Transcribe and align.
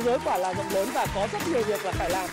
thế 0.00 0.06
giới 0.06 0.18
quả 0.24 0.38
là 0.38 0.54
rộng 0.54 0.66
lớn 0.74 0.88
và 0.94 1.06
có 1.14 1.28
rất 1.32 1.38
nhiều 1.48 1.62
việc 1.66 1.84
là 1.84 1.92
phải 1.92 2.10
làm 2.10 2.28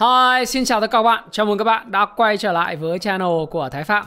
Hi, 0.00 0.46
xin 0.46 0.64
chào 0.64 0.80
tất 0.80 0.86
cả 0.86 0.98
các 0.98 1.02
bạn. 1.02 1.24
Chào 1.30 1.46
mừng 1.46 1.58
các 1.58 1.64
bạn 1.64 1.90
đã 1.90 2.06
quay 2.16 2.36
trở 2.36 2.52
lại 2.52 2.76
với 2.76 2.98
channel 2.98 3.28
của 3.50 3.68
Thái 3.68 3.84
Phạm. 3.84 4.04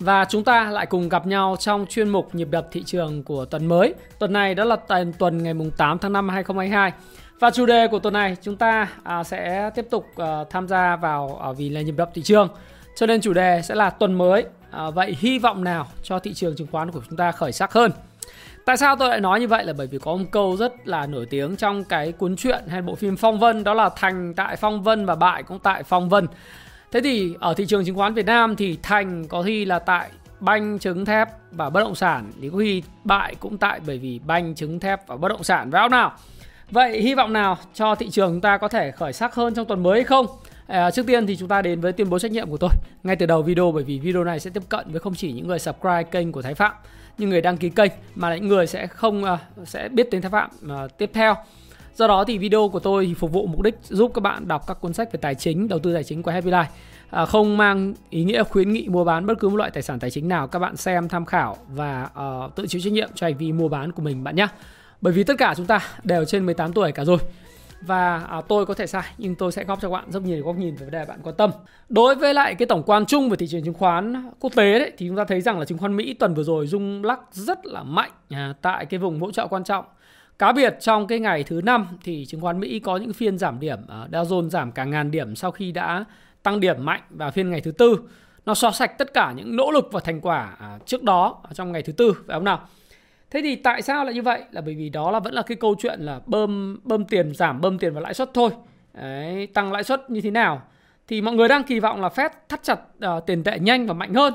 Và 0.00 0.24
chúng 0.24 0.44
ta 0.44 0.64
lại 0.64 0.86
cùng 0.86 1.08
gặp 1.08 1.26
nhau 1.26 1.56
trong 1.58 1.86
chuyên 1.86 2.08
mục 2.08 2.34
nhịp 2.34 2.48
đập 2.50 2.68
thị 2.72 2.82
trường 2.82 3.22
của 3.22 3.44
tuần 3.44 3.66
mới. 3.66 3.94
Tuần 4.18 4.32
này 4.32 4.54
đó 4.54 4.64
là 4.64 4.76
tuần 5.18 5.42
ngày 5.42 5.54
8 5.76 5.98
tháng 5.98 6.12
5 6.12 6.28
2022. 6.28 6.92
Và 7.40 7.50
chủ 7.50 7.66
đề 7.66 7.88
của 7.88 7.98
tuần 7.98 8.14
này 8.14 8.36
chúng 8.42 8.56
ta 8.56 8.88
à, 9.04 9.24
sẽ 9.24 9.70
tiếp 9.74 9.86
tục 9.90 10.06
à, 10.16 10.44
tham 10.50 10.68
gia 10.68 10.96
vào 10.96 11.40
à, 11.42 11.52
vì 11.52 11.68
là 11.68 11.80
nhịp 11.80 11.94
đập 11.96 12.10
thị 12.14 12.22
trường. 12.22 12.48
Cho 12.96 13.06
nên 13.06 13.20
chủ 13.20 13.32
đề 13.32 13.62
sẽ 13.64 13.74
là 13.74 13.90
tuần 13.90 14.18
mới. 14.18 14.44
À, 14.70 14.90
vậy 14.90 15.16
hy 15.18 15.38
vọng 15.38 15.64
nào 15.64 15.86
cho 16.02 16.18
thị 16.18 16.34
trường 16.34 16.56
chứng 16.56 16.66
khoán 16.72 16.90
của 16.90 17.00
chúng 17.08 17.16
ta 17.16 17.32
khởi 17.32 17.52
sắc 17.52 17.72
hơn? 17.72 17.92
Tại 18.64 18.76
sao 18.76 18.96
tôi 18.96 19.08
lại 19.08 19.20
nói 19.20 19.40
như 19.40 19.48
vậy 19.48 19.64
là 19.64 19.72
bởi 19.72 19.86
vì 19.86 19.98
có 19.98 20.16
một 20.16 20.24
câu 20.30 20.56
rất 20.56 20.72
là 20.88 21.06
nổi 21.06 21.26
tiếng 21.30 21.56
trong 21.56 21.84
cái 21.84 22.12
cuốn 22.12 22.36
truyện 22.36 22.64
hay 22.68 22.82
bộ 22.82 22.94
phim 22.94 23.16
Phong 23.16 23.38
Vân 23.38 23.64
đó 23.64 23.74
là 23.74 23.90
thành 23.96 24.34
tại 24.34 24.56
Phong 24.56 24.82
Vân 24.82 25.06
và 25.06 25.14
bại 25.14 25.42
cũng 25.42 25.58
tại 25.58 25.82
Phong 25.82 26.08
Vân. 26.08 26.26
Thế 26.92 27.00
thì 27.00 27.34
ở 27.40 27.54
thị 27.54 27.66
trường 27.66 27.84
chứng 27.84 27.96
khoán 27.96 28.14
Việt 28.14 28.26
Nam 28.26 28.56
thì 28.56 28.78
thành 28.82 29.28
có 29.28 29.42
khi 29.42 29.64
là 29.64 29.78
tại 29.78 30.10
banh 30.40 30.78
trứng 30.78 31.04
thép 31.04 31.28
và 31.50 31.70
bất 31.70 31.80
động 31.80 31.94
sản 31.94 32.32
thì 32.40 32.50
có 32.50 32.58
khi 32.58 32.82
bại 33.04 33.34
cũng 33.40 33.58
tại 33.58 33.80
bởi 33.86 33.98
vì 33.98 34.20
banh 34.26 34.54
trứng 34.54 34.80
thép 34.80 35.06
và 35.06 35.16
bất 35.16 35.28
động 35.28 35.44
sản 35.44 35.70
vào 35.70 35.88
nào? 35.88 36.12
Vậy 36.70 37.00
hy 37.02 37.14
vọng 37.14 37.32
nào 37.32 37.58
cho 37.74 37.94
thị 37.94 38.10
trường 38.10 38.32
chúng 38.32 38.40
ta 38.40 38.58
có 38.58 38.68
thể 38.68 38.90
khởi 38.90 39.12
sắc 39.12 39.34
hơn 39.34 39.54
trong 39.54 39.66
tuần 39.66 39.82
mới 39.82 39.94
hay 39.94 40.04
không? 40.04 40.26
À, 40.66 40.90
trước 40.90 41.06
tiên 41.06 41.26
thì 41.26 41.36
chúng 41.36 41.48
ta 41.48 41.62
đến 41.62 41.80
với 41.80 41.92
tuyên 41.92 42.10
bố 42.10 42.18
trách 42.18 42.30
nhiệm 42.30 42.50
của 42.50 42.56
tôi 42.56 42.70
ngay 43.02 43.16
từ 43.16 43.26
đầu 43.26 43.42
video 43.42 43.72
bởi 43.72 43.84
vì 43.84 43.98
video 43.98 44.24
này 44.24 44.40
sẽ 44.40 44.50
tiếp 44.50 44.62
cận 44.68 44.90
với 44.90 45.00
không 45.00 45.14
chỉ 45.14 45.32
những 45.32 45.48
người 45.48 45.58
subscribe 45.58 46.02
kênh 46.02 46.32
của 46.32 46.42
Thái 46.42 46.54
Phạm 46.54 46.72
những 47.18 47.30
người 47.30 47.40
đăng 47.40 47.56
ký 47.56 47.68
kênh 47.68 47.92
mà 48.14 48.30
là 48.30 48.36
những 48.36 48.48
người 48.48 48.66
sẽ 48.66 48.86
không 48.86 49.24
uh, 49.24 49.68
sẽ 49.68 49.88
biết 49.88 50.10
đến 50.10 50.22
Thái 50.22 50.30
Phạm 50.30 50.50
uh, 50.66 50.98
tiếp 50.98 51.10
theo. 51.14 51.34
Do 51.94 52.06
đó 52.06 52.24
thì 52.24 52.38
video 52.38 52.68
của 52.68 52.80
tôi 52.80 53.06
thì 53.06 53.14
phục 53.14 53.32
vụ 53.32 53.46
mục 53.46 53.62
đích 53.62 53.74
giúp 53.82 54.10
các 54.14 54.20
bạn 54.20 54.48
đọc 54.48 54.66
các 54.66 54.80
cuốn 54.80 54.92
sách 54.92 55.12
về 55.12 55.18
tài 55.22 55.34
chính, 55.34 55.68
đầu 55.68 55.78
tư 55.78 55.94
tài 55.94 56.04
chính 56.04 56.22
của 56.22 56.30
Happy 56.30 56.50
Life. 56.50 56.64
À, 57.10 57.24
không 57.26 57.56
mang 57.56 57.94
ý 58.10 58.24
nghĩa 58.24 58.42
khuyến 58.44 58.72
nghị 58.72 58.88
mua 58.88 59.04
bán 59.04 59.26
bất 59.26 59.38
cứ 59.38 59.48
một 59.48 59.56
loại 59.56 59.70
tài 59.70 59.82
sản 59.82 59.98
tài 59.98 60.10
chính 60.10 60.28
nào 60.28 60.48
các 60.48 60.58
bạn 60.58 60.76
xem 60.76 61.08
tham 61.08 61.24
khảo 61.24 61.56
và 61.68 62.08
uh, 62.46 62.54
tự 62.54 62.66
chịu 62.66 62.80
trách 62.84 62.92
nhiệm 62.92 63.08
cho 63.14 63.26
hành 63.26 63.36
vi 63.36 63.52
mua 63.52 63.68
bán 63.68 63.92
của 63.92 64.02
mình 64.02 64.24
bạn 64.24 64.36
nhé. 64.36 64.46
Bởi 65.00 65.12
vì 65.12 65.24
tất 65.24 65.34
cả 65.38 65.54
chúng 65.56 65.66
ta 65.66 65.80
đều 66.02 66.24
trên 66.24 66.46
18 66.46 66.72
tuổi 66.72 66.92
cả 66.92 67.04
rồi 67.04 67.18
và 67.80 68.18
à, 68.18 68.40
tôi 68.48 68.66
có 68.66 68.74
thể 68.74 68.86
sai 68.86 69.02
nhưng 69.18 69.34
tôi 69.34 69.52
sẽ 69.52 69.64
góp 69.64 69.80
cho 69.80 69.88
các 69.88 69.92
bạn 69.92 70.10
rất 70.10 70.22
nhiều 70.22 70.44
góc 70.44 70.56
nhìn 70.56 70.74
về 70.74 70.84
vấn 70.84 70.90
đề 70.90 71.04
bạn 71.04 71.20
quan 71.22 71.34
tâm. 71.36 71.50
Đối 71.88 72.14
với 72.14 72.34
lại 72.34 72.54
cái 72.54 72.66
tổng 72.66 72.82
quan 72.86 73.06
chung 73.06 73.30
về 73.30 73.36
thị 73.36 73.46
trường 73.46 73.64
chứng 73.64 73.74
khoán 73.74 74.30
quốc 74.40 74.52
tế 74.56 74.78
đấy 74.78 74.92
thì 74.98 75.08
chúng 75.08 75.16
ta 75.16 75.24
thấy 75.24 75.40
rằng 75.40 75.58
là 75.58 75.64
chứng 75.64 75.78
khoán 75.78 75.96
Mỹ 75.96 76.14
tuần 76.14 76.34
vừa 76.34 76.42
rồi 76.42 76.66
rung 76.66 77.04
lắc 77.04 77.20
rất 77.32 77.66
là 77.66 77.82
mạnh 77.82 78.10
à, 78.30 78.54
tại 78.62 78.86
cái 78.86 79.00
vùng 79.00 79.20
hỗ 79.20 79.30
trợ 79.30 79.46
quan 79.46 79.64
trọng. 79.64 79.84
Cá 80.38 80.52
biệt 80.52 80.76
trong 80.80 81.06
cái 81.06 81.20
ngày 81.20 81.42
thứ 81.42 81.60
năm 81.64 81.86
thì 82.04 82.26
chứng 82.26 82.40
khoán 82.40 82.60
Mỹ 82.60 82.78
có 82.78 82.96
những 82.96 83.12
phiên 83.12 83.38
giảm 83.38 83.60
điểm, 83.60 83.78
à, 83.88 84.06
Dow 84.12 84.24
Jones 84.24 84.48
giảm 84.48 84.72
cả 84.72 84.84
ngàn 84.84 85.10
điểm 85.10 85.36
sau 85.36 85.50
khi 85.50 85.72
đã 85.72 86.04
tăng 86.42 86.60
điểm 86.60 86.84
mạnh 86.84 87.02
vào 87.10 87.30
phiên 87.30 87.50
ngày 87.50 87.60
thứ 87.60 87.70
tư 87.70 87.96
nó 88.46 88.54
xóa 88.54 88.70
sạch 88.70 88.98
tất 88.98 89.14
cả 89.14 89.32
những 89.36 89.56
nỗ 89.56 89.70
lực 89.70 89.88
và 89.92 90.00
thành 90.00 90.20
quả 90.20 90.56
à, 90.58 90.78
trước 90.86 91.02
đó 91.02 91.40
à, 91.42 91.50
trong 91.54 91.72
ngày 91.72 91.82
thứ 91.82 91.92
tư 91.92 92.12
phải 92.26 92.34
không 92.36 92.44
nào? 92.44 92.68
Thế 93.30 93.40
thì 93.42 93.56
tại 93.56 93.82
sao 93.82 94.04
lại 94.04 94.14
như 94.14 94.22
vậy? 94.22 94.42
Là 94.50 94.60
bởi 94.60 94.74
vì 94.74 94.88
đó 94.88 95.10
là 95.10 95.20
vẫn 95.20 95.34
là 95.34 95.42
cái 95.42 95.56
câu 95.56 95.74
chuyện 95.78 96.00
là 96.00 96.20
bơm 96.26 96.80
bơm 96.84 97.04
tiền 97.04 97.34
giảm 97.34 97.60
bơm 97.60 97.78
tiền 97.78 97.94
và 97.94 98.00
lãi 98.00 98.14
suất 98.14 98.30
thôi. 98.34 98.50
Đấy, 98.94 99.46
tăng 99.46 99.72
lãi 99.72 99.84
suất 99.84 100.10
như 100.10 100.20
thế 100.20 100.30
nào? 100.30 100.62
Thì 101.08 101.20
mọi 101.20 101.34
người 101.34 101.48
đang 101.48 101.64
kỳ 101.64 101.80
vọng 101.80 102.00
là 102.00 102.08
Fed 102.08 102.30
thắt 102.48 102.62
chặt 102.62 102.80
uh, 103.06 103.26
tiền 103.26 103.44
tệ 103.44 103.58
nhanh 103.58 103.86
và 103.86 103.94
mạnh 103.94 104.14
hơn. 104.14 104.34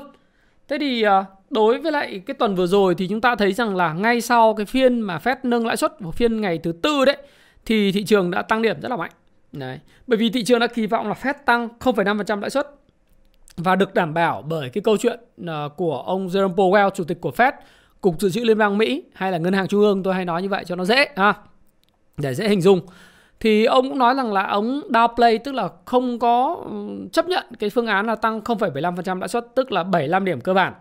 Thế 0.68 0.78
thì 0.80 1.04
uh, 1.06 1.10
đối 1.50 1.78
với 1.78 1.92
lại 1.92 2.22
cái 2.26 2.34
tuần 2.34 2.54
vừa 2.54 2.66
rồi 2.66 2.94
thì 2.94 3.08
chúng 3.08 3.20
ta 3.20 3.34
thấy 3.36 3.52
rằng 3.52 3.76
là 3.76 3.92
ngay 3.92 4.20
sau 4.20 4.54
cái 4.54 4.66
phiên 4.66 5.00
mà 5.00 5.18
Fed 5.18 5.36
nâng 5.42 5.66
lãi 5.66 5.76
suất 5.76 5.92
của 6.04 6.10
phiên 6.10 6.40
ngày 6.40 6.58
thứ 6.58 6.72
tư 6.72 7.04
đấy 7.04 7.16
thì 7.66 7.92
thị 7.92 8.04
trường 8.04 8.30
đã 8.30 8.42
tăng 8.42 8.62
điểm 8.62 8.80
rất 8.80 8.88
là 8.88 8.96
mạnh. 8.96 9.10
Đấy. 9.52 9.78
Bởi 10.06 10.16
vì 10.16 10.30
thị 10.30 10.44
trường 10.44 10.60
đã 10.60 10.66
kỳ 10.66 10.86
vọng 10.86 11.08
là 11.08 11.14
Fed 11.22 11.34
tăng 11.44 11.68
0,5% 11.80 12.40
lãi 12.40 12.50
suất 12.50 12.70
và 13.56 13.76
được 13.76 13.94
đảm 13.94 14.14
bảo 14.14 14.42
bởi 14.42 14.70
cái 14.70 14.82
câu 14.82 14.96
chuyện 14.96 15.20
uh, 15.42 15.76
của 15.76 15.98
ông 15.98 16.26
Jerome 16.26 16.54
Powell, 16.54 16.90
chủ 16.90 17.04
tịch 17.04 17.20
của 17.20 17.32
Fed 17.36 17.52
cục 18.06 18.20
dự 18.20 18.30
trữ 18.30 18.40
liên 18.40 18.58
bang 18.58 18.78
Mỹ 18.78 19.04
hay 19.14 19.32
là 19.32 19.38
ngân 19.38 19.52
hàng 19.52 19.68
trung 19.68 19.80
ương 19.80 20.02
tôi 20.02 20.14
hay 20.14 20.24
nói 20.24 20.42
như 20.42 20.48
vậy 20.48 20.64
cho 20.66 20.76
nó 20.76 20.84
dễ 20.84 21.08
ha 21.16 21.34
để 22.16 22.34
dễ 22.34 22.48
hình 22.48 22.60
dung 22.60 22.80
thì 23.40 23.64
ông 23.64 23.88
cũng 23.88 23.98
nói 23.98 24.14
rằng 24.14 24.32
là 24.32 24.46
ông 24.46 24.80
downplay 24.88 25.38
tức 25.44 25.54
là 25.54 25.68
không 25.84 26.18
có 26.18 26.64
chấp 27.12 27.26
nhận 27.26 27.44
cái 27.58 27.70
phương 27.70 27.86
án 27.86 28.06
là 28.06 28.14
tăng 28.14 28.40
0,75% 28.40 29.18
lãi 29.18 29.28
suất 29.28 29.46
tức 29.54 29.72
là 29.72 29.82
75 29.82 30.24
điểm 30.24 30.40
cơ 30.40 30.54
bản. 30.54 30.72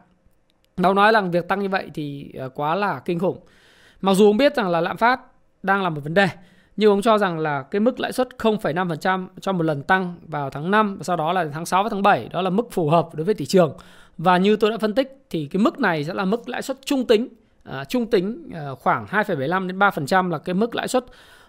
Ông 0.84 0.96
nói 0.96 1.12
rằng 1.12 1.32
việc 1.32 1.48
tăng 1.48 1.60
như 1.60 1.70
vậy 1.70 1.90
thì 1.94 2.32
ờ, 2.38 2.50
quá 2.50 2.76
là 2.76 3.00
kinh 3.06 3.20
khủng. 3.20 3.40
Mặc 4.02 4.14
dù 4.14 4.26
ông 4.26 4.38
biết 4.38 4.56
rằng 4.56 4.70
là 4.70 4.82
lạm 4.82 4.98
phát 4.98 5.20
đang 5.64 5.84
là 5.84 5.90
một 5.90 6.02
vấn 6.04 6.14
đề 6.14 6.28
nhưng 6.78 6.90
ông 6.90 7.02
cho 7.02 7.18
rằng 7.18 7.40
là 7.40 7.62
cái 7.62 7.80
mức 7.80 8.00
lãi 8.00 8.12
suất 8.12 8.30
0,5% 8.38 9.28
cho 9.42 9.52
một 9.52 9.64
lần 9.64 9.84
tăng 9.84 10.16
vào 10.28 10.50
tháng 10.50 10.72
5 10.72 10.98
và 10.98 11.04
sau 11.04 11.16
đó 11.16 11.34
là 11.34 11.46
tháng 11.54 11.66
6 11.66 11.84
và 11.84 11.90
tháng 11.90 12.02
7 12.02 12.30
đó 12.32 12.42
là 12.42 12.50
mức 12.50 12.72
phù 12.72 12.90
hợp 12.90 13.10
đối 13.14 13.26
với 13.26 13.36
thị 13.36 13.46
trường. 13.46 13.78
Và 14.18 14.38
như 14.38 14.56
tôi 14.56 14.72
đã 14.72 14.78
phân 14.78 14.94
tích 14.94 15.26
thì 15.30 15.48
cái 15.52 15.62
mức 15.62 15.80
này 15.80 16.04
sẽ 16.04 16.14
là 16.14 16.26
mức 16.26 16.50
lãi 16.50 16.62
suất 16.62 16.86
trung 16.86 17.08
tính, 17.08 17.28
à, 17.64 17.84
trung 17.84 18.10
tính 18.10 18.50
à, 18.54 18.70
khoảng 18.80 19.06
2,75 19.06 19.68
đến 19.68 19.80
3% 19.80 20.30
là 20.30 20.38
cái 20.38 20.56
mức 20.56 20.76
lãi 20.76 20.88
suất 20.88 21.06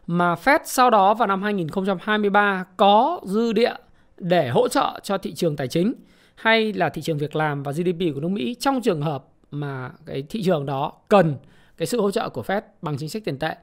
mà 0.07 0.35
Fed 0.35 0.59
sau 0.65 0.91
đó 0.91 1.15
vào 1.15 1.29
năm 1.29 1.43
2023 1.43 2.65
có 2.77 3.21
dư 3.25 3.53
địa 3.53 3.75
để 4.19 4.49
hỗ 4.49 4.69
trợ 4.69 5.01
cho 5.03 5.19
thị 5.19 5.35
trường 5.35 5.57
tài 5.57 5.69
chính 5.69 5.95
hay 6.35 6.73
là 6.73 6.89
thị 6.89 7.03
trường 7.03 7.19
việc 7.19 7.37
làm 7.37 7.63
và 7.63 7.73
GDP 7.73 8.15
của 8.15 8.21
nước 8.21 8.29
Mỹ 8.29 8.57
trong 8.61 8.81
trường 8.81 9.03
hợp 9.03 9.25
mà 9.51 9.91
cái 10.07 10.23
thị 10.31 10.43
trường 10.43 10.67
đó 10.67 10.93
cần 11.09 11.37
cái 11.77 11.87
sự 11.87 12.01
hỗ 12.01 12.11
trợ 12.11 12.29
của 12.29 12.43
Fed 12.43 12.61
bằng 12.83 12.97
chính 12.99 13.09
sách 13.09 13.23
tiền 13.25 13.39
tệ. 13.39 13.57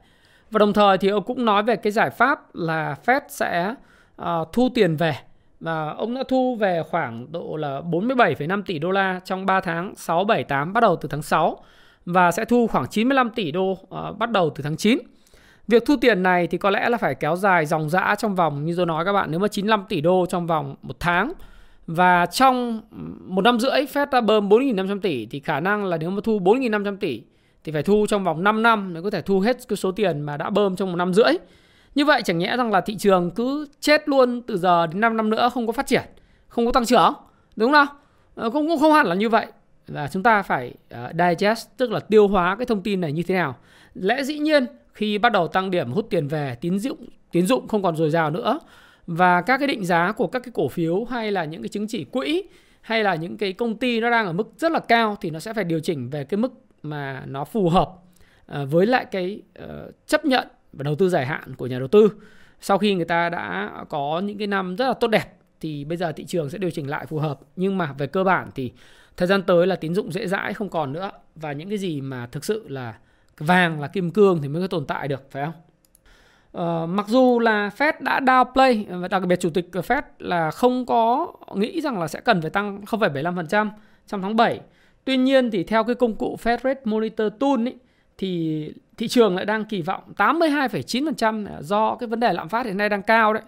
Và 0.50 0.58
đồng 0.58 0.72
thời 0.72 0.98
thì 0.98 1.08
ông 1.08 1.24
cũng 1.24 1.44
nói 1.44 1.62
về 1.62 1.76
cái 1.76 1.92
giải 1.92 2.10
pháp 2.10 2.54
là 2.54 2.96
Fed 3.06 3.20
sẽ 3.28 3.74
uh, 4.22 4.26
thu 4.52 4.68
tiền 4.74 4.96
về 4.96 5.16
và 5.64 5.90
ông 5.90 6.14
đã 6.14 6.22
thu 6.28 6.56
về 6.56 6.82
khoảng 6.90 7.32
độ 7.32 7.56
là 7.56 7.80
47,5 7.80 8.62
tỷ 8.66 8.78
đô 8.78 8.90
la 8.90 9.20
trong 9.24 9.46
3 9.46 9.60
tháng 9.60 9.94
6, 9.96 10.24
7, 10.24 10.44
8 10.44 10.72
bắt 10.72 10.80
đầu 10.80 10.96
từ 10.96 11.08
tháng 11.08 11.22
6 11.22 11.58
và 12.06 12.30
sẽ 12.30 12.44
thu 12.44 12.66
khoảng 12.66 12.86
95 12.88 13.30
tỷ 13.30 13.50
đô 13.50 13.70
uh, 13.70 14.18
bắt 14.18 14.30
đầu 14.30 14.50
từ 14.50 14.62
tháng 14.62 14.76
9. 14.76 14.98
Việc 15.68 15.82
thu 15.86 15.96
tiền 16.00 16.22
này 16.22 16.46
thì 16.46 16.58
có 16.58 16.70
lẽ 16.70 16.88
là 16.88 16.98
phải 16.98 17.14
kéo 17.14 17.36
dài 17.36 17.66
dòng 17.66 17.90
dã 17.90 18.14
trong 18.18 18.34
vòng 18.34 18.64
như 18.64 18.74
tôi 18.76 18.86
nói 18.86 19.04
các 19.04 19.12
bạn 19.12 19.30
nếu 19.30 19.40
mà 19.40 19.48
95 19.48 19.84
tỷ 19.88 20.00
đô 20.00 20.26
trong 20.28 20.46
vòng 20.46 20.76
một 20.82 20.96
tháng 21.00 21.32
và 21.86 22.26
trong 22.26 22.80
một 23.20 23.42
năm 23.42 23.60
rưỡi 23.60 23.84
Fed 23.92 24.06
đã 24.12 24.20
bơm 24.20 24.48
4.500 24.48 25.00
tỷ 25.00 25.26
thì 25.26 25.40
khả 25.40 25.60
năng 25.60 25.84
là 25.84 25.96
nếu 25.96 26.10
mà 26.10 26.20
thu 26.24 26.38
4.500 26.38 26.96
tỷ 26.96 27.22
thì 27.64 27.72
phải 27.72 27.82
thu 27.82 28.06
trong 28.08 28.24
vòng 28.24 28.44
5 28.44 28.62
năm 28.62 28.94
mới 28.94 29.02
có 29.02 29.10
thể 29.10 29.22
thu 29.22 29.40
hết 29.40 29.56
cái 29.68 29.76
số 29.76 29.92
tiền 29.92 30.20
mà 30.20 30.36
đã 30.36 30.50
bơm 30.50 30.76
trong 30.76 30.90
một 30.90 30.96
năm 30.96 31.14
rưỡi. 31.14 31.32
Như 31.94 32.04
vậy 32.04 32.22
chẳng 32.24 32.38
nhẽ 32.38 32.56
rằng 32.56 32.72
là 32.72 32.80
thị 32.80 32.96
trường 32.96 33.30
cứ 33.30 33.66
chết 33.80 34.08
luôn 34.08 34.42
từ 34.42 34.58
giờ 34.58 34.86
đến 34.86 35.00
5 35.00 35.16
năm 35.16 35.30
nữa 35.30 35.50
không 35.54 35.66
có 35.66 35.72
phát 35.72 35.86
triển, 35.86 36.04
không 36.48 36.66
có 36.66 36.72
tăng 36.72 36.86
trưởng, 36.86 37.14
đúng 37.56 37.72
không 37.72 37.72
nào? 37.72 37.86
Ờ, 38.34 38.50
không 38.50 38.68
cũng 38.68 38.80
không 38.80 38.92
hẳn 38.92 39.06
là 39.06 39.14
như 39.14 39.28
vậy. 39.28 39.46
Và 39.86 40.08
chúng 40.08 40.22
ta 40.22 40.42
phải 40.42 40.74
ờ, 40.90 41.12
digest 41.18 41.68
tức 41.76 41.90
là 41.90 42.00
tiêu 42.00 42.28
hóa 42.28 42.56
cái 42.56 42.66
thông 42.66 42.82
tin 42.82 43.00
này 43.00 43.12
như 43.12 43.22
thế 43.22 43.34
nào. 43.34 43.56
Lẽ 43.94 44.22
dĩ 44.22 44.38
nhiên 44.38 44.66
khi 44.92 45.18
bắt 45.18 45.32
đầu 45.32 45.48
tăng 45.48 45.70
điểm 45.70 45.92
hút 45.92 46.06
tiền 46.10 46.28
về, 46.28 46.56
tín 46.60 46.78
dụng 46.78 47.06
tín 47.34 47.46
dụng 47.46 47.68
không 47.68 47.82
còn 47.82 47.96
dồi 47.96 48.10
dào 48.10 48.30
nữa 48.30 48.58
và 49.06 49.42
các 49.42 49.58
cái 49.58 49.68
định 49.68 49.84
giá 49.84 50.12
của 50.12 50.26
các 50.26 50.42
cái 50.44 50.52
cổ 50.54 50.68
phiếu 50.68 51.04
hay 51.04 51.32
là 51.32 51.44
những 51.44 51.62
cái 51.62 51.68
chứng 51.68 51.86
chỉ 51.86 52.04
quỹ 52.04 52.42
hay 52.80 53.04
là 53.04 53.14
những 53.14 53.36
cái 53.36 53.52
công 53.52 53.76
ty 53.76 54.00
nó 54.00 54.10
đang 54.10 54.26
ở 54.26 54.32
mức 54.32 54.52
rất 54.56 54.72
là 54.72 54.78
cao 54.78 55.16
thì 55.20 55.30
nó 55.30 55.38
sẽ 55.38 55.54
phải 55.54 55.64
điều 55.64 55.80
chỉnh 55.80 56.10
về 56.10 56.24
cái 56.24 56.38
mức 56.38 56.52
mà 56.82 57.22
nó 57.26 57.44
phù 57.44 57.68
hợp 57.68 57.90
ờ, 58.46 58.66
với 58.66 58.86
lại 58.86 59.04
cái 59.04 59.42
chấp 60.06 60.24
nhận 60.24 60.48
và 60.76 60.82
đầu 60.82 60.94
tư 60.94 61.08
dài 61.08 61.26
hạn 61.26 61.54
của 61.56 61.66
nhà 61.66 61.78
đầu 61.78 61.88
tư. 61.88 62.12
Sau 62.60 62.78
khi 62.78 62.94
người 62.94 63.04
ta 63.04 63.28
đã 63.28 63.72
có 63.88 64.22
những 64.24 64.38
cái 64.38 64.46
năm 64.46 64.76
rất 64.76 64.86
là 64.86 64.94
tốt 64.94 65.08
đẹp 65.08 65.34
thì 65.60 65.84
bây 65.84 65.96
giờ 65.96 66.12
thị 66.12 66.24
trường 66.24 66.50
sẽ 66.50 66.58
điều 66.58 66.70
chỉnh 66.70 66.90
lại 66.90 67.06
phù 67.06 67.18
hợp. 67.18 67.40
Nhưng 67.56 67.78
mà 67.78 67.92
về 67.98 68.06
cơ 68.06 68.24
bản 68.24 68.50
thì 68.54 68.72
thời 69.16 69.28
gian 69.28 69.42
tới 69.42 69.66
là 69.66 69.76
tín 69.76 69.94
dụng 69.94 70.12
dễ 70.12 70.26
dãi 70.26 70.54
không 70.54 70.68
còn 70.68 70.92
nữa. 70.92 71.10
Và 71.34 71.52
những 71.52 71.68
cái 71.68 71.78
gì 71.78 72.00
mà 72.00 72.26
thực 72.26 72.44
sự 72.44 72.68
là 72.68 72.94
vàng 73.38 73.80
là 73.80 73.88
kim 73.88 74.10
cương 74.10 74.42
thì 74.42 74.48
mới 74.48 74.62
có 74.62 74.68
tồn 74.68 74.86
tại 74.86 75.08
được 75.08 75.30
phải 75.30 75.44
không? 75.44 75.54
Uh, 76.58 76.88
mặc 76.88 77.08
dù 77.08 77.40
là 77.40 77.70
Fed 77.78 77.92
đã 78.00 78.20
downplay 78.20 79.00
và 79.00 79.08
đặc 79.08 79.26
biệt 79.26 79.40
chủ 79.40 79.50
tịch 79.50 79.68
Fed 79.72 80.02
là 80.18 80.50
không 80.50 80.86
có 80.86 81.32
nghĩ 81.54 81.80
rằng 81.80 82.00
là 82.00 82.08
sẽ 82.08 82.20
cần 82.20 82.40
phải 82.40 82.50
tăng 82.50 82.80
0,75% 82.80 83.70
trong 84.06 84.22
tháng 84.22 84.36
7. 84.36 84.60
Tuy 85.04 85.16
nhiên 85.16 85.50
thì 85.50 85.64
theo 85.64 85.84
cái 85.84 85.94
công 85.94 86.14
cụ 86.14 86.36
Fed 86.42 86.58
Rate 86.64 86.80
Monitor 86.84 87.32
Tool 87.40 87.68
ấy, 87.68 87.76
thì 88.18 88.72
thị 88.96 89.08
trường 89.08 89.36
lại 89.36 89.44
đang 89.44 89.64
kỳ 89.64 89.82
vọng 89.82 90.02
82,9% 90.16 91.46
do 91.60 91.94
cái 91.94 92.06
vấn 92.06 92.20
đề 92.20 92.32
lạm 92.32 92.48
phát 92.48 92.66
hiện 92.66 92.76
nay 92.76 92.88
đang 92.88 93.02
cao 93.02 93.32
đấy. 93.32 93.42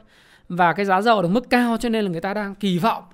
Và 0.49 0.73
cái 0.73 0.87
giá 0.87 1.03
dầu 1.03 1.17
ở 1.17 1.29
mức 1.29 1.51
cao 1.51 1.77
cho 1.81 1.89
nên 1.89 2.05
là 2.05 2.11
người 2.11 2.21
ta 2.21 2.35
đang 2.35 2.55
kỳ 2.55 2.79
vọng. 2.79 3.05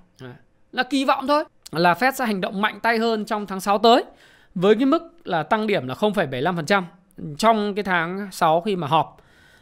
Là 0.72 0.82
kỳ 0.82 1.04
vọng 1.04 1.26
thôi. 1.26 1.44
Là 1.72 1.94
Fed 1.94 2.12
sẽ 2.12 2.26
hành 2.26 2.40
động 2.40 2.60
mạnh 2.60 2.81
tay 2.82 2.99
hơn 2.99 3.25
trong 3.25 3.46
tháng 3.46 3.60
6 3.60 3.78
tới 3.78 4.04
với 4.54 4.75
cái 4.75 4.87
mức 4.87 5.02
là 5.25 5.43
tăng 5.43 5.66
điểm 5.66 5.88
là 5.88 5.94
0,75% 5.94 6.82
trong 7.38 7.75
cái 7.75 7.82
tháng 7.82 8.28
6 8.32 8.60
khi 8.60 8.76
mà 8.76 8.87
họp. 8.87 9.16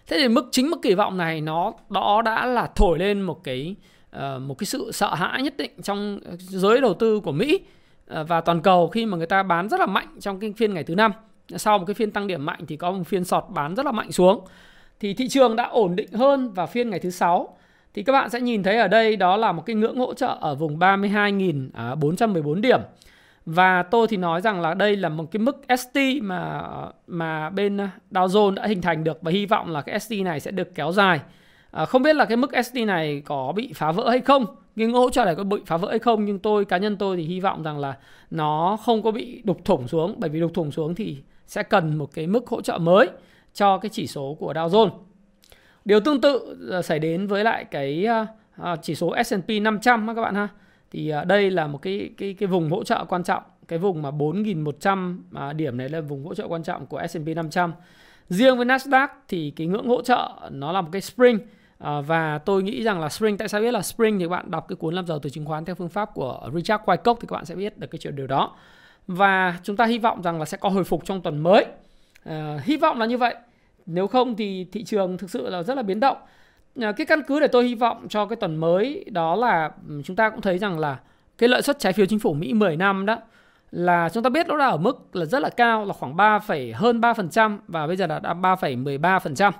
Thế 0.06 0.16
thì 0.20 0.28
mức 0.28 0.48
chính 0.50 0.70
mức 0.70 0.78
kỳ 0.82 0.94
vọng 0.94 1.16
này 1.16 1.40
nó 1.40 1.72
đó 1.88 2.22
đã 2.24 2.46
là 2.46 2.70
thổi 2.74 2.98
lên 2.98 3.22
một 3.22 3.44
cái 3.44 3.76
ờ, 4.10 4.38
một 4.38 4.58
cái 4.58 4.66
sự 4.66 4.92
sợ 4.92 5.14
hãi 5.14 5.42
nhất 5.42 5.54
định 5.56 5.70
trong 5.82 6.20
giới 6.38 6.80
đầu 6.80 6.94
tư 6.94 7.20
của 7.20 7.32
Mỹ 7.32 7.60
ờ, 8.06 8.24
và 8.24 8.40
toàn 8.40 8.62
cầu 8.62 8.88
khi 8.88 9.06
mà 9.06 9.16
người 9.16 9.26
ta 9.26 9.42
bán 9.42 9.68
rất 9.68 9.80
là 9.80 9.86
mạnh 9.86 10.16
trong 10.20 10.40
cái 10.40 10.52
phiên 10.56 10.74
ngày 10.74 10.84
thứ 10.84 10.94
năm 10.94 11.12
sau 11.56 11.78
một 11.78 11.84
cái 11.86 11.94
phiên 11.94 12.10
tăng 12.10 12.26
điểm 12.26 12.46
mạnh 12.46 12.60
thì 12.68 12.76
có 12.76 12.90
một 12.90 13.02
phiên 13.06 13.24
sọt 13.24 13.44
bán 13.48 13.74
rất 13.74 13.86
là 13.86 13.92
mạnh 13.92 14.12
xuống. 14.12 14.44
Thì 15.00 15.14
thị 15.14 15.28
trường 15.28 15.56
đã 15.56 15.64
ổn 15.64 15.96
định 15.96 16.12
hơn 16.12 16.52
vào 16.52 16.66
phiên 16.66 16.90
ngày 16.90 17.00
thứ 17.00 17.10
sáu. 17.10 17.56
Thì 17.94 18.02
các 18.02 18.12
bạn 18.12 18.30
sẽ 18.30 18.40
nhìn 18.40 18.62
thấy 18.62 18.76
ở 18.76 18.88
đây 18.88 19.16
đó 19.16 19.36
là 19.36 19.52
một 19.52 19.62
cái 19.66 19.76
ngưỡng 19.76 19.98
hỗ 19.98 20.14
trợ 20.14 20.36
ở 20.40 20.54
vùng 20.54 20.78
32.414 20.78 22.56
à, 22.56 22.60
điểm. 22.60 22.80
Và 23.46 23.82
tôi 23.82 24.06
thì 24.06 24.16
nói 24.16 24.40
rằng 24.40 24.60
là 24.60 24.74
đây 24.74 24.96
là 24.96 25.08
một 25.08 25.24
cái 25.32 25.40
mức 25.40 25.60
ST 25.78 25.98
mà 26.22 26.62
mà 27.06 27.50
bên 27.50 27.76
Dow 28.10 28.26
Jones 28.26 28.54
đã 28.54 28.66
hình 28.66 28.82
thành 28.82 29.04
được 29.04 29.22
và 29.22 29.32
hy 29.32 29.46
vọng 29.46 29.70
là 29.70 29.82
cái 29.82 30.00
ST 30.00 30.12
này 30.12 30.40
sẽ 30.40 30.50
được 30.50 30.74
kéo 30.74 30.92
dài. 30.92 31.20
À, 31.70 31.84
không 31.84 32.02
biết 32.02 32.16
là 32.16 32.24
cái 32.24 32.36
mức 32.36 32.50
ST 32.64 32.76
này 32.76 33.22
có 33.24 33.52
bị 33.56 33.72
phá 33.74 33.92
vỡ 33.92 34.10
hay 34.10 34.20
không, 34.20 34.46
cái 34.76 34.86
hỗ 34.86 35.10
trợ 35.10 35.24
này 35.24 35.34
có 35.34 35.44
bị 35.44 35.60
phá 35.66 35.76
vỡ 35.76 35.90
hay 35.90 35.98
không? 35.98 36.24
Nhưng 36.24 36.38
tôi 36.38 36.64
cá 36.64 36.78
nhân 36.78 36.96
tôi 36.96 37.16
thì 37.16 37.22
hy 37.22 37.40
vọng 37.40 37.62
rằng 37.62 37.78
là 37.78 37.96
nó 38.30 38.78
không 38.84 39.02
có 39.02 39.10
bị 39.10 39.42
đục 39.44 39.64
thủng 39.64 39.88
xuống. 39.88 40.14
Bởi 40.18 40.30
vì 40.30 40.40
đục 40.40 40.54
thủng 40.54 40.70
xuống 40.70 40.94
thì 40.94 41.16
sẽ 41.50 41.62
cần 41.62 41.98
một 41.98 42.14
cái 42.14 42.26
mức 42.26 42.46
hỗ 42.46 42.62
trợ 42.62 42.78
mới 42.78 43.08
cho 43.54 43.78
cái 43.78 43.90
chỉ 43.92 44.06
số 44.06 44.36
của 44.40 44.52
Dow 44.52 44.68
Jones. 44.68 44.90
Điều 45.84 46.00
tương 46.00 46.20
tự 46.20 46.56
ờ, 46.70 46.82
xảy 46.82 46.98
đến 46.98 47.26
với 47.26 47.44
lại 47.44 47.64
cái 47.64 48.04
ờ, 48.04 48.26
ờ, 48.56 48.76
chỉ 48.82 48.94
số 48.94 49.14
S&P 49.24 49.48
500 49.62 50.14
các 50.14 50.22
bạn 50.22 50.34
ha. 50.34 50.48
Thì 50.90 51.12
đây 51.26 51.50
là 51.50 51.66
một 51.66 51.78
cái 51.82 52.10
cái 52.18 52.34
cái 52.34 52.46
vùng 52.46 52.70
hỗ 52.70 52.84
trợ 52.84 53.04
quan 53.08 53.24
trọng, 53.24 53.42
cái 53.68 53.78
vùng 53.78 54.02
mà 54.02 54.10
4.100 54.10 55.18
à, 55.34 55.52
điểm 55.52 55.76
này 55.76 55.88
là 55.88 56.00
vùng 56.00 56.24
hỗ 56.24 56.34
trợ 56.34 56.48
quan 56.48 56.62
trọng 56.62 56.86
của 56.86 57.02
S&P 57.08 57.26
500. 57.36 57.72
Riêng 58.28 58.56
với 58.56 58.66
Nasdaq 58.66 59.08
thì 59.28 59.50
cái 59.50 59.66
ngưỡng 59.66 59.88
hỗ 59.88 60.02
trợ 60.02 60.28
nó 60.50 60.72
là 60.72 60.80
một 60.80 60.88
cái 60.92 61.00
spring 61.00 61.38
À, 61.80 62.00
và 62.00 62.38
tôi 62.38 62.62
nghĩ 62.62 62.82
rằng 62.82 63.00
là 63.00 63.08
spring 63.08 63.38
tại 63.38 63.48
sao 63.48 63.60
biết 63.60 63.70
là 63.70 63.82
spring 63.82 64.18
thì 64.18 64.24
các 64.24 64.28
bạn 64.28 64.50
đọc 64.50 64.66
cái 64.68 64.76
cuốn 64.76 64.94
làm 64.94 65.06
giàu 65.06 65.18
từ 65.18 65.30
chứng 65.30 65.44
khoán 65.44 65.64
theo 65.64 65.74
phương 65.74 65.88
pháp 65.88 66.14
của 66.14 66.50
Richard 66.54 66.84
Wyckoff 66.84 67.14
thì 67.20 67.26
các 67.28 67.32
bạn 67.32 67.44
sẽ 67.44 67.54
biết 67.54 67.78
được 67.78 67.86
cái 67.90 67.98
chuyện 67.98 68.16
điều 68.16 68.26
đó 68.26 68.56
và 69.12 69.58
chúng 69.62 69.76
ta 69.76 69.84
hy 69.84 69.98
vọng 69.98 70.22
rằng 70.22 70.38
là 70.38 70.44
sẽ 70.44 70.56
có 70.56 70.68
hồi 70.68 70.84
phục 70.84 71.04
trong 71.04 71.20
tuần 71.20 71.42
mới 71.42 71.64
à, 72.24 72.58
hy 72.64 72.76
vọng 72.76 72.98
là 72.98 73.06
như 73.06 73.18
vậy 73.18 73.34
nếu 73.86 74.06
không 74.06 74.36
thì 74.36 74.66
thị 74.72 74.84
trường 74.84 75.18
thực 75.18 75.30
sự 75.30 75.48
là 75.48 75.62
rất 75.62 75.74
là 75.74 75.82
biến 75.82 76.00
động 76.00 76.16
à, 76.80 76.92
cái 76.92 77.06
căn 77.06 77.22
cứ 77.26 77.40
để 77.40 77.48
tôi 77.48 77.64
hy 77.64 77.74
vọng 77.74 78.06
cho 78.08 78.26
cái 78.26 78.36
tuần 78.36 78.56
mới 78.56 79.04
đó 79.10 79.36
là 79.36 79.70
ừ, 79.88 80.02
chúng 80.04 80.16
ta 80.16 80.30
cũng 80.30 80.40
thấy 80.40 80.58
rằng 80.58 80.78
là 80.78 80.98
cái 81.38 81.48
lợi 81.48 81.62
suất 81.62 81.78
trái 81.78 81.92
phiếu 81.92 82.06
chính 82.06 82.18
phủ 82.18 82.34
Mỹ 82.34 82.52
10 82.52 82.76
năm 82.76 83.06
đó 83.06 83.16
là 83.70 84.08
chúng 84.08 84.22
ta 84.22 84.30
biết 84.30 84.46
nó 84.48 84.58
đã 84.58 84.66
ở 84.66 84.76
mức 84.76 85.16
là 85.16 85.24
rất 85.24 85.42
là 85.42 85.48
cao 85.48 85.84
là 85.84 85.92
khoảng 85.92 86.16
3, 86.16 86.40
hơn 86.74 87.00
3% 87.00 87.58
và 87.68 87.86
bây 87.86 87.96
giờ 87.96 88.06
là 88.06 88.18
đã 88.18 88.34
3,13%. 88.34 89.52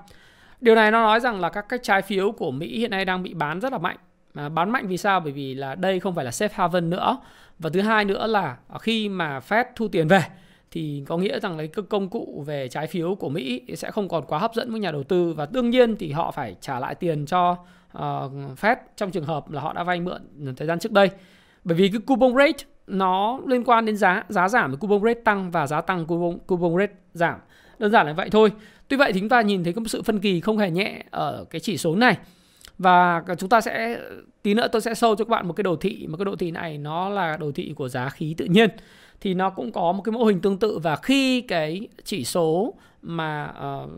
Điều 0.61 0.75
này 0.75 0.91
nó 0.91 1.01
nói 1.03 1.19
rằng 1.19 1.39
là 1.39 1.49
các 1.49 1.65
cái 1.69 1.79
trái 1.83 2.01
phiếu 2.01 2.31
của 2.31 2.51
Mỹ 2.51 2.79
hiện 2.79 2.91
nay 2.91 3.05
đang 3.05 3.23
bị 3.23 3.33
bán 3.33 3.59
rất 3.59 3.71
là 3.71 3.77
mạnh. 3.77 3.97
À, 4.33 4.49
bán 4.49 4.69
mạnh 4.69 4.87
vì 4.87 4.97
sao? 4.97 5.19
Bởi 5.19 5.31
vì 5.31 5.53
là 5.53 5.75
đây 5.75 5.99
không 5.99 6.15
phải 6.15 6.25
là 6.25 6.31
safe 6.31 6.49
haven 6.51 6.89
nữa. 6.89 7.17
Và 7.59 7.69
thứ 7.69 7.81
hai 7.81 8.05
nữa 8.05 8.27
là 8.27 8.57
khi 8.81 9.09
mà 9.09 9.39
Fed 9.39 9.65
thu 9.75 9.87
tiền 9.87 10.07
về 10.07 10.23
thì 10.71 11.03
có 11.07 11.17
nghĩa 11.17 11.39
rằng 11.39 11.57
lấy 11.57 11.67
cái 11.67 11.85
công 11.89 12.09
cụ 12.09 12.43
về 12.47 12.67
trái 12.67 12.87
phiếu 12.87 13.15
của 13.15 13.29
Mỹ 13.29 13.61
sẽ 13.75 13.91
không 13.91 14.09
còn 14.09 14.25
quá 14.25 14.39
hấp 14.39 14.53
dẫn 14.53 14.71
với 14.71 14.79
nhà 14.79 14.91
đầu 14.91 15.03
tư 15.03 15.33
và 15.33 15.47
đương 15.51 15.69
nhiên 15.69 15.95
thì 15.95 16.11
họ 16.11 16.31
phải 16.31 16.55
trả 16.61 16.79
lại 16.79 16.95
tiền 16.95 17.25
cho 17.25 17.51
uh, 17.97 18.01
Fed 18.61 18.75
trong 18.97 19.11
trường 19.11 19.25
hợp 19.25 19.51
là 19.51 19.61
họ 19.61 19.73
đã 19.73 19.83
vay 19.83 19.99
mượn 19.99 20.21
thời 20.57 20.67
gian 20.67 20.79
trước 20.79 20.91
đây. 20.91 21.09
Bởi 21.63 21.77
vì 21.77 21.89
cái 21.89 22.01
coupon 22.07 22.35
rate 22.35 22.65
nó 22.87 23.39
liên 23.47 23.63
quan 23.63 23.85
đến 23.85 23.97
giá 23.97 24.23
giá 24.29 24.49
giảm 24.49 24.71
thì 24.71 24.77
coupon 24.79 25.01
rate 25.03 25.21
tăng 25.25 25.51
và 25.51 25.67
giá 25.67 25.81
tăng 25.81 26.05
coupon 26.05 26.39
coupon 26.47 26.79
rate 26.79 26.93
giảm. 27.13 27.39
Đơn 27.79 27.91
giản 27.91 28.07
là 28.07 28.13
vậy 28.13 28.29
thôi. 28.29 28.51
Tuy 28.87 28.97
vậy 28.97 29.13
thì 29.13 29.19
chúng 29.19 29.29
ta 29.29 29.41
nhìn 29.41 29.63
thấy 29.63 29.73
có 29.73 29.81
một 29.81 29.87
sự 29.87 30.01
phân 30.01 30.19
kỳ 30.19 30.41
không 30.41 30.57
hề 30.57 30.71
nhẹ 30.71 31.03
ở 31.11 31.45
cái 31.49 31.59
chỉ 31.59 31.77
số 31.77 31.95
này. 31.95 32.17
Và 32.81 33.23
chúng 33.37 33.49
ta 33.49 33.61
sẽ 33.61 33.99
tí 34.41 34.53
nữa 34.53 34.67
tôi 34.71 34.81
sẽ 34.81 34.91
show 34.91 35.15
cho 35.15 35.25
các 35.25 35.29
bạn 35.29 35.47
một 35.47 35.53
cái 35.53 35.63
đồ 35.63 35.75
thị 35.75 36.07
mà 36.09 36.17
cái 36.17 36.25
đồ 36.25 36.35
thị 36.35 36.51
này 36.51 36.77
nó 36.77 37.09
là 37.09 37.37
đồ 37.37 37.51
thị 37.51 37.73
của 37.75 37.89
giá 37.89 38.09
khí 38.09 38.35
tự 38.37 38.45
nhiên. 38.45 38.69
Thì 39.21 39.33
nó 39.33 39.49
cũng 39.49 39.71
có 39.71 39.91
một 39.91 40.01
cái 40.01 40.11
mô 40.11 40.23
hình 40.23 40.41
tương 40.41 40.57
tự 40.57 40.79
và 40.79 40.95
khi 40.95 41.41
cái 41.41 41.87
chỉ 42.03 42.23
số 42.23 42.73
mà 43.01 43.53
uh, 43.83 43.89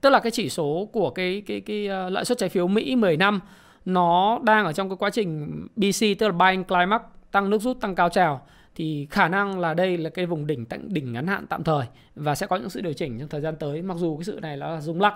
tức 0.00 0.10
là 0.10 0.20
cái 0.20 0.30
chỉ 0.30 0.48
số 0.48 0.88
của 0.92 1.10
cái 1.10 1.42
cái 1.46 1.60
cái 1.60 1.86
ờ, 1.86 2.06
uh, 2.06 2.12
lãi 2.12 2.24
suất 2.24 2.38
trái 2.38 2.48
phiếu 2.48 2.66
Mỹ 2.66 2.96
10 2.96 3.16
năm 3.16 3.40
nó 3.84 4.38
đang 4.42 4.64
ở 4.64 4.72
trong 4.72 4.88
cái 4.88 4.96
quá 4.96 5.10
trình 5.10 5.50
BC 5.76 6.18
tức 6.18 6.28
là 6.28 6.32
buying 6.32 6.64
climax 6.64 7.00
tăng 7.30 7.50
nước 7.50 7.62
rút 7.62 7.80
tăng 7.80 7.94
cao 7.94 8.08
trào 8.08 8.46
thì 8.74 9.06
khả 9.10 9.28
năng 9.28 9.60
là 9.60 9.74
đây 9.74 9.98
là 9.98 10.10
cái 10.10 10.26
vùng 10.26 10.46
đỉnh 10.46 10.64
đỉnh 10.86 11.12
ngắn 11.12 11.26
hạn 11.26 11.46
tạm 11.46 11.64
thời 11.64 11.86
và 12.14 12.34
sẽ 12.34 12.46
có 12.46 12.56
những 12.56 12.70
sự 12.70 12.80
điều 12.80 12.92
chỉnh 12.92 13.18
trong 13.18 13.28
thời 13.28 13.40
gian 13.40 13.56
tới 13.56 13.82
mặc 13.82 13.96
dù 13.98 14.16
cái 14.16 14.24
sự 14.24 14.38
này 14.42 14.56
là 14.56 14.80
rung 14.80 15.00
lắc. 15.00 15.14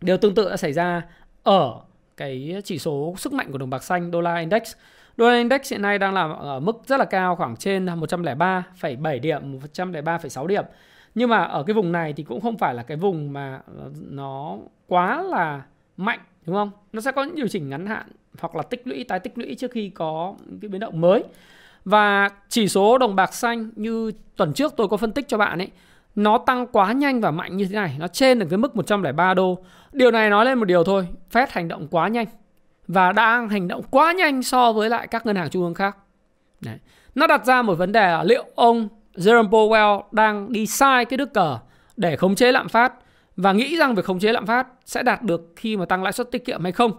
Điều 0.00 0.16
tương 0.16 0.34
tự 0.34 0.50
đã 0.50 0.56
xảy 0.56 0.72
ra 0.72 1.02
ở 1.42 1.74
cái 2.16 2.56
chỉ 2.64 2.78
số 2.78 3.14
sức 3.16 3.32
mạnh 3.32 3.52
của 3.52 3.58
đồng 3.58 3.70
bạc 3.70 3.82
xanh 3.82 4.10
đô 4.10 4.20
la 4.20 4.36
index. 4.36 4.62
Đô 5.16 5.30
la 5.30 5.36
index 5.36 5.72
hiện 5.72 5.82
nay 5.82 5.98
đang 5.98 6.14
là 6.14 6.22
ở 6.22 6.60
mức 6.60 6.82
rất 6.86 6.96
là 6.96 7.04
cao 7.04 7.36
khoảng 7.36 7.56
trên 7.56 7.86
103,7 7.86 9.20
điểm 9.20 9.58
103,6 9.72 10.46
điểm. 10.46 10.64
Nhưng 11.14 11.28
mà 11.30 11.44
ở 11.44 11.62
cái 11.62 11.74
vùng 11.74 11.92
này 11.92 12.12
thì 12.12 12.22
cũng 12.22 12.40
không 12.40 12.58
phải 12.58 12.74
là 12.74 12.82
cái 12.82 12.96
vùng 12.96 13.32
mà 13.32 13.60
nó 14.10 14.56
quá 14.86 15.22
là 15.22 15.62
mạnh 15.96 16.20
đúng 16.46 16.56
không? 16.56 16.70
Nó 16.92 17.00
sẽ 17.00 17.12
có 17.12 17.24
những 17.24 17.34
điều 17.34 17.48
chỉnh 17.48 17.68
ngắn 17.68 17.86
hạn 17.86 18.06
hoặc 18.38 18.56
là 18.56 18.62
tích 18.62 18.86
lũy 18.86 19.04
tái 19.04 19.20
tích 19.20 19.38
lũy 19.38 19.54
trước 19.54 19.70
khi 19.70 19.88
có 19.88 20.34
cái 20.62 20.68
biến 20.68 20.80
động 20.80 21.00
mới. 21.00 21.24
Và 21.84 22.28
chỉ 22.48 22.68
số 22.68 22.98
đồng 22.98 23.16
bạc 23.16 23.34
xanh 23.34 23.70
như 23.76 24.12
tuần 24.36 24.52
trước 24.52 24.74
tôi 24.76 24.88
có 24.88 24.96
phân 24.96 25.12
tích 25.12 25.28
cho 25.28 25.38
bạn 25.38 25.58
ấy 25.58 25.68
nó 26.14 26.38
tăng 26.38 26.66
quá 26.66 26.92
nhanh 26.92 27.20
và 27.20 27.30
mạnh 27.30 27.56
như 27.56 27.64
thế 27.64 27.74
này 27.74 27.96
nó 27.98 28.08
trên 28.08 28.38
được 28.38 28.46
cái 28.50 28.58
mức 28.58 28.76
103 28.76 29.34
đô 29.34 29.58
điều 29.92 30.10
này 30.10 30.30
nói 30.30 30.44
lên 30.44 30.58
một 30.58 30.64
điều 30.64 30.84
thôi 30.84 31.08
Fed 31.32 31.46
hành 31.50 31.68
động 31.68 31.88
quá 31.90 32.08
nhanh 32.08 32.26
và 32.88 33.12
đang 33.12 33.48
hành 33.48 33.68
động 33.68 33.82
quá 33.90 34.12
nhanh 34.12 34.42
so 34.42 34.72
với 34.72 34.90
lại 34.90 35.06
các 35.06 35.26
ngân 35.26 35.36
hàng 35.36 35.50
trung 35.50 35.62
ương 35.62 35.74
khác 35.74 35.96
Đấy. 36.60 36.78
nó 37.14 37.26
đặt 37.26 37.46
ra 37.46 37.62
một 37.62 37.74
vấn 37.74 37.92
đề 37.92 38.00
là 38.00 38.24
liệu 38.24 38.44
ông 38.54 38.88
Jerome 39.14 39.50
Powell 39.50 40.02
đang 40.12 40.52
đi 40.52 40.66
sai 40.66 41.04
cái 41.04 41.16
đức 41.16 41.34
cờ 41.34 41.58
để 41.96 42.16
khống 42.16 42.34
chế 42.34 42.52
lạm 42.52 42.68
phát 42.68 42.92
và 43.36 43.52
nghĩ 43.52 43.76
rằng 43.76 43.94
việc 43.94 44.04
khống 44.04 44.18
chế 44.18 44.32
lạm 44.32 44.46
phát 44.46 44.66
sẽ 44.84 45.02
đạt 45.02 45.22
được 45.22 45.52
khi 45.56 45.76
mà 45.76 45.84
tăng 45.84 46.02
lãi 46.02 46.12
suất 46.12 46.30
tiết 46.30 46.44
kiệm 46.44 46.62
hay 46.62 46.72
không 46.72 46.92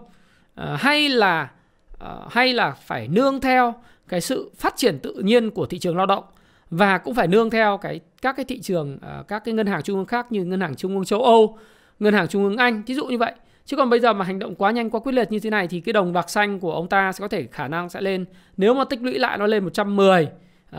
à, 0.54 0.76
hay 0.80 1.08
là 1.08 1.50
à, 1.98 2.16
hay 2.30 2.52
là 2.52 2.70
phải 2.70 3.08
nương 3.08 3.40
theo 3.40 3.74
cái 4.08 4.20
sự 4.20 4.50
phát 4.58 4.74
triển 4.76 4.98
tự 4.98 5.14
nhiên 5.14 5.50
của 5.50 5.66
thị 5.66 5.78
trường 5.78 5.96
lao 5.96 6.06
động 6.06 6.24
và 6.70 6.98
cũng 6.98 7.14
phải 7.14 7.26
nương 7.26 7.50
theo 7.50 7.78
cái 7.78 8.00
các 8.22 8.36
cái 8.36 8.44
thị 8.44 8.60
trường 8.60 8.98
ờ, 9.02 9.24
các 9.28 9.44
cái 9.44 9.54
ngân 9.54 9.66
hàng 9.66 9.82
trung 9.82 9.96
ương 9.96 10.06
khác 10.06 10.32
như 10.32 10.44
ngân 10.44 10.60
hàng 10.60 10.74
trung 10.74 10.94
ương 10.94 11.04
châu 11.04 11.22
Âu, 11.22 11.58
ngân 11.98 12.14
hàng 12.14 12.28
trung 12.28 12.44
ương 12.44 12.56
Anh, 12.56 12.82
thí 12.86 12.94
dụ 12.94 13.06
như 13.06 13.18
vậy. 13.18 13.32
Chứ 13.64 13.76
còn 13.76 13.90
bây 13.90 14.00
giờ 14.00 14.12
mà 14.12 14.24
hành 14.24 14.38
động 14.38 14.54
quá 14.54 14.70
nhanh 14.70 14.90
quá 14.90 15.00
quyết 15.00 15.12
liệt 15.12 15.32
như 15.32 15.38
thế 15.38 15.50
này 15.50 15.68
thì 15.68 15.80
cái 15.80 15.92
đồng 15.92 16.12
bạc 16.12 16.30
xanh 16.30 16.60
của 16.60 16.72
ông 16.72 16.88
ta 16.88 17.12
sẽ 17.12 17.22
có 17.22 17.28
thể 17.28 17.46
khả 17.52 17.68
năng 17.68 17.88
sẽ 17.88 18.00
lên 18.00 18.24
nếu 18.56 18.74
mà 18.74 18.84
tích 18.84 19.02
lũy 19.02 19.18
lại 19.18 19.38
nó 19.38 19.46
lên 19.46 19.64
110, 19.64 20.28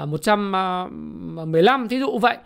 115 0.06 1.82
à, 1.82 1.84
à, 1.84 1.88
thí 1.90 2.00
dụ 2.00 2.18
vậy 2.18 2.38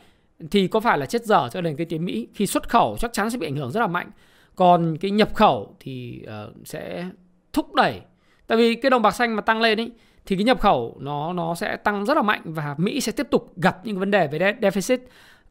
thì 0.51 0.67
có 0.67 0.79
phải 0.79 0.97
là 0.97 1.05
chết 1.05 1.25
dở 1.25 1.49
cho 1.51 1.61
nền 1.61 1.75
kinh 1.75 1.89
tế 1.89 1.97
Mỹ 1.97 2.27
khi 2.33 2.47
xuất 2.47 2.69
khẩu 2.69 2.95
chắc 2.99 3.13
chắn 3.13 3.29
sẽ 3.29 3.37
bị 3.37 3.47
ảnh 3.47 3.55
hưởng 3.55 3.71
rất 3.71 3.79
là 3.79 3.87
mạnh. 3.87 4.11
Còn 4.55 4.97
cái 4.97 5.11
nhập 5.11 5.35
khẩu 5.35 5.75
thì 5.79 6.23
uh, 6.23 6.67
sẽ 6.67 7.09
thúc 7.53 7.73
đẩy 7.73 8.01
tại 8.47 8.57
vì 8.57 8.75
cái 8.75 8.89
đồng 8.89 9.01
bạc 9.01 9.11
xanh 9.11 9.35
mà 9.35 9.41
tăng 9.41 9.61
lên 9.61 9.79
ấy 9.79 9.91
thì 10.25 10.35
cái 10.35 10.43
nhập 10.43 10.61
khẩu 10.61 10.97
nó 10.99 11.33
nó 11.33 11.55
sẽ 11.55 11.75
tăng 11.75 12.05
rất 12.05 12.17
là 12.17 12.23
mạnh 12.23 12.41
và 12.45 12.75
Mỹ 12.77 13.01
sẽ 13.01 13.11
tiếp 13.11 13.27
tục 13.31 13.53
gặp 13.55 13.85
những 13.85 13.99
vấn 13.99 14.11
đề 14.11 14.27
về 14.27 14.39
deficit 14.61 14.97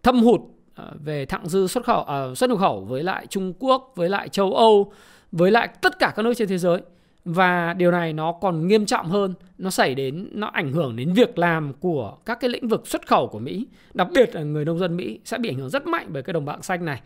thâm 0.03 0.23
hụt 0.23 0.41
Ờ, 0.77 0.91
về 1.05 1.27
thặng 1.27 1.49
dư 1.49 1.67
xuất 1.67 1.85
khẩu 1.85 2.05
à, 2.05 2.35
xuất 2.35 2.51
nhập 2.51 2.59
khẩu 2.59 2.81
với 2.81 3.03
lại 3.03 3.27
Trung 3.27 3.53
Quốc, 3.59 3.93
với 3.95 4.09
lại 4.09 4.29
châu 4.29 4.55
Âu, 4.55 4.93
với 5.33 5.51
lại 5.51 5.69
tất 5.81 5.99
cả 5.99 6.13
các 6.17 6.23
nước 6.23 6.35
trên 6.37 6.49
thế 6.49 6.59
giới. 6.59 6.81
Và 7.25 7.75
điều 7.75 7.91
này 7.91 8.13
nó 8.13 8.33
còn 8.33 8.69
nghiêm 8.69 8.87
trọng 8.87 9.07
hơn, 9.07 9.35
nó 9.59 9.71
xảy 9.71 9.95
đến 9.95 10.29
nó 10.33 10.47
ảnh 10.47 10.73
hưởng 10.73 10.97
đến 10.97 11.13
việc 11.13 11.39
làm 11.39 11.73
của 11.81 12.17
các 12.27 12.41
cái 12.41 12.51
lĩnh 12.51 12.69
vực 12.69 12.87
xuất 12.87 13.07
khẩu 13.07 13.29
của 13.29 13.39
Mỹ, 13.39 13.67
đặc 13.95 14.09
biệt 14.15 14.35
là 14.35 14.43
người 14.43 14.65
nông 14.65 14.79
dân 14.79 14.97
Mỹ 14.97 15.21
sẽ 15.25 15.39
bị 15.39 15.51
ảnh 15.51 15.57
hưởng 15.57 15.71
rất 15.71 15.87
mạnh 15.87 16.07
bởi 16.09 16.23
cái 16.23 16.33
đồng 16.33 16.45
bạc 16.45 16.65
xanh 16.65 16.85
này. 16.85 17.01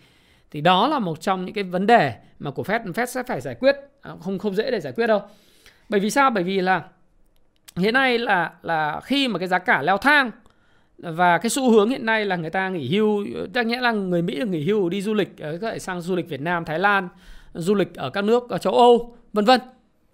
Thì 0.50 0.60
đó 0.60 0.88
là 0.88 0.98
một 0.98 1.20
trong 1.20 1.44
những 1.44 1.54
cái 1.54 1.64
vấn 1.64 1.86
đề 1.86 2.14
mà 2.38 2.50
của 2.50 2.62
Fed 2.62 2.92
Fed 2.92 3.06
sẽ 3.06 3.22
phải 3.22 3.40
giải 3.40 3.54
quyết, 3.54 3.76
à, 4.02 4.12
không 4.20 4.38
không 4.38 4.54
dễ 4.54 4.70
để 4.70 4.80
giải 4.80 4.92
quyết 4.92 5.06
đâu. 5.06 5.20
Bởi 5.88 6.00
vì 6.00 6.10
sao? 6.10 6.30
Bởi 6.30 6.44
vì 6.44 6.60
là 6.60 6.82
hiện 7.76 7.94
nay 7.94 8.18
là 8.18 8.52
là 8.62 9.00
khi 9.04 9.28
mà 9.28 9.38
cái 9.38 9.48
giá 9.48 9.58
cả 9.58 9.82
leo 9.82 9.98
thang 9.98 10.30
và 11.02 11.38
cái 11.38 11.50
xu 11.50 11.70
hướng 11.70 11.90
hiện 11.90 12.06
nay 12.06 12.24
là 12.24 12.36
người 12.36 12.50
ta 12.50 12.68
nghỉ 12.68 12.88
hưu 12.88 13.24
chắc 13.54 13.66
nghĩa 13.66 13.80
là 13.80 13.92
người 13.92 14.22
Mỹ 14.22 14.38
được 14.38 14.48
nghỉ 14.48 14.64
hưu 14.64 14.88
đi 14.88 15.02
du 15.02 15.14
lịch 15.14 15.38
ờ, 15.38 15.58
có 15.60 15.70
thể 15.70 15.78
sang 15.78 16.00
du 16.00 16.16
lịch 16.16 16.28
Việt 16.28 16.40
Nam, 16.40 16.64
Thái 16.64 16.78
Lan, 16.78 17.08
du 17.54 17.74
lịch 17.74 17.94
ở 17.94 18.10
các 18.10 18.24
nước 18.24 18.50
ở 18.50 18.58
châu 18.58 18.72
Âu, 18.72 19.16
vân 19.32 19.44
vân. 19.44 19.60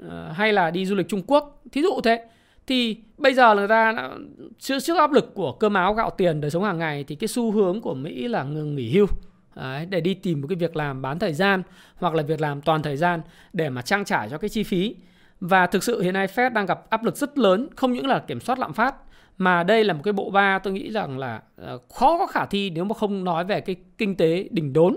Ờ, 0.09 0.33
hay 0.33 0.53
là 0.53 0.71
đi 0.71 0.87
du 0.87 0.95
lịch 0.95 1.09
Trung 1.09 1.23
Quốc, 1.27 1.63
thí 1.73 1.83
dụ 1.83 2.01
thế. 2.05 2.25
Thì 2.67 2.97
bây 3.19 3.35
giờ 3.35 3.55
người 3.55 3.69
ta 3.69 3.93
đã, 3.93 4.11
trước, 4.59 4.79
trước 4.81 4.99
áp 4.99 5.13
lực 5.13 5.35
của 5.35 5.53
cơm 5.53 5.75
áo 5.75 5.95
gạo 5.95 6.11
tiền 6.11 6.41
đời 6.41 6.51
sống 6.51 6.65
hàng 6.65 6.79
ngày 6.79 7.05
thì 7.05 7.15
cái 7.15 7.29
xu 7.29 7.53
hướng 7.53 7.81
của 7.81 7.95
Mỹ 7.95 8.29
là 8.29 8.45
ngừng 8.45 8.77
nghỉ 8.77 8.93
hưu. 8.93 9.07
Đấy, 9.55 9.87
để 9.87 10.01
đi 10.01 10.15
tìm 10.15 10.41
một 10.41 10.47
cái 10.49 10.57
việc 10.57 10.77
làm 10.77 11.03
bán 11.03 11.19
thời 11.19 11.33
gian 11.33 11.63
hoặc 11.95 12.15
là 12.15 12.23
việc 12.23 12.41
làm 12.41 12.61
toàn 12.61 12.83
thời 12.83 12.97
gian 12.97 13.21
để 13.53 13.71
mà 13.71 13.83
trang 13.83 14.05
trải 14.05 14.29
cho 14.31 14.39
cái 14.39 14.49
chi 14.49 14.63
phí. 14.63 14.95
Và 15.41 15.67
thực 15.67 15.85
sự 15.85 16.01
hiện 16.01 16.15
nay 16.15 16.27
Fed 16.27 16.53
đang 16.53 16.67
gặp 16.67 16.91
áp 16.91 17.05
lực 17.05 17.17
rất 17.17 17.39
lớn, 17.39 17.69
không 17.77 17.93
những 17.93 18.07
là 18.07 18.19
kiểm 18.19 18.41
soát 18.41 18.59
lạm 18.59 18.73
phát 18.73 18.95
mà 19.39 19.63
đây 19.63 19.85
là 19.85 19.95
một 19.95 20.01
cái 20.05 20.13
bộ 20.13 20.31
ba 20.31 20.59
tôi 20.59 20.73
nghĩ 20.73 20.91
rằng 20.91 21.19
là 21.19 21.41
ờ, 21.57 21.79
khó 21.95 22.19
có 22.19 22.27
khả 22.27 22.47
thi 22.47 22.71
nếu 22.71 22.85
mà 22.85 22.95
không 22.95 23.25
nói 23.25 23.45
về 23.45 23.61
cái 23.61 23.77
kinh 23.99 24.17
tế 24.17 24.49
đỉnh 24.51 24.73
đốn. 24.73 24.97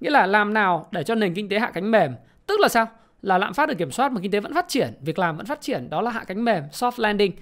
Nghĩa 0.00 0.10
là 0.10 0.26
làm 0.26 0.54
nào 0.54 0.86
để 0.90 1.02
cho 1.02 1.14
nền 1.14 1.34
kinh 1.34 1.48
tế 1.48 1.58
hạ 1.58 1.70
cánh 1.74 1.90
mềm? 1.90 2.14
Tức 2.46 2.60
là 2.60 2.68
sao? 2.68 2.86
Là 3.22 3.38
lạm 3.38 3.54
phát 3.54 3.68
được 3.68 3.78
kiểm 3.78 3.90
soát 3.90 4.12
mà 4.12 4.20
kinh 4.20 4.30
tế 4.30 4.40
vẫn 4.40 4.54
phát 4.54 4.68
triển, 4.68 4.92
việc 5.00 5.18
làm 5.18 5.36
vẫn 5.36 5.46
phát 5.46 5.60
triển, 5.60 5.90
đó 5.90 6.00
là 6.02 6.10
hạ 6.10 6.24
cánh 6.24 6.44
mềm, 6.44 6.62
soft 6.72 6.92
landing. 6.96 7.32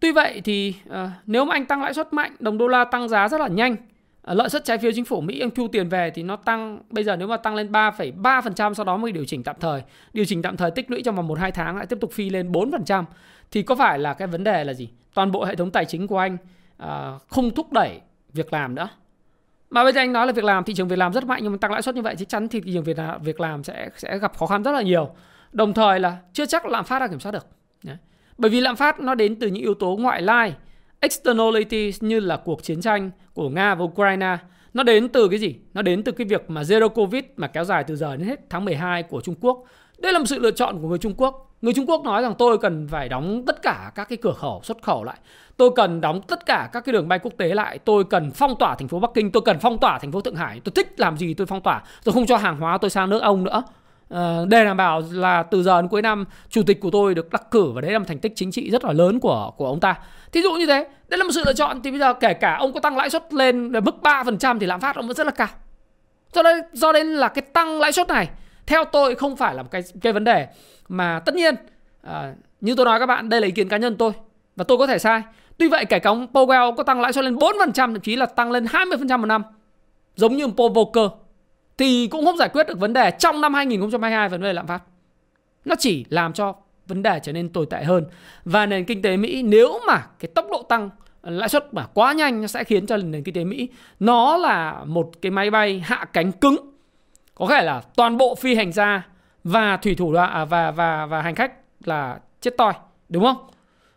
Tuy 0.00 0.12
vậy 0.12 0.40
thì 0.44 0.74
uh, 0.88 0.94
nếu 1.26 1.44
mà 1.44 1.54
anh 1.54 1.66
tăng 1.66 1.82
lãi 1.82 1.94
suất 1.94 2.12
mạnh, 2.12 2.36
đồng 2.38 2.58
đô 2.58 2.68
la 2.68 2.84
tăng 2.84 3.08
giá 3.08 3.28
rất 3.28 3.40
là 3.40 3.48
nhanh, 3.48 3.72
uh, 3.72 4.36
lợi 4.36 4.48
suất 4.48 4.64
trái 4.64 4.78
phiếu 4.78 4.92
chính 4.94 5.04
phủ 5.04 5.20
Mỹ 5.20 5.40
anh 5.40 5.50
thu 5.50 5.68
tiền 5.68 5.88
về 5.88 6.10
thì 6.14 6.22
nó 6.22 6.36
tăng 6.36 6.78
bây 6.90 7.04
giờ 7.04 7.16
nếu 7.16 7.28
mà 7.28 7.36
tăng 7.36 7.54
lên 7.54 7.72
3,3% 7.72 8.74
sau 8.74 8.84
đó 8.84 8.96
mới 8.96 9.12
điều 9.12 9.24
chỉnh 9.24 9.42
tạm 9.42 9.56
thời, 9.60 9.82
điều 10.12 10.24
chỉnh 10.24 10.42
tạm 10.42 10.56
thời 10.56 10.70
tích 10.70 10.90
lũy 10.90 11.02
trong 11.02 11.16
vòng 11.16 11.26
1 11.26 11.38
2 11.38 11.52
tháng 11.52 11.76
lại 11.76 11.86
tiếp 11.86 11.98
tục 12.00 12.12
phi 12.12 12.30
lên 12.30 12.52
4% 12.52 13.04
thì 13.50 13.62
có 13.62 13.74
phải 13.74 13.98
là 13.98 14.14
cái 14.14 14.28
vấn 14.28 14.44
đề 14.44 14.64
là 14.64 14.74
gì? 14.74 14.88
Toàn 15.16 15.32
bộ 15.32 15.44
hệ 15.44 15.56
thống 15.56 15.70
tài 15.70 15.84
chính 15.84 16.06
của 16.06 16.18
anh 16.18 16.36
à, 16.76 17.12
không 17.28 17.50
thúc 17.50 17.72
đẩy 17.72 18.00
việc 18.32 18.52
làm 18.52 18.74
nữa. 18.74 18.88
Mà 19.70 19.84
bây 19.84 19.92
giờ 19.92 20.00
anh 20.00 20.12
nói 20.12 20.26
là 20.26 20.32
việc 20.32 20.44
làm 20.44 20.64
thị 20.64 20.74
trường 20.74 20.88
việc 20.88 20.98
làm 20.98 21.12
rất 21.12 21.24
mạnh 21.24 21.40
nhưng 21.42 21.52
mà 21.52 21.58
tăng 21.60 21.72
lãi 21.72 21.82
suất 21.82 21.94
như 21.94 22.02
vậy 22.02 22.14
chắc 22.18 22.28
chắn 22.28 22.48
thì 22.48 22.60
thị 22.60 22.72
trường 22.72 22.84
việc 22.84 22.98
làm, 22.98 23.22
việc 23.22 23.40
làm 23.40 23.64
sẽ 23.64 23.88
sẽ 23.96 24.18
gặp 24.18 24.36
khó 24.36 24.46
khăn 24.46 24.62
rất 24.62 24.72
là 24.72 24.82
nhiều. 24.82 25.10
Đồng 25.52 25.72
thời 25.72 26.00
là 26.00 26.16
chưa 26.32 26.46
chắc 26.46 26.66
lạm 26.66 26.84
phát 26.84 26.98
đã 26.98 27.08
kiểm 27.08 27.20
soát 27.20 27.32
được. 27.32 27.46
Đấy. 27.82 27.96
Bởi 28.38 28.50
vì 28.50 28.60
lạm 28.60 28.76
phát 28.76 29.00
nó 29.00 29.14
đến 29.14 29.36
từ 29.40 29.46
những 29.46 29.62
yếu 29.62 29.74
tố 29.74 29.96
ngoại 29.96 30.22
lai, 30.22 30.54
externalities 31.00 32.02
như 32.02 32.20
là 32.20 32.36
cuộc 32.36 32.62
chiến 32.62 32.80
tranh 32.80 33.10
của 33.34 33.48
Nga 33.48 33.74
và 33.74 33.84
Ukraine. 33.84 34.36
Nó 34.74 34.82
đến 34.82 35.08
từ 35.08 35.28
cái 35.28 35.38
gì? 35.38 35.56
Nó 35.74 35.82
đến 35.82 36.02
từ 36.02 36.12
cái 36.12 36.26
việc 36.26 36.50
mà 36.50 36.62
zero 36.62 36.88
covid 36.88 37.24
mà 37.36 37.46
kéo 37.46 37.64
dài 37.64 37.84
từ 37.84 37.96
giờ 37.96 38.16
đến 38.16 38.28
hết 38.28 38.40
tháng 38.50 38.64
12 38.64 39.02
của 39.02 39.20
Trung 39.20 39.34
Quốc. 39.40 39.64
Đây 39.98 40.12
là 40.12 40.18
một 40.18 40.24
sự 40.26 40.38
lựa 40.38 40.50
chọn 40.50 40.82
của 40.82 40.88
người 40.88 40.98
Trung 40.98 41.14
Quốc. 41.16 41.42
Người 41.62 41.72
Trung 41.72 41.86
Quốc 41.86 42.04
nói 42.04 42.22
rằng 42.22 42.34
tôi 42.38 42.58
cần 42.58 42.88
phải 42.88 43.08
đóng 43.08 43.42
tất 43.46 43.62
cả 43.62 43.92
các 43.94 44.08
cái 44.08 44.18
cửa 44.22 44.32
khẩu 44.32 44.60
xuất 44.64 44.82
khẩu 44.82 45.04
lại. 45.04 45.16
Tôi 45.56 45.70
cần 45.76 46.00
đóng 46.00 46.22
tất 46.22 46.46
cả 46.46 46.68
các 46.72 46.84
cái 46.84 46.92
đường 46.92 47.08
bay 47.08 47.18
quốc 47.18 47.32
tế 47.36 47.48
lại. 47.48 47.78
Tôi 47.78 48.04
cần 48.04 48.30
phong 48.30 48.56
tỏa 48.58 48.74
thành 48.74 48.88
phố 48.88 48.98
Bắc 48.98 49.10
Kinh. 49.14 49.32
Tôi 49.32 49.42
cần 49.44 49.58
phong 49.60 49.78
tỏa 49.78 49.98
thành 49.98 50.12
phố 50.12 50.20
Thượng 50.20 50.36
Hải. 50.36 50.60
Tôi 50.64 50.72
thích 50.74 50.94
làm 50.96 51.16
gì 51.16 51.34
tôi 51.34 51.46
phong 51.46 51.62
tỏa. 51.62 51.82
Tôi 52.04 52.12
không 52.12 52.26
cho 52.26 52.36
hàng 52.36 52.56
hóa 52.60 52.78
tôi 52.78 52.90
sang 52.90 53.10
nước 53.10 53.22
ông 53.22 53.44
nữa. 53.44 53.62
À, 54.10 54.38
để 54.48 54.64
đảm 54.64 54.76
bảo 54.76 55.02
là 55.10 55.42
từ 55.42 55.62
giờ 55.62 55.82
đến 55.82 55.88
cuối 55.88 56.02
năm 56.02 56.24
chủ 56.48 56.62
tịch 56.62 56.80
của 56.80 56.90
tôi 56.90 57.14
được 57.14 57.30
đắc 57.30 57.50
cử 57.50 57.70
và 57.74 57.80
đấy 57.80 57.92
là 57.92 57.98
một 57.98 58.04
thành 58.08 58.18
tích 58.18 58.32
chính 58.36 58.50
trị 58.50 58.70
rất 58.70 58.84
là 58.84 58.92
lớn 58.92 59.20
của 59.20 59.50
của 59.56 59.66
ông 59.66 59.80
ta. 59.80 59.94
Thí 60.32 60.42
dụ 60.42 60.52
như 60.52 60.66
thế, 60.66 60.88
đây 61.08 61.18
là 61.18 61.24
một 61.24 61.30
sự 61.34 61.42
lựa 61.46 61.52
chọn 61.52 61.82
thì 61.82 61.90
bây 61.90 62.00
giờ 62.00 62.14
kể 62.14 62.34
cả 62.34 62.56
ông 62.56 62.72
có 62.72 62.80
tăng 62.80 62.96
lãi 62.96 63.10
suất 63.10 63.34
lên 63.34 63.72
mức 63.72 63.94
3% 64.02 64.58
thì 64.58 64.66
lạm 64.66 64.80
phát 64.80 64.96
ông 64.96 65.06
vẫn 65.06 65.16
rất 65.16 65.26
là 65.26 65.32
cao. 65.32 65.48
Do 66.32 66.42
đây 66.42 66.60
do 66.72 66.92
nên 66.92 67.06
là 67.06 67.28
cái 67.28 67.42
tăng 67.42 67.80
lãi 67.80 67.92
suất 67.92 68.08
này 68.08 68.28
theo 68.66 68.84
tôi 68.84 69.14
không 69.14 69.36
phải 69.36 69.54
là 69.54 69.62
một 69.62 69.68
cái 69.70 69.82
cái 70.00 70.12
vấn 70.12 70.24
đề 70.24 70.46
mà 70.88 71.20
tất 71.20 71.34
nhiên 71.34 71.54
à, 72.02 72.34
như 72.60 72.74
tôi 72.74 72.86
nói 72.86 72.98
các 72.98 73.06
bạn 73.06 73.28
đây 73.28 73.40
là 73.40 73.46
ý 73.46 73.50
kiến 73.52 73.68
cá 73.68 73.76
nhân 73.76 73.96
tôi 73.96 74.12
và 74.56 74.64
tôi 74.64 74.78
có 74.78 74.86
thể 74.86 74.98
sai. 74.98 75.22
Tuy 75.58 75.68
vậy 75.68 75.84
kể 75.84 75.98
cả 75.98 76.10
ông 76.10 76.26
Powell 76.32 76.74
có 76.74 76.82
tăng 76.82 77.00
lãi 77.00 77.12
suất 77.12 77.24
lên 77.24 77.36
4% 77.36 77.72
thậm 77.74 78.00
chí 78.00 78.16
là 78.16 78.26
tăng 78.26 78.52
lên 78.52 78.64
20% 78.64 79.18
một 79.18 79.26
năm 79.26 79.42
giống 80.16 80.36
như 80.36 80.46
Paul 80.46 80.72
Volcker 80.72 81.10
thì 81.78 82.06
cũng 82.06 82.24
không 82.24 82.36
giải 82.36 82.48
quyết 82.48 82.66
được 82.66 82.78
vấn 82.78 82.92
đề 82.92 83.10
trong 83.18 83.40
năm 83.40 83.54
2022 83.54 84.28
vấn 84.28 84.42
đề 84.42 84.52
lạm 84.52 84.66
phát. 84.66 84.82
Nó 85.64 85.74
chỉ 85.78 86.04
làm 86.08 86.32
cho 86.32 86.54
vấn 86.86 87.02
đề 87.02 87.20
trở 87.22 87.32
nên 87.32 87.48
tồi 87.48 87.66
tệ 87.70 87.84
hơn 87.84 88.04
và 88.44 88.66
nền 88.66 88.84
kinh 88.84 89.02
tế 89.02 89.16
Mỹ 89.16 89.42
nếu 89.42 89.80
mà 89.86 90.06
cái 90.18 90.30
tốc 90.34 90.46
độ 90.50 90.62
tăng 90.62 90.90
lãi 91.22 91.48
suất 91.48 91.74
mà 91.74 91.86
quá 91.94 92.12
nhanh 92.12 92.40
nó 92.40 92.46
sẽ 92.46 92.64
khiến 92.64 92.86
cho 92.86 92.96
nền 92.96 93.22
kinh 93.22 93.34
tế 93.34 93.44
Mỹ 93.44 93.68
nó 94.00 94.36
là 94.36 94.84
một 94.84 95.10
cái 95.22 95.30
máy 95.30 95.50
bay 95.50 95.82
hạ 95.84 96.04
cánh 96.12 96.32
cứng 96.32 96.75
có 97.38 97.46
thể 97.46 97.62
là 97.62 97.82
toàn 97.96 98.16
bộ 98.16 98.34
phi 98.34 98.54
hành 98.54 98.72
gia 98.72 99.06
và 99.44 99.76
thủy 99.76 99.94
thủ 99.94 100.12
đoàn 100.12 100.30
à, 100.32 100.44
và 100.44 100.70
và 100.70 101.06
và 101.06 101.22
hành 101.22 101.34
khách 101.34 101.52
là 101.84 102.18
chết 102.40 102.56
toi 102.56 102.72
đúng 103.08 103.24
không? 103.24 103.36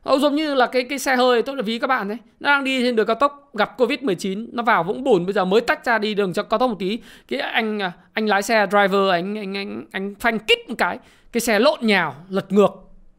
Ồ, 0.03 0.19
giống 0.19 0.35
như 0.35 0.55
là 0.55 0.67
cái 0.67 0.83
cái 0.83 0.99
xe 0.99 1.15
hơi 1.15 1.41
tôi 1.41 1.55
là 1.55 1.61
ví 1.61 1.79
các 1.79 1.87
bạn 1.87 2.07
đấy 2.07 2.17
nó 2.39 2.49
đang 2.49 2.63
đi 2.63 2.81
trên 2.81 2.95
đường 2.95 3.07
cao 3.07 3.15
tốc 3.15 3.49
gặp 3.53 3.77
covid 3.77 3.99
19 3.99 4.49
nó 4.53 4.63
vào 4.63 4.83
vũng 4.83 5.03
bùn 5.03 5.25
bây 5.25 5.33
giờ 5.33 5.45
mới 5.45 5.61
tách 5.61 5.85
ra 5.85 5.97
đi 5.97 6.13
đường 6.13 6.33
cho 6.33 6.43
cao 6.43 6.57
tốc 6.59 6.69
một 6.69 6.75
tí. 6.79 6.99
Cái 7.27 7.39
anh 7.39 7.81
à, 7.81 7.91
anh 8.13 8.25
lái 8.25 8.41
xe 8.41 8.67
driver 8.71 9.09
anh 9.11 9.37
anh 9.37 9.57
anh 9.57 9.85
anh 9.91 10.15
phanh 10.19 10.39
kích 10.39 10.69
một 10.69 10.75
cái 10.77 10.99
cái 11.31 11.41
xe 11.41 11.59
lộn 11.59 11.79
nhào 11.81 12.15
lật 12.29 12.51
ngược 12.51 12.71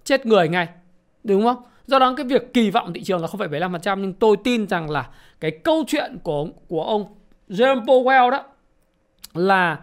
chết 0.05 0.27
người 0.27 0.49
ngay 0.49 0.69
đúng 1.25 1.45
không? 1.45 1.63
Do 1.87 1.99
đó 1.99 2.15
cái 2.17 2.27
việc 2.27 2.55
kỳ 2.55 2.71
vọng 2.71 2.93
thị 2.93 3.03
trường 3.03 3.21
là 3.21 3.27
không 3.27 3.39
phải 3.39 3.49
75% 3.49 4.01
nhưng 4.01 4.13
tôi 4.13 4.37
tin 4.45 4.67
rằng 4.69 4.91
là 4.91 5.09
cái 5.41 5.51
câu 5.51 5.85
chuyện 5.87 6.19
của 6.23 6.47
của 6.69 6.83
ông 6.83 7.15
Jerome 7.49 7.85
Powell 7.85 8.31
đó 8.31 8.45
là 9.35 9.79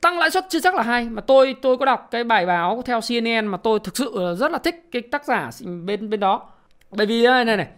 tăng 0.00 0.18
lãi 0.18 0.30
suất 0.30 0.46
chưa 0.48 0.60
chắc 0.60 0.74
là 0.74 0.82
hay 0.82 1.08
mà 1.08 1.20
tôi 1.20 1.56
tôi 1.62 1.76
có 1.76 1.84
đọc 1.84 2.08
cái 2.10 2.24
bài 2.24 2.46
báo 2.46 2.82
theo 2.86 3.00
CNN 3.08 3.46
mà 3.46 3.58
tôi 3.58 3.78
thực 3.84 3.96
sự 3.96 4.34
rất 4.38 4.50
là 4.50 4.58
thích 4.58 4.88
cái 4.92 5.02
tác 5.02 5.24
giả 5.24 5.50
bên 5.84 6.10
bên 6.10 6.20
đó. 6.20 6.50
Bởi 6.90 7.06
vì 7.06 7.26
này 7.26 7.44
này 7.44 7.56
này 7.56 7.68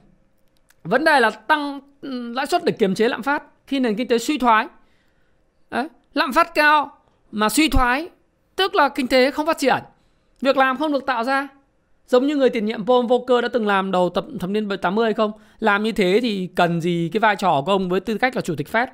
vấn 0.84 1.04
đề 1.04 1.20
là 1.20 1.30
tăng 1.30 1.80
ừ, 2.02 2.32
lãi 2.32 2.46
suất 2.46 2.64
để 2.64 2.72
kiềm 2.72 2.94
chế 2.94 3.08
lạm 3.08 3.22
phát 3.22 3.42
khi 3.66 3.80
nền 3.80 3.96
kinh 3.96 4.08
tế 4.08 4.18
suy 4.18 4.38
thoái. 4.38 4.66
Đấy, 5.70 5.88
lạm 6.14 6.32
phát 6.32 6.54
cao 6.54 6.98
mà 7.32 7.48
suy 7.48 7.68
thoái 7.68 8.08
tức 8.56 8.74
là 8.74 8.88
kinh 8.88 9.06
tế 9.06 9.30
không 9.30 9.46
phát 9.46 9.58
triển. 9.58 9.78
Việc 10.40 10.56
làm 10.56 10.76
không 10.76 10.92
được 10.92 11.06
tạo 11.06 11.24
ra. 11.24 11.48
Giống 12.06 12.26
như 12.26 12.36
người 12.36 12.50
tiền 12.50 12.64
nhiệm 12.64 12.86
Paul 12.86 13.06
Volcker 13.06 13.42
đã 13.42 13.48
từng 13.52 13.66
làm 13.66 13.90
đầu 13.90 14.10
tập 14.10 14.24
thập 14.40 14.50
niên 14.50 14.68
80 14.82 15.14
không? 15.14 15.32
Làm 15.58 15.82
như 15.82 15.92
thế 15.92 16.18
thì 16.22 16.48
cần 16.56 16.80
gì 16.80 17.10
cái 17.12 17.20
vai 17.20 17.36
trò 17.36 17.62
của 17.66 17.72
ông 17.72 17.88
với 17.88 18.00
tư 18.00 18.18
cách 18.18 18.36
là 18.36 18.42
chủ 18.42 18.54
tịch 18.56 18.68
Fed? 18.72 18.86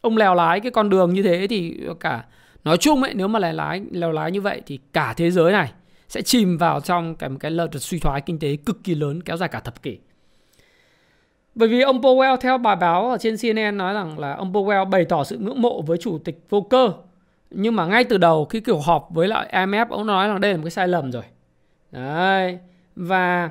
Ông 0.00 0.16
lèo 0.16 0.34
lái 0.34 0.60
cái 0.60 0.70
con 0.70 0.90
đường 0.90 1.14
như 1.14 1.22
thế 1.22 1.46
thì 1.50 1.80
cả 2.00 2.24
nói 2.64 2.76
chung 2.76 3.02
ấy, 3.02 3.14
nếu 3.14 3.28
mà 3.28 3.38
lèo 3.38 3.52
lái 3.52 3.82
lèo 3.90 4.12
lái 4.12 4.32
như 4.32 4.40
vậy 4.40 4.62
thì 4.66 4.78
cả 4.92 5.14
thế 5.16 5.30
giới 5.30 5.52
này 5.52 5.72
sẽ 6.08 6.22
chìm 6.22 6.58
vào 6.58 6.80
trong 6.80 7.16
cái 7.16 7.30
một 7.30 7.36
cái 7.40 7.50
lợt 7.50 7.68
suy 7.72 7.98
thoái 7.98 8.20
kinh 8.20 8.38
tế 8.38 8.56
cực 8.56 8.84
kỳ 8.84 8.94
lớn 8.94 9.22
kéo 9.22 9.36
dài 9.36 9.48
cả 9.48 9.60
thập 9.60 9.82
kỷ. 9.82 9.98
Bởi 11.54 11.68
vì 11.68 11.80
ông 11.80 12.00
Powell, 12.00 12.36
theo 12.36 12.58
bài 12.58 12.76
báo 12.76 13.10
ở 13.10 13.18
trên 13.18 13.36
CNN 13.36 13.76
nói 13.76 13.94
rằng 13.94 14.18
là 14.18 14.34
ông 14.34 14.52
Powell 14.52 14.90
bày 14.90 15.04
tỏ 15.04 15.24
sự 15.24 15.38
ngưỡng 15.38 15.62
mộ 15.62 15.82
với 15.82 15.98
chủ 15.98 16.18
tịch 16.18 16.44
vô 16.48 16.60
cơ 16.60 16.92
Nhưng 17.50 17.76
mà 17.76 17.86
ngay 17.86 18.04
từ 18.04 18.18
đầu 18.18 18.44
khi 18.44 18.60
kiểu 18.60 18.78
họp 18.78 19.08
với 19.10 19.28
lại 19.28 19.48
IMF 19.52 19.86
ông 19.90 20.06
nói 20.06 20.28
rằng 20.28 20.40
đây 20.40 20.50
là 20.50 20.56
một 20.56 20.64
cái 20.64 20.70
sai 20.70 20.88
lầm 20.88 21.12
rồi. 21.12 21.22
Đấy. 21.90 22.58
Và 22.96 23.50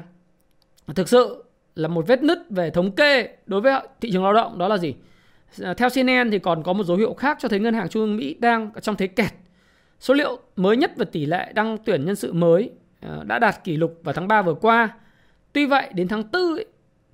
thực 0.96 1.10
sự 1.10 1.44
là 1.76 1.88
một 1.88 2.08
vết 2.08 2.24
nứt 2.24 2.40
về 2.50 2.70
thống 2.70 2.92
kê 2.92 3.28
đối 3.46 3.62
với 3.62 3.74
thị 4.02 4.12
trường 4.12 4.24
lao 4.24 4.34
động, 4.34 4.58
đó 4.58 4.68
là 4.68 4.78
gì? 4.78 4.96
Ờ, 5.62 5.74
theo 5.74 5.90
CNN 5.90 6.32
thì 6.32 6.40
còn 6.40 6.64
có 6.64 6.74
một 6.74 6.84
dấu 6.84 6.98
hiệu 6.98 7.14
khác 7.14 7.38
cho 7.42 7.50
thấy 7.50 7.60
ngân 7.60 7.74
hàng 7.74 7.90
trung 7.90 8.02
ương 8.02 8.18
Mỹ 8.18 8.36
đang 8.40 8.72
trong 8.82 8.96
thế 8.96 9.08
kẹt. 9.08 9.32
Số 10.00 10.14
liệu 10.14 10.40
mới 10.56 10.78
nhất 10.78 10.98
về 10.98 11.06
tỷ 11.06 11.26
lệ 11.26 11.52
đăng 11.54 11.78
tuyển 11.86 12.06
nhân 12.06 12.16
sự 12.16 12.34
mới 12.34 12.70
ờ, 13.02 13.24
đã 13.24 13.40
đạt 13.40 13.64
kỷ 13.64 13.78
lục 13.78 14.00
vào 14.04 14.14
tháng 14.14 14.28
3 14.28 14.42
vừa 14.42 14.54
qua. 14.54 14.90
Tuy 15.54 15.66
vậy 15.66 15.90
đến 15.94 16.08
tháng 16.08 16.24
4 16.32 16.42
ấy, 16.56 16.66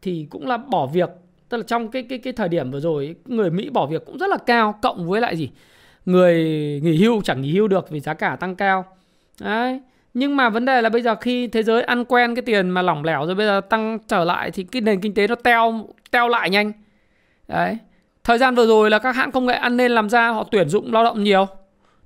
thì 0.02 0.28
cũng 0.30 0.48
là 0.48 0.58
bỏ 0.58 0.88
việc, 0.88 1.10
tức 1.50 1.58
là 1.58 1.64
trong 1.68 1.92
cái 1.92 2.04
cái 2.04 2.18
cái 2.18 2.34
thời 2.34 2.50
điểm 2.50 2.72
vừa 2.72 2.80
rồi 2.80 3.16
người 3.26 3.52
Mỹ 3.52 3.70
bỏ 3.70 3.86
việc 3.86 4.06
cũng 4.06 4.18
rất 4.18 4.30
là 4.30 4.38
cao 4.38 4.80
cộng 4.82 5.08
với 5.08 5.22
lại 5.22 5.36
gì? 5.38 5.50
Người 6.06 6.36
nghỉ 6.84 6.98
hưu 6.98 7.22
chẳng 7.22 7.42
nghỉ 7.42 7.54
hưu 7.54 7.68
được 7.68 7.90
vì 7.90 8.00
giá 8.00 8.14
cả 8.14 8.38
tăng 8.40 8.56
cao. 8.56 8.86
Đấy. 9.42 9.82
Nhưng 10.14 10.36
mà 10.36 10.50
vấn 10.50 10.66
đề 10.66 10.82
là 10.82 10.90
bây 10.90 11.02
giờ 11.02 11.16
khi 11.16 11.48
thế 11.48 11.64
giới 11.64 11.84
ăn 11.84 12.06
quen 12.06 12.36
cái 12.36 12.42
tiền 12.42 12.70
mà 12.70 12.82
lỏng 12.82 13.06
lẻo 13.06 13.26
rồi 13.26 13.36
bây 13.36 13.46
giờ 13.46 13.62
tăng 13.70 14.00
trở 14.08 14.24
lại 14.24 14.52
thì 14.52 14.64
cái 14.64 14.82
nền 14.82 15.02
kinh 15.02 15.14
tế 15.14 15.28
nó 15.28 15.36
teo 15.36 15.88
teo 16.12 16.28
lại 16.28 16.50
nhanh. 16.50 16.72
Đấy. 17.48 17.78
Thời 18.26 18.38
gian 18.38 18.56
vừa 18.56 18.68
rồi 18.68 18.90
là 18.90 19.00
các 19.00 19.16
hãng 19.16 19.32
công 19.32 19.46
nghệ 19.46 19.54
ăn 19.54 19.78
nên 19.78 19.92
làm 19.92 20.10
ra 20.10 20.30
họ 20.30 20.44
tuyển 20.52 20.70
dụng 20.70 20.94
lao 20.94 21.04
động 21.04 21.24
nhiều. 21.24 21.48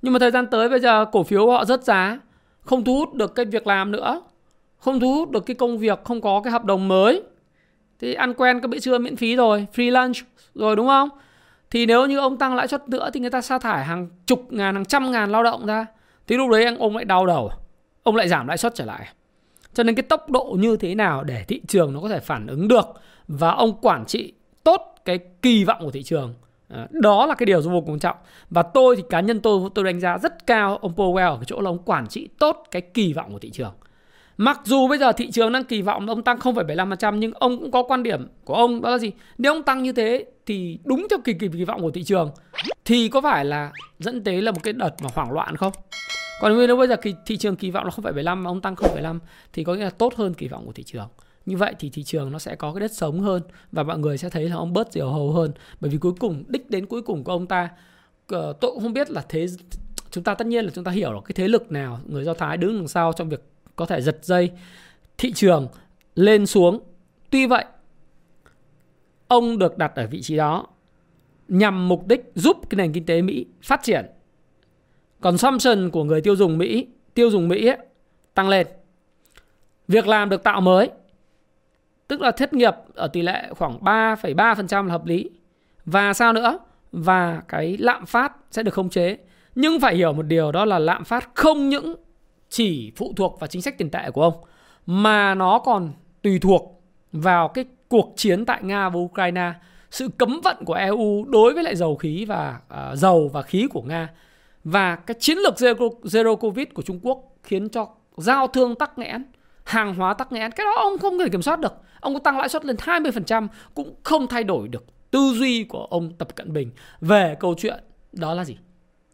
Nhưng 0.02 0.12
mà 0.12 0.18
thời 0.18 0.30
gian 0.30 0.46
tới 0.46 0.68
bây 0.68 0.80
giờ 0.80 1.04
cổ 1.12 1.22
phiếu 1.22 1.50
họ 1.50 1.64
rớt 1.64 1.84
giá, 1.84 2.18
không 2.60 2.84
thu 2.84 2.96
hút 2.96 3.14
được 3.14 3.34
cái 3.34 3.44
việc 3.44 3.66
làm 3.66 3.92
nữa, 3.92 4.22
không 4.78 5.00
thu 5.00 5.14
hút 5.14 5.30
được 5.30 5.46
cái 5.46 5.54
công 5.54 5.78
việc, 5.78 6.04
không 6.04 6.20
có 6.20 6.40
cái 6.44 6.52
hợp 6.52 6.64
đồng 6.64 6.88
mới. 6.88 7.22
Thì 7.98 8.14
ăn 8.14 8.34
quen 8.34 8.60
cái 8.60 8.68
bữa 8.68 8.78
trưa 8.78 8.98
miễn 8.98 9.16
phí 9.16 9.36
rồi, 9.36 9.66
free 9.74 9.90
lunch 9.90 10.16
rồi 10.54 10.76
đúng 10.76 10.86
không? 10.86 11.08
Thì 11.70 11.86
nếu 11.86 12.06
như 12.06 12.18
ông 12.18 12.36
tăng 12.36 12.54
lãi 12.54 12.68
suất 12.68 12.88
nữa 12.88 13.10
thì 13.12 13.20
người 13.20 13.30
ta 13.30 13.40
sa 13.40 13.58
thải 13.58 13.84
hàng 13.84 14.08
chục 14.26 14.52
ngàn, 14.52 14.74
hàng 14.74 14.84
trăm 14.84 15.10
ngàn 15.10 15.32
lao 15.32 15.42
động 15.42 15.66
ra. 15.66 15.86
Thì 16.26 16.36
lúc 16.36 16.50
đấy 16.50 16.76
ông 16.78 16.96
lại 16.96 17.04
đau 17.04 17.26
đầu, 17.26 17.50
ông 18.02 18.16
lại 18.16 18.28
giảm 18.28 18.46
lãi 18.46 18.58
suất 18.58 18.74
trở 18.74 18.84
lại. 18.84 19.08
Cho 19.74 19.82
nên 19.82 19.94
cái 19.94 20.02
tốc 20.02 20.30
độ 20.30 20.56
như 20.58 20.76
thế 20.76 20.94
nào 20.94 21.24
để 21.24 21.44
thị 21.48 21.60
trường 21.68 21.94
nó 21.94 22.00
có 22.00 22.08
thể 22.08 22.20
phản 22.20 22.46
ứng 22.46 22.68
được 22.68 22.86
và 23.28 23.50
ông 23.50 23.72
quản 23.82 24.04
trị 24.06 24.32
tốt 24.64 24.89
cái 25.04 25.18
kỳ 25.42 25.64
vọng 25.64 25.78
của 25.80 25.90
thị 25.90 26.02
trường 26.02 26.34
ờ, 26.68 26.86
đó 26.90 27.26
là 27.26 27.34
cái 27.34 27.46
điều 27.46 27.60
vô 27.60 27.80
cùng 27.80 27.94
quan 27.94 27.98
trọng 27.98 28.16
và 28.50 28.62
tôi 28.62 28.96
thì 28.96 29.02
cá 29.10 29.20
nhân 29.20 29.40
tôi 29.40 29.70
tôi 29.74 29.84
đánh 29.84 30.00
giá 30.00 30.18
rất 30.18 30.46
cao 30.46 30.76
ông 30.76 30.94
Powell 30.96 31.30
ở 31.30 31.36
cái 31.36 31.44
chỗ 31.46 31.60
là 31.60 31.70
ông 31.70 31.78
quản 31.78 32.06
trị 32.06 32.28
tốt 32.38 32.64
cái 32.70 32.82
kỳ 32.82 33.12
vọng 33.12 33.32
của 33.32 33.38
thị 33.38 33.50
trường 33.50 33.72
Mặc 34.42 34.60
dù 34.64 34.88
bây 34.88 34.98
giờ 34.98 35.12
thị 35.12 35.30
trường 35.30 35.52
đang 35.52 35.64
kỳ 35.64 35.82
vọng 35.82 36.06
ông 36.06 36.22
tăng 36.22 36.38
0,75% 36.38 37.16
nhưng 37.16 37.32
ông 37.32 37.58
cũng 37.58 37.70
có 37.70 37.82
quan 37.82 38.02
điểm 38.02 38.28
của 38.44 38.54
ông 38.54 38.82
đó 38.82 38.90
là 38.90 38.98
gì? 38.98 39.12
Nếu 39.38 39.52
ông 39.52 39.62
tăng 39.62 39.82
như 39.82 39.92
thế 39.92 40.24
thì 40.46 40.78
đúng 40.84 41.06
theo 41.10 41.18
kỳ 41.24 41.32
kỳ 41.32 41.48
kỳ 41.48 41.64
vọng 41.64 41.82
của 41.82 41.90
thị 41.90 42.02
trường 42.02 42.30
thì 42.84 43.08
có 43.08 43.20
phải 43.20 43.44
là 43.44 43.72
dẫn 43.98 44.24
tới 44.24 44.42
là 44.42 44.52
một 44.52 44.60
cái 44.62 44.72
đợt 44.72 44.90
mà 45.02 45.08
hoảng 45.14 45.32
loạn 45.32 45.56
không? 45.56 45.72
Còn 46.40 46.66
nếu 46.66 46.76
bây 46.76 46.88
giờ 46.88 46.96
thị, 47.02 47.14
thị 47.26 47.36
trường 47.36 47.56
kỳ 47.56 47.70
vọng 47.70 47.84
là 47.84 47.90
0,75 47.90 48.36
mà 48.36 48.50
ông 48.50 48.60
tăng 48.60 48.74
0,5 48.74 49.18
thì 49.52 49.64
có 49.64 49.74
nghĩa 49.74 49.84
là 49.84 49.90
tốt 49.90 50.14
hơn 50.16 50.34
kỳ 50.34 50.48
vọng 50.48 50.66
của 50.66 50.72
thị 50.72 50.82
trường 50.82 51.08
như 51.46 51.56
vậy 51.56 51.74
thì 51.78 51.90
thị 51.90 52.02
trường 52.02 52.32
nó 52.32 52.38
sẽ 52.38 52.56
có 52.56 52.72
cái 52.72 52.80
đất 52.80 52.92
sống 52.92 53.20
hơn 53.20 53.42
và 53.72 53.82
mọi 53.82 53.98
người 53.98 54.18
sẽ 54.18 54.30
thấy 54.30 54.48
là 54.48 54.56
ông 54.56 54.72
bớt 54.72 54.92
diều 54.92 55.10
hầu 55.10 55.32
hơn. 55.32 55.52
Bởi 55.80 55.90
vì 55.90 55.98
cuối 55.98 56.12
cùng 56.20 56.44
đích 56.48 56.70
đến 56.70 56.86
cuối 56.86 57.02
cùng 57.02 57.24
của 57.24 57.32
ông 57.32 57.46
ta 57.46 57.68
ờ, 58.26 58.52
tôi 58.60 58.70
cũng 58.70 58.82
không 58.82 58.92
biết 58.92 59.10
là 59.10 59.24
thế 59.28 59.46
chúng 60.10 60.24
ta 60.24 60.34
tất 60.34 60.46
nhiên 60.46 60.64
là 60.64 60.70
chúng 60.74 60.84
ta 60.84 60.90
hiểu 60.90 61.12
là 61.12 61.20
cái 61.20 61.32
thế 61.34 61.48
lực 61.48 61.72
nào 61.72 62.00
người 62.06 62.24
do 62.24 62.34
thái 62.34 62.56
đứng 62.56 62.78
đằng 62.78 62.88
sau 62.88 63.12
trong 63.12 63.28
việc 63.28 63.42
có 63.76 63.86
thể 63.86 64.00
giật 64.00 64.18
dây 64.22 64.50
thị 65.18 65.32
trường 65.32 65.68
lên 66.14 66.46
xuống. 66.46 66.80
Tuy 67.30 67.46
vậy 67.46 67.64
ông 69.28 69.58
được 69.58 69.78
đặt 69.78 69.92
ở 69.96 70.06
vị 70.06 70.22
trí 70.22 70.36
đó 70.36 70.66
nhằm 71.48 71.88
mục 71.88 72.06
đích 72.06 72.32
giúp 72.34 72.56
cái 72.70 72.76
nền 72.76 72.92
kinh 72.92 73.06
tế 73.06 73.22
mỹ 73.22 73.46
phát 73.62 73.82
triển. 73.82 74.06
Consumption 75.20 75.90
của 75.90 76.04
người 76.04 76.20
tiêu 76.20 76.36
dùng 76.36 76.58
Mỹ, 76.58 76.86
tiêu 77.14 77.30
dùng 77.30 77.48
Mỹ 77.48 77.66
ấy, 77.66 77.78
tăng 78.34 78.48
lên. 78.48 78.66
Việc 79.88 80.06
làm 80.06 80.28
được 80.28 80.42
tạo 80.42 80.60
mới, 80.60 80.90
tức 82.10 82.20
là 82.20 82.30
thất 82.30 82.52
nghiệp 82.52 82.74
ở 82.94 83.08
tỷ 83.08 83.22
lệ 83.22 83.48
khoảng 83.50 83.78
3,3% 83.78 84.86
là 84.86 84.92
hợp 84.92 85.06
lý. 85.06 85.30
Và 85.84 86.12
sao 86.12 86.32
nữa? 86.32 86.58
Và 86.92 87.42
cái 87.48 87.76
lạm 87.76 88.06
phát 88.06 88.32
sẽ 88.50 88.62
được 88.62 88.74
khống 88.74 88.90
chế. 88.90 89.18
Nhưng 89.54 89.80
phải 89.80 89.96
hiểu 89.96 90.12
một 90.12 90.22
điều 90.22 90.52
đó 90.52 90.64
là 90.64 90.78
lạm 90.78 91.04
phát 91.04 91.30
không 91.34 91.68
những 91.68 91.94
chỉ 92.48 92.92
phụ 92.96 93.12
thuộc 93.16 93.40
vào 93.40 93.48
chính 93.48 93.62
sách 93.62 93.78
tiền 93.78 93.90
tệ 93.90 94.10
của 94.10 94.22
ông 94.22 94.34
mà 94.86 95.34
nó 95.34 95.58
còn 95.58 95.92
tùy 96.22 96.38
thuộc 96.38 96.82
vào 97.12 97.48
cái 97.48 97.64
cuộc 97.88 98.12
chiến 98.16 98.44
tại 98.44 98.62
Nga 98.62 98.88
và 98.88 99.00
Ukraine, 99.00 99.52
sự 99.90 100.08
cấm 100.18 100.40
vận 100.44 100.56
của 100.64 100.74
EU 100.74 101.24
đối 101.24 101.54
với 101.54 101.62
lại 101.62 101.76
dầu 101.76 101.96
khí 101.96 102.24
và 102.24 102.60
uh, 102.74 102.98
dầu 102.98 103.30
và 103.32 103.42
khí 103.42 103.66
của 103.70 103.82
Nga 103.82 104.08
và 104.64 104.96
cái 104.96 105.14
chiến 105.20 105.38
lược 105.38 105.54
zero, 105.54 106.00
zero 106.02 106.36
covid 106.36 106.66
của 106.74 106.82
Trung 106.82 107.00
Quốc 107.02 107.18
khiến 107.42 107.68
cho 107.68 107.88
giao 108.16 108.46
thương 108.46 108.74
tắc 108.74 108.98
nghẽn, 108.98 109.24
hàng 109.64 109.94
hóa 109.94 110.14
tắc 110.14 110.32
nghẽn, 110.32 110.50
cái 110.50 110.64
đó 110.64 110.74
ông 110.76 110.98
không 110.98 111.18
thể 111.18 111.28
kiểm 111.28 111.42
soát 111.42 111.60
được. 111.60 111.72
Ông 112.00 112.14
có 112.14 112.20
tăng 112.20 112.38
lãi 112.38 112.48
suất 112.48 112.64
lên 112.64 112.76
20% 112.76 113.48
cũng 113.74 113.94
không 114.02 114.26
thay 114.26 114.44
đổi 114.44 114.68
được 114.68 114.84
tư 115.10 115.32
duy 115.34 115.64
của 115.64 115.84
ông 115.84 116.12
Tập 116.18 116.36
Cận 116.36 116.52
Bình 116.52 116.70
về 117.00 117.36
câu 117.40 117.54
chuyện 117.58 117.80
đó 118.12 118.34
là 118.34 118.44
gì? 118.44 118.56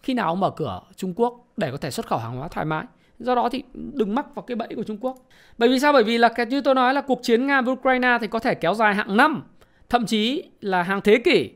Khi 0.02 0.14
nào 0.14 0.26
ông 0.26 0.40
mở 0.40 0.50
cửa 0.50 0.80
Trung 0.96 1.14
Quốc 1.16 1.46
để 1.56 1.70
có 1.70 1.76
thể 1.76 1.90
xuất 1.90 2.06
khẩu 2.06 2.18
hàng 2.18 2.36
hóa 2.36 2.48
thoải 2.48 2.66
mái? 2.66 2.84
Do 3.18 3.34
đó 3.34 3.48
thì 3.48 3.62
đừng 3.74 4.14
mắc 4.14 4.34
vào 4.34 4.42
cái 4.42 4.56
bẫy 4.56 4.68
của 4.76 4.82
Trung 4.82 4.98
Quốc. 5.00 5.16
Bởi 5.58 5.68
vì 5.68 5.78
sao? 5.78 5.92
Bởi 5.92 6.04
vì 6.04 6.18
là 6.18 6.28
cái 6.28 6.46
như 6.46 6.60
tôi 6.60 6.74
nói 6.74 6.94
là 6.94 7.00
cuộc 7.00 7.20
chiến 7.22 7.46
Nga 7.46 7.60
với 7.60 7.72
Ukraine 7.72 8.18
thì 8.20 8.26
có 8.26 8.38
thể 8.38 8.54
kéo 8.54 8.74
dài 8.74 8.94
hàng 8.94 9.16
năm, 9.16 9.42
thậm 9.88 10.06
chí 10.06 10.42
là 10.60 10.82
hàng 10.82 11.00
thế 11.00 11.18
kỷ. 11.24 11.50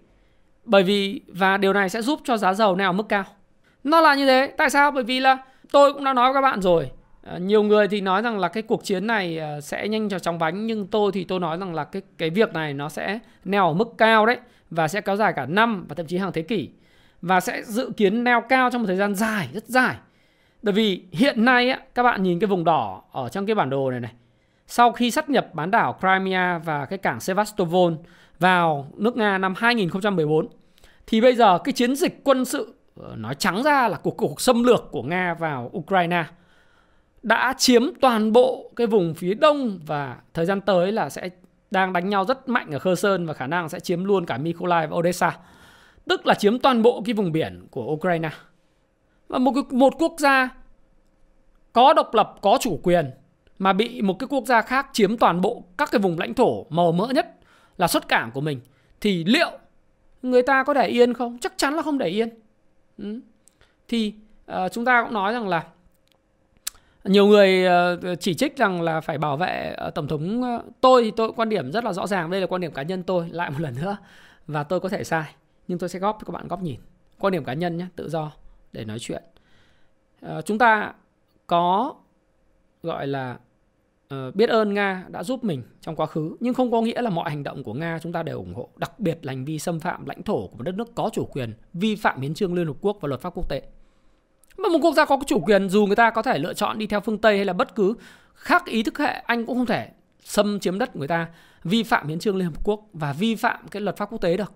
Bởi 0.64 0.82
vì 0.82 1.20
và 1.28 1.56
điều 1.56 1.72
này 1.72 1.88
sẽ 1.88 2.02
giúp 2.02 2.20
cho 2.24 2.36
giá 2.36 2.54
dầu 2.54 2.76
nào 2.76 2.92
mức 2.92 3.08
cao. 3.08 3.24
Nó 3.84 4.00
là 4.00 4.14
như 4.14 4.26
thế. 4.26 4.54
Tại 4.56 4.70
sao? 4.70 4.90
Bởi 4.90 5.04
vì 5.04 5.20
là 5.20 5.38
tôi 5.72 5.92
cũng 5.92 6.04
đã 6.04 6.12
nói 6.12 6.32
với 6.32 6.34
các 6.34 6.50
bạn 6.50 6.60
rồi. 6.60 6.90
Ờ, 7.22 7.38
nhiều 7.38 7.62
người 7.62 7.88
thì 7.88 8.00
nói 8.00 8.22
rằng 8.22 8.38
là 8.38 8.48
cái 8.48 8.62
cuộc 8.62 8.84
chiến 8.84 9.06
này 9.06 9.38
ờ, 9.38 9.60
sẽ 9.60 9.88
nhanh 9.88 10.08
cho 10.08 10.18
chóng 10.18 10.38
bánh 10.38 10.66
nhưng 10.66 10.86
tôi 10.86 11.12
thì 11.12 11.24
tôi 11.24 11.40
nói 11.40 11.58
rằng 11.58 11.74
là 11.74 11.84
cái 11.84 12.02
cái 12.18 12.30
việc 12.30 12.52
này 12.52 12.74
nó 12.74 12.88
sẽ 12.88 13.18
neo 13.44 13.66
ở 13.66 13.74
mức 13.74 13.88
cao 13.98 14.26
đấy 14.26 14.38
và 14.70 14.88
sẽ 14.88 15.00
kéo 15.00 15.16
dài 15.16 15.32
cả 15.32 15.46
năm 15.46 15.86
và 15.88 15.94
thậm 15.94 16.06
chí 16.06 16.18
hàng 16.18 16.32
thế 16.32 16.42
kỷ 16.42 16.68
và 17.22 17.40
sẽ 17.40 17.62
dự 17.62 17.90
kiến 17.96 18.24
neo 18.24 18.40
cao 18.48 18.70
trong 18.70 18.82
một 18.82 18.86
thời 18.86 18.96
gian 18.96 19.14
dài 19.14 19.48
rất 19.52 19.64
dài 19.64 19.96
bởi 20.62 20.72
vì 20.72 21.02
hiện 21.12 21.44
nay 21.44 21.70
á, 21.70 21.80
các 21.94 22.02
bạn 22.02 22.22
nhìn 22.22 22.38
cái 22.38 22.48
vùng 22.48 22.64
đỏ 22.64 23.02
ở 23.12 23.28
trong 23.28 23.46
cái 23.46 23.54
bản 23.54 23.70
đồ 23.70 23.90
này 23.90 24.00
này. 24.00 24.12
Sau 24.66 24.92
khi 24.92 25.10
sát 25.10 25.30
nhập 25.30 25.46
bán 25.52 25.70
đảo 25.70 25.98
Crimea 26.00 26.58
và 26.58 26.84
cái 26.84 26.98
cảng 26.98 27.20
Sevastopol 27.20 27.92
vào 28.38 28.86
nước 28.96 29.16
Nga 29.16 29.38
năm 29.38 29.54
2014 29.56 30.48
thì 31.06 31.20
bây 31.20 31.36
giờ 31.36 31.58
cái 31.58 31.72
chiến 31.72 31.96
dịch 31.96 32.24
quân 32.24 32.44
sự 32.44 32.74
ờ, 32.96 33.14
nói 33.16 33.34
trắng 33.34 33.62
ra 33.62 33.88
là 33.88 33.98
cuộc 34.02 34.16
cuộc 34.16 34.40
xâm 34.40 34.64
lược 34.64 34.88
của 34.90 35.02
Nga 35.02 35.34
vào 35.34 35.70
Ukraine 35.76 36.24
đã 37.22 37.54
chiếm 37.58 37.82
toàn 38.00 38.32
bộ 38.32 38.70
cái 38.76 38.86
vùng 38.86 39.14
phía 39.14 39.34
đông 39.34 39.80
và 39.86 40.16
thời 40.34 40.46
gian 40.46 40.60
tới 40.60 40.92
là 40.92 41.08
sẽ 41.08 41.30
đang 41.70 41.92
đánh 41.92 42.08
nhau 42.08 42.24
rất 42.24 42.48
mạnh 42.48 42.70
ở 42.70 42.78
Kherson 42.78 43.26
và 43.26 43.34
khả 43.34 43.46
năng 43.46 43.68
sẽ 43.68 43.80
chiếm 43.80 44.04
luôn 44.04 44.26
cả 44.26 44.38
Mykolaiv 44.38 44.90
và 44.90 44.96
Odessa. 44.96 45.38
Tức 46.08 46.26
là 46.26 46.34
chiếm 46.34 46.58
toàn 46.58 46.82
bộ 46.82 47.02
cái 47.04 47.14
vùng 47.14 47.32
biển 47.32 47.66
của 47.70 47.84
Ukraine. 47.92 48.30
Và 49.28 49.38
một 49.38 49.72
một 49.72 49.94
quốc 49.98 50.14
gia 50.18 50.48
có 51.72 51.92
độc 51.92 52.14
lập, 52.14 52.34
có 52.40 52.58
chủ 52.60 52.80
quyền 52.82 53.10
mà 53.58 53.72
bị 53.72 54.02
một 54.02 54.18
cái 54.18 54.26
quốc 54.30 54.44
gia 54.46 54.62
khác 54.62 54.88
chiếm 54.92 55.16
toàn 55.16 55.40
bộ 55.40 55.64
các 55.78 55.90
cái 55.92 55.98
vùng 55.98 56.18
lãnh 56.18 56.34
thổ 56.34 56.66
màu 56.68 56.92
mỡ 56.92 57.06
nhất 57.06 57.36
là 57.78 57.88
xuất 57.88 58.08
cảng 58.08 58.30
của 58.30 58.40
mình 58.40 58.60
thì 59.00 59.24
liệu 59.24 59.50
người 60.22 60.42
ta 60.42 60.64
có 60.64 60.74
để 60.74 60.86
yên 60.86 61.14
không? 61.14 61.38
Chắc 61.38 61.52
chắn 61.56 61.74
là 61.74 61.82
không 61.82 61.98
để 61.98 62.06
yên. 62.06 62.28
Ừ. 62.98 63.20
Thì 63.88 64.14
uh, 64.52 64.72
chúng 64.72 64.84
ta 64.84 65.02
cũng 65.04 65.14
nói 65.14 65.32
rằng 65.32 65.48
là 65.48 65.64
nhiều 67.04 67.26
người 67.26 67.64
ờ, 67.64 67.98
chỉ 68.20 68.34
trích 68.34 68.56
rằng 68.56 68.82
là 68.82 69.00
phải 69.00 69.18
bảo 69.18 69.36
vệ 69.36 69.74
ờ, 69.76 69.90
tổng 69.90 70.08
thống 70.08 70.42
ờ, 70.42 70.62
tôi 70.80 71.02
thì 71.04 71.12
tôi 71.16 71.32
quan 71.36 71.48
điểm 71.48 71.72
rất 71.72 71.84
là 71.84 71.92
rõ 71.92 72.06
ràng, 72.06 72.30
đây 72.30 72.40
là 72.40 72.46
quan 72.46 72.60
điểm 72.60 72.72
cá 72.72 72.82
nhân 72.82 73.02
tôi, 73.02 73.28
lại 73.30 73.50
một 73.50 73.60
lần 73.60 73.74
nữa, 73.74 73.96
và 74.46 74.62
tôi 74.62 74.80
có 74.80 74.88
thể 74.88 75.04
sai, 75.04 75.34
nhưng 75.68 75.78
tôi 75.78 75.88
sẽ 75.88 75.98
góp 75.98 76.18
cho 76.20 76.24
các 76.24 76.32
bạn 76.32 76.48
góp 76.48 76.62
nhìn. 76.62 76.80
Quan 77.18 77.32
điểm 77.32 77.44
cá 77.44 77.52
nhân 77.52 77.76
nhé, 77.76 77.86
tự 77.96 78.08
do 78.08 78.32
để 78.72 78.84
nói 78.84 78.98
chuyện. 78.98 79.22
Chúng 80.44 80.58
ta 80.58 80.92
có, 81.46 81.94
gọi 82.82 83.06
là 83.06 83.38
biết 84.34 84.50
ơn 84.50 84.74
Nga 84.74 85.04
đã 85.08 85.22
giúp 85.22 85.44
mình 85.44 85.62
trong 85.80 85.96
quá 85.96 86.06
khứ, 86.06 86.36
nhưng 86.40 86.54
không 86.54 86.70
có 86.70 86.80
nghĩa 86.80 87.02
là 87.02 87.10
mọi 87.10 87.30
hành 87.30 87.42
động 87.42 87.62
của 87.64 87.74
Nga 87.74 87.98
chúng 88.02 88.12
ta 88.12 88.22
đều 88.22 88.36
ủng 88.36 88.54
hộ, 88.54 88.68
đặc 88.76 89.00
biệt 89.00 89.18
là 89.22 89.32
hành 89.32 89.44
vi 89.44 89.58
xâm 89.58 89.80
phạm 89.80 90.06
lãnh 90.06 90.22
thổ 90.22 90.46
của 90.46 90.56
một 90.56 90.62
đất 90.62 90.74
nước 90.74 90.94
có 90.94 91.10
chủ 91.12 91.24
quyền 91.24 91.52
vi 91.72 91.96
phạm 91.96 92.20
hiến 92.20 92.34
trương 92.34 92.54
Liên 92.54 92.66
Hợp 92.66 92.76
Quốc 92.80 92.96
và 93.00 93.08
luật 93.08 93.20
pháp 93.20 93.34
quốc 93.34 93.48
tế 93.48 93.62
mà 94.58 94.68
một 94.68 94.78
quốc 94.82 94.94
gia 94.94 95.04
có 95.04 95.18
chủ 95.26 95.40
quyền 95.40 95.68
dù 95.68 95.86
người 95.86 95.96
ta 95.96 96.10
có 96.10 96.22
thể 96.22 96.38
lựa 96.38 96.54
chọn 96.54 96.78
đi 96.78 96.86
theo 96.86 97.00
phương 97.00 97.18
Tây 97.18 97.36
hay 97.36 97.44
là 97.44 97.52
bất 97.52 97.74
cứ 97.74 97.94
khác 98.34 98.66
ý 98.66 98.82
thức 98.82 98.98
hệ 98.98 99.22
anh 99.26 99.46
cũng 99.46 99.56
không 99.56 99.66
thể 99.66 99.88
xâm 100.24 100.60
chiếm 100.60 100.78
đất 100.78 100.96
người 100.96 101.08
ta 101.08 101.26
vi 101.64 101.82
phạm 101.82 102.08
hiến 102.08 102.18
trương 102.18 102.36
Liên 102.36 102.48
Hợp 102.48 102.64
Quốc 102.64 102.80
và 102.92 103.12
vi 103.12 103.34
phạm 103.34 103.68
cái 103.70 103.82
luật 103.82 103.96
pháp 103.96 104.10
quốc 104.10 104.20
tế 104.20 104.36
được. 104.36 104.52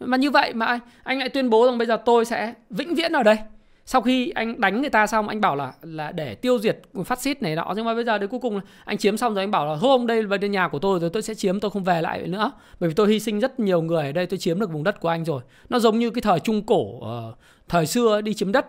Mà 0.00 0.16
như 0.16 0.30
vậy 0.30 0.54
mà 0.54 0.66
anh, 0.66 0.80
anh 1.02 1.18
lại 1.18 1.28
tuyên 1.28 1.50
bố 1.50 1.66
rằng 1.66 1.78
bây 1.78 1.86
giờ 1.86 1.96
tôi 2.04 2.24
sẽ 2.24 2.54
vĩnh 2.70 2.94
viễn 2.94 3.12
ở 3.12 3.22
đây. 3.22 3.36
Sau 3.84 4.00
khi 4.00 4.30
anh 4.30 4.60
đánh 4.60 4.80
người 4.80 4.90
ta 4.90 5.06
xong 5.06 5.28
anh 5.28 5.40
bảo 5.40 5.56
là 5.56 5.72
là 5.82 6.12
để 6.12 6.34
tiêu 6.34 6.58
diệt 6.58 6.78
phát 7.04 7.20
xít 7.20 7.42
này 7.42 7.56
nọ. 7.56 7.72
Nhưng 7.76 7.84
mà 7.84 7.94
bây 7.94 8.04
giờ 8.04 8.18
đến 8.18 8.30
cuối 8.30 8.40
cùng 8.40 8.60
anh 8.84 8.98
chiếm 8.98 9.16
xong 9.16 9.34
rồi 9.34 9.44
anh 9.44 9.50
bảo 9.50 9.66
là 9.66 9.74
hôm 9.74 10.06
đây 10.06 10.22
là 10.22 10.36
nhà 10.36 10.68
của 10.68 10.78
tôi 10.78 11.00
rồi 11.00 11.10
tôi 11.10 11.22
sẽ 11.22 11.34
chiếm 11.34 11.60
tôi 11.60 11.70
không 11.70 11.84
về 11.84 12.02
lại 12.02 12.26
nữa. 12.26 12.52
Bởi 12.80 12.88
vì 12.88 12.94
tôi 12.94 13.08
hy 13.08 13.20
sinh 13.20 13.40
rất 13.40 13.60
nhiều 13.60 13.82
người 13.82 14.06
ở 14.06 14.12
đây 14.12 14.26
tôi 14.26 14.38
chiếm 14.38 14.60
được 14.60 14.70
vùng 14.72 14.84
đất 14.84 15.00
của 15.00 15.08
anh 15.08 15.24
rồi. 15.24 15.42
Nó 15.68 15.78
giống 15.78 15.98
như 15.98 16.10
cái 16.10 16.22
thời 16.22 16.40
trung 16.40 16.66
cổ 16.66 16.80
uh, 16.80 17.38
thời 17.68 17.86
xưa 17.86 18.20
đi 18.20 18.34
chiếm 18.34 18.52
đất 18.52 18.66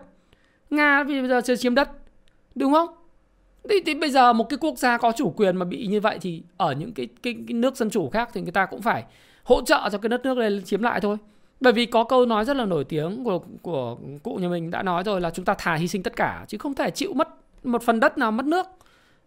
nga 0.72 1.04
bây 1.04 1.28
giờ 1.28 1.40
chưa 1.44 1.56
chiếm 1.56 1.74
đất 1.74 1.90
đúng 2.54 2.72
không? 2.72 2.88
Thì, 3.68 3.76
thì 3.86 3.94
bây 3.94 4.10
giờ 4.10 4.32
một 4.32 4.48
cái 4.48 4.58
quốc 4.60 4.78
gia 4.78 4.98
có 4.98 5.12
chủ 5.16 5.30
quyền 5.30 5.56
mà 5.56 5.64
bị 5.64 5.86
như 5.86 6.00
vậy 6.00 6.18
thì 6.20 6.42
ở 6.56 6.72
những 6.72 6.92
cái, 6.92 7.08
cái, 7.22 7.34
cái 7.48 7.54
nước 7.54 7.76
dân 7.76 7.90
chủ 7.90 8.10
khác 8.10 8.30
thì 8.32 8.40
người 8.40 8.52
ta 8.52 8.66
cũng 8.66 8.82
phải 8.82 9.04
hỗ 9.42 9.62
trợ 9.62 9.88
cho 9.92 9.98
cái 9.98 10.08
đất 10.08 10.24
nước 10.24 10.38
này 10.38 10.62
chiếm 10.64 10.82
lại 10.82 11.00
thôi. 11.00 11.16
Bởi 11.60 11.72
vì 11.72 11.86
có 11.86 12.04
câu 12.04 12.26
nói 12.26 12.44
rất 12.44 12.56
là 12.56 12.64
nổi 12.64 12.84
tiếng 12.84 13.24
của 13.24 13.40
của 13.62 13.96
cụ 14.22 14.34
nhà 14.34 14.48
mình 14.48 14.70
đã 14.70 14.82
nói 14.82 15.02
rồi 15.02 15.20
là 15.20 15.30
chúng 15.30 15.44
ta 15.44 15.54
thà 15.58 15.74
hy 15.74 15.88
sinh 15.88 16.02
tất 16.02 16.16
cả 16.16 16.44
chứ 16.48 16.58
không 16.58 16.74
thể 16.74 16.90
chịu 16.90 17.12
mất 17.14 17.28
một 17.64 17.82
phần 17.82 18.00
đất 18.00 18.18
nào 18.18 18.32
mất 18.32 18.46
nước. 18.46 18.66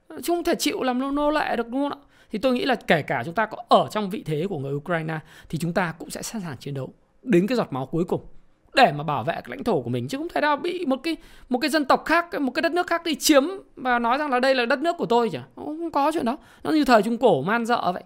Chứ 0.09 0.33
không 0.33 0.43
thể 0.43 0.55
chịu 0.55 0.83
làm 0.83 0.99
nô, 0.99 1.11
nô 1.11 1.31
lệ 1.31 1.55
được 1.55 1.69
đúng 1.69 1.89
không 1.89 1.99
ạ? 1.99 2.05
Thì 2.31 2.39
tôi 2.39 2.53
nghĩ 2.53 2.65
là 2.65 2.75
kể 2.75 3.01
cả 3.01 3.23
chúng 3.25 3.33
ta 3.33 3.45
có 3.45 3.57
ở 3.69 3.87
trong 3.91 4.09
vị 4.09 4.23
thế 4.25 4.45
của 4.49 4.59
người 4.59 4.73
Ukraine 4.73 5.19
thì 5.49 5.57
chúng 5.57 5.73
ta 5.73 5.93
cũng 5.99 6.09
sẽ 6.09 6.21
sẵn 6.21 6.41
sàng 6.41 6.57
chiến 6.57 6.73
đấu 6.73 6.93
đến 7.23 7.47
cái 7.47 7.55
giọt 7.55 7.67
máu 7.73 7.85
cuối 7.85 8.03
cùng 8.05 8.21
để 8.75 8.91
mà 8.91 9.03
bảo 9.03 9.23
vệ 9.23 9.33
cái 9.33 9.43
lãnh 9.47 9.63
thổ 9.63 9.81
của 9.81 9.89
mình 9.89 10.07
chứ 10.07 10.17
không 10.17 10.29
thể 10.29 10.41
nào 10.41 10.57
bị 10.57 10.85
một 10.85 10.99
cái 11.03 11.17
một 11.49 11.59
cái 11.59 11.69
dân 11.69 11.85
tộc 11.85 12.05
khác 12.05 12.41
một 12.41 12.51
cái 12.51 12.61
đất 12.61 12.71
nước 12.71 12.87
khác 12.87 13.03
đi 13.05 13.15
chiếm 13.15 13.43
và 13.75 13.99
nói 13.99 14.17
rằng 14.17 14.31
là 14.31 14.39
đây 14.39 14.55
là 14.55 14.65
đất 14.65 14.79
nước 14.79 14.97
của 14.97 15.05
tôi 15.05 15.29
chứ. 15.29 15.39
Không 15.55 15.91
có 15.91 16.11
chuyện 16.13 16.25
đó. 16.25 16.37
Nó 16.63 16.71
như 16.71 16.85
thời 16.85 17.01
trung 17.01 17.17
cổ 17.17 17.41
man 17.41 17.65
dợ 17.65 17.91
vậy. 17.91 18.03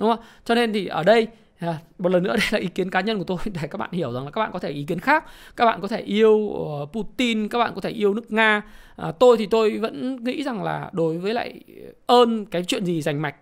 Đúng 0.00 0.10
không? 0.10 0.24
Cho 0.44 0.54
nên 0.54 0.72
thì 0.72 0.86
ở 0.86 1.02
đây 1.02 1.26
à, 1.58 1.78
một 1.98 2.08
lần 2.08 2.22
nữa 2.22 2.36
đây 2.36 2.46
là 2.50 2.58
ý 2.58 2.66
kiến 2.66 2.90
cá 2.90 3.00
nhân 3.00 3.18
của 3.18 3.24
tôi 3.24 3.38
để 3.44 3.68
các 3.70 3.78
bạn 3.78 3.92
hiểu 3.92 4.12
rằng 4.12 4.24
là 4.24 4.30
các 4.30 4.40
bạn 4.40 4.50
có 4.52 4.58
thể 4.58 4.70
ý 4.70 4.84
kiến 4.84 5.00
khác. 5.00 5.24
Các 5.56 5.64
bạn 5.64 5.80
có 5.80 5.88
thể 5.88 6.00
yêu 6.00 6.50
ờ, 6.50 6.86
Putin 6.92 7.48
các 7.48 7.58
bạn 7.58 7.72
có 7.74 7.80
thể 7.80 7.90
yêu 7.90 8.14
nước 8.14 8.32
Nga. 8.32 8.62
À, 8.96 9.12
tôi 9.12 9.36
thì 9.36 9.46
tôi 9.46 9.78
vẫn 9.78 10.24
nghĩ 10.24 10.42
rằng 10.42 10.62
là 10.62 10.90
đối 10.92 11.18
với 11.18 11.34
lại 11.34 11.60
ơn 12.06 12.46
cái 12.46 12.64
chuyện 12.64 12.84
gì 12.84 13.02
giành 13.02 13.22
mạch 13.22 13.34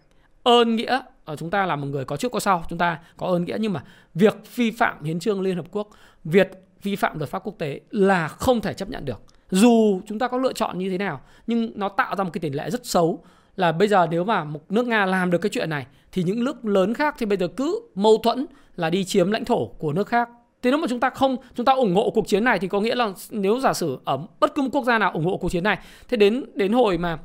ơn 0.43 0.77
nghĩa 0.77 1.01
Ờ, 1.27 1.37
chúng 1.37 1.51
ta 1.51 1.67
là 1.67 1.77
một 1.77 1.87
người 1.87 2.05
có 2.05 2.17
trước 2.17 2.33
có 2.33 2.41
sau, 2.41 2.65
chúng 2.69 2.79
ta 2.79 2.99
có 3.17 3.27
ơn 3.27 3.45
nghĩa 3.45 3.57
nhưng 3.61 3.73
mà 3.73 3.85
việc 4.15 4.37
vi 4.57 4.71
phạm 4.71 5.05
hiến 5.05 5.21
trương 5.21 5.41
Liên 5.41 5.57
Hợp 5.57 5.67
Quốc, 5.71 5.89
việc 6.25 6.51
vi 6.83 6.97
phạm 6.97 7.19
luật 7.19 7.31
pháp 7.31 7.43
quốc 7.45 7.55
tế 7.59 7.81
là 7.91 8.29
không 8.29 8.61
thể 8.61 8.75
chấp 8.75 8.89
nhận 8.91 9.05
được 9.05 9.23
dù 9.51 10.01
chúng 10.07 10.19
ta 10.19 10.29
có 10.29 10.39
lựa 10.39 10.53
chọn 10.53 10.79
như 10.79 10.91
thế 10.91 10.99
nào, 10.99 11.21
nhưng 11.47 11.73
nó 11.75 11.89
tạo 11.89 12.17
ra 12.17 12.25
một 12.25 12.31
cái 12.33 12.41
tỷ 12.41 12.51
lệ 12.51 12.71
rất 12.71 12.87
xấu 12.87 13.25
là 13.57 13.73
bây 13.73 13.89
giờ 13.89 14.07
nếu 14.11 14.25
mà 14.25 14.45
một 14.45 14.61
nước 14.69 14.87
Nga 14.87 15.07
làm 15.07 15.31
được 15.31 15.39
cái 15.39 15.51
chuyện 15.51 15.71
này, 15.71 15.87
thì 16.13 16.23
những 16.23 16.45
nước 16.45 16.65
lớn 16.65 16.95
khác 16.95 17.15
thì 17.19 17.27
bây 17.27 17.39
giờ 17.39 17.49
cứ 17.49 17.81
mâu 17.95 18.19
thuẫn 18.19 18.47
là 18.77 18.91
đi 18.91 19.05
chiếm 19.05 19.31
lãnh 19.31 19.45
thổ 19.45 19.67
của 19.67 19.93
nước 19.93 20.07
khác. 20.07 20.29
Thế 20.63 20.71
nếu 20.71 20.79
mà 20.79 20.87
chúng 20.91 21.01
ta 21.01 21.11
không, 21.11 21.37
chúng 21.55 21.67
ta 21.67 21.73
ủng 21.73 21.95
hộ 21.95 22.11
cuộc 22.11 22.29
chiến 22.29 22.45
này 22.45 22.59
thì 22.59 22.69
có 22.69 22.81
nghĩa 22.81 22.95
là 22.95 23.13
nếu 23.31 23.61
giả 23.61 23.73
sử 23.73 23.99
ở 24.05 24.19
bất 24.41 24.55
cứ 24.55 24.63
một 24.63 24.69
quốc 24.73 24.85
gia 24.85 24.99
nào 24.99 25.11
ủng 25.15 25.25
hộ 25.25 25.37
cuộc 25.37 25.51
chiến 25.51 25.65
này, 25.65 25.79
thế 26.09 26.17
đến 26.17 26.45
đến 26.55 26.73
hồi 26.73 26.99
mà 26.99 27.19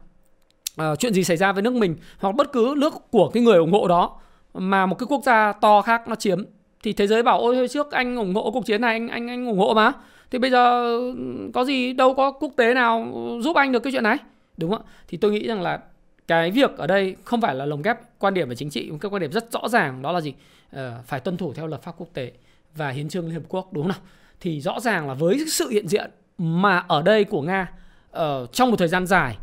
uh, 0.82 1.00
chuyện 1.00 1.14
gì 1.14 1.24
xảy 1.24 1.38
ra 1.38 1.52
với 1.52 1.64
nước 1.64 1.74
mình 1.74 1.96
hoặc 2.18 2.36
bất 2.36 2.52
cứ 2.52 2.74
nước 2.78 2.94
của 3.12 3.30
cái 3.34 3.44
người 3.44 3.58
ủng 3.58 3.72
hộ 3.72 3.88
đó 3.88 4.18
mà 4.54 4.86
một 4.86 4.96
cái 5.00 5.08
quốc 5.10 5.24
gia 5.24 5.54
to 5.54 5.82
khác 5.82 6.08
nó 6.08 6.16
chiếm. 6.16 6.44
Thì 6.84 6.94
thế 6.94 7.08
giới 7.08 7.24
bảo 7.24 7.40
ôi 7.40 7.56
hồi 7.56 7.68
trước 7.68 7.92
anh 7.92 8.16
ủng 8.16 8.36
hộ 8.36 8.52
cuộc 8.52 8.66
chiến 8.66 8.82
này 8.82 8.94
anh 8.94 9.08
anh 9.08 9.28
anh 9.28 9.46
ủng 9.48 9.60
hộ 9.60 9.74
mà. 9.74 9.92
Thì 10.32 10.40
bây 10.40 10.52
giờ 10.52 10.84
ừ, 10.98 11.14
có 11.54 11.66
gì 11.66 11.94
đâu 11.94 12.14
có 12.14 12.32
quốc 12.32 12.52
tế 12.58 12.74
nào 12.74 13.08
giúp 13.42 13.56
anh 13.56 13.72
được 13.72 13.80
cái 13.80 13.94
chuyện 13.94 14.04
này. 14.04 14.18
Đúng 14.58 14.72
không 14.72 14.82
ạ? 14.86 14.92
Thì 15.08 15.18
tôi 15.18 15.32
nghĩ 15.32 15.48
rằng 15.48 15.62
là 15.62 15.80
cái 16.28 16.52
việc 16.52 16.78
ở 16.78 16.88
đây 16.88 17.16
không 17.24 17.42
phải 17.42 17.56
là 17.56 17.66
lồng 17.66 17.82
ghép 17.82 17.98
quan 18.20 18.34
điểm 18.34 18.50
về 18.50 18.56
chính 18.56 18.70
trị 18.70 18.92
một 18.92 18.98
cái 19.02 19.10
quan 19.10 19.22
điểm 19.22 19.32
rất 19.32 19.52
rõ 19.52 19.68
ràng 19.70 20.02
đó 20.02 20.12
là 20.12 20.22
gì? 20.22 20.34
Ờ, 20.72 21.02
phải 21.06 21.20
tuân 21.20 21.38
thủ 21.38 21.54
theo 21.54 21.68
luật 21.68 21.82
pháp 21.82 21.96
quốc 21.98 22.08
tế 22.14 22.32
và 22.76 22.90
hiến 22.90 23.10
trương 23.10 23.26
liên 23.26 23.34
hợp 23.34 23.44
quốc 23.50 23.74
đúng 23.74 23.84
không 23.84 23.90
nào? 23.90 24.00
Thì 24.40 24.62
rõ 24.62 24.80
ràng 24.80 25.08
là 25.08 25.14
với 25.14 25.40
sự 25.48 25.70
hiện 25.70 25.88
diện 25.88 26.12
mà 26.38 26.84
ở 26.88 27.02
đây 27.02 27.24
của 27.24 27.42
nga 27.42 27.72
uh, 28.12 28.54
trong 28.54 28.70
một 28.70 28.78
thời 28.78 28.88
gian 28.88 29.08
dài 29.08 29.38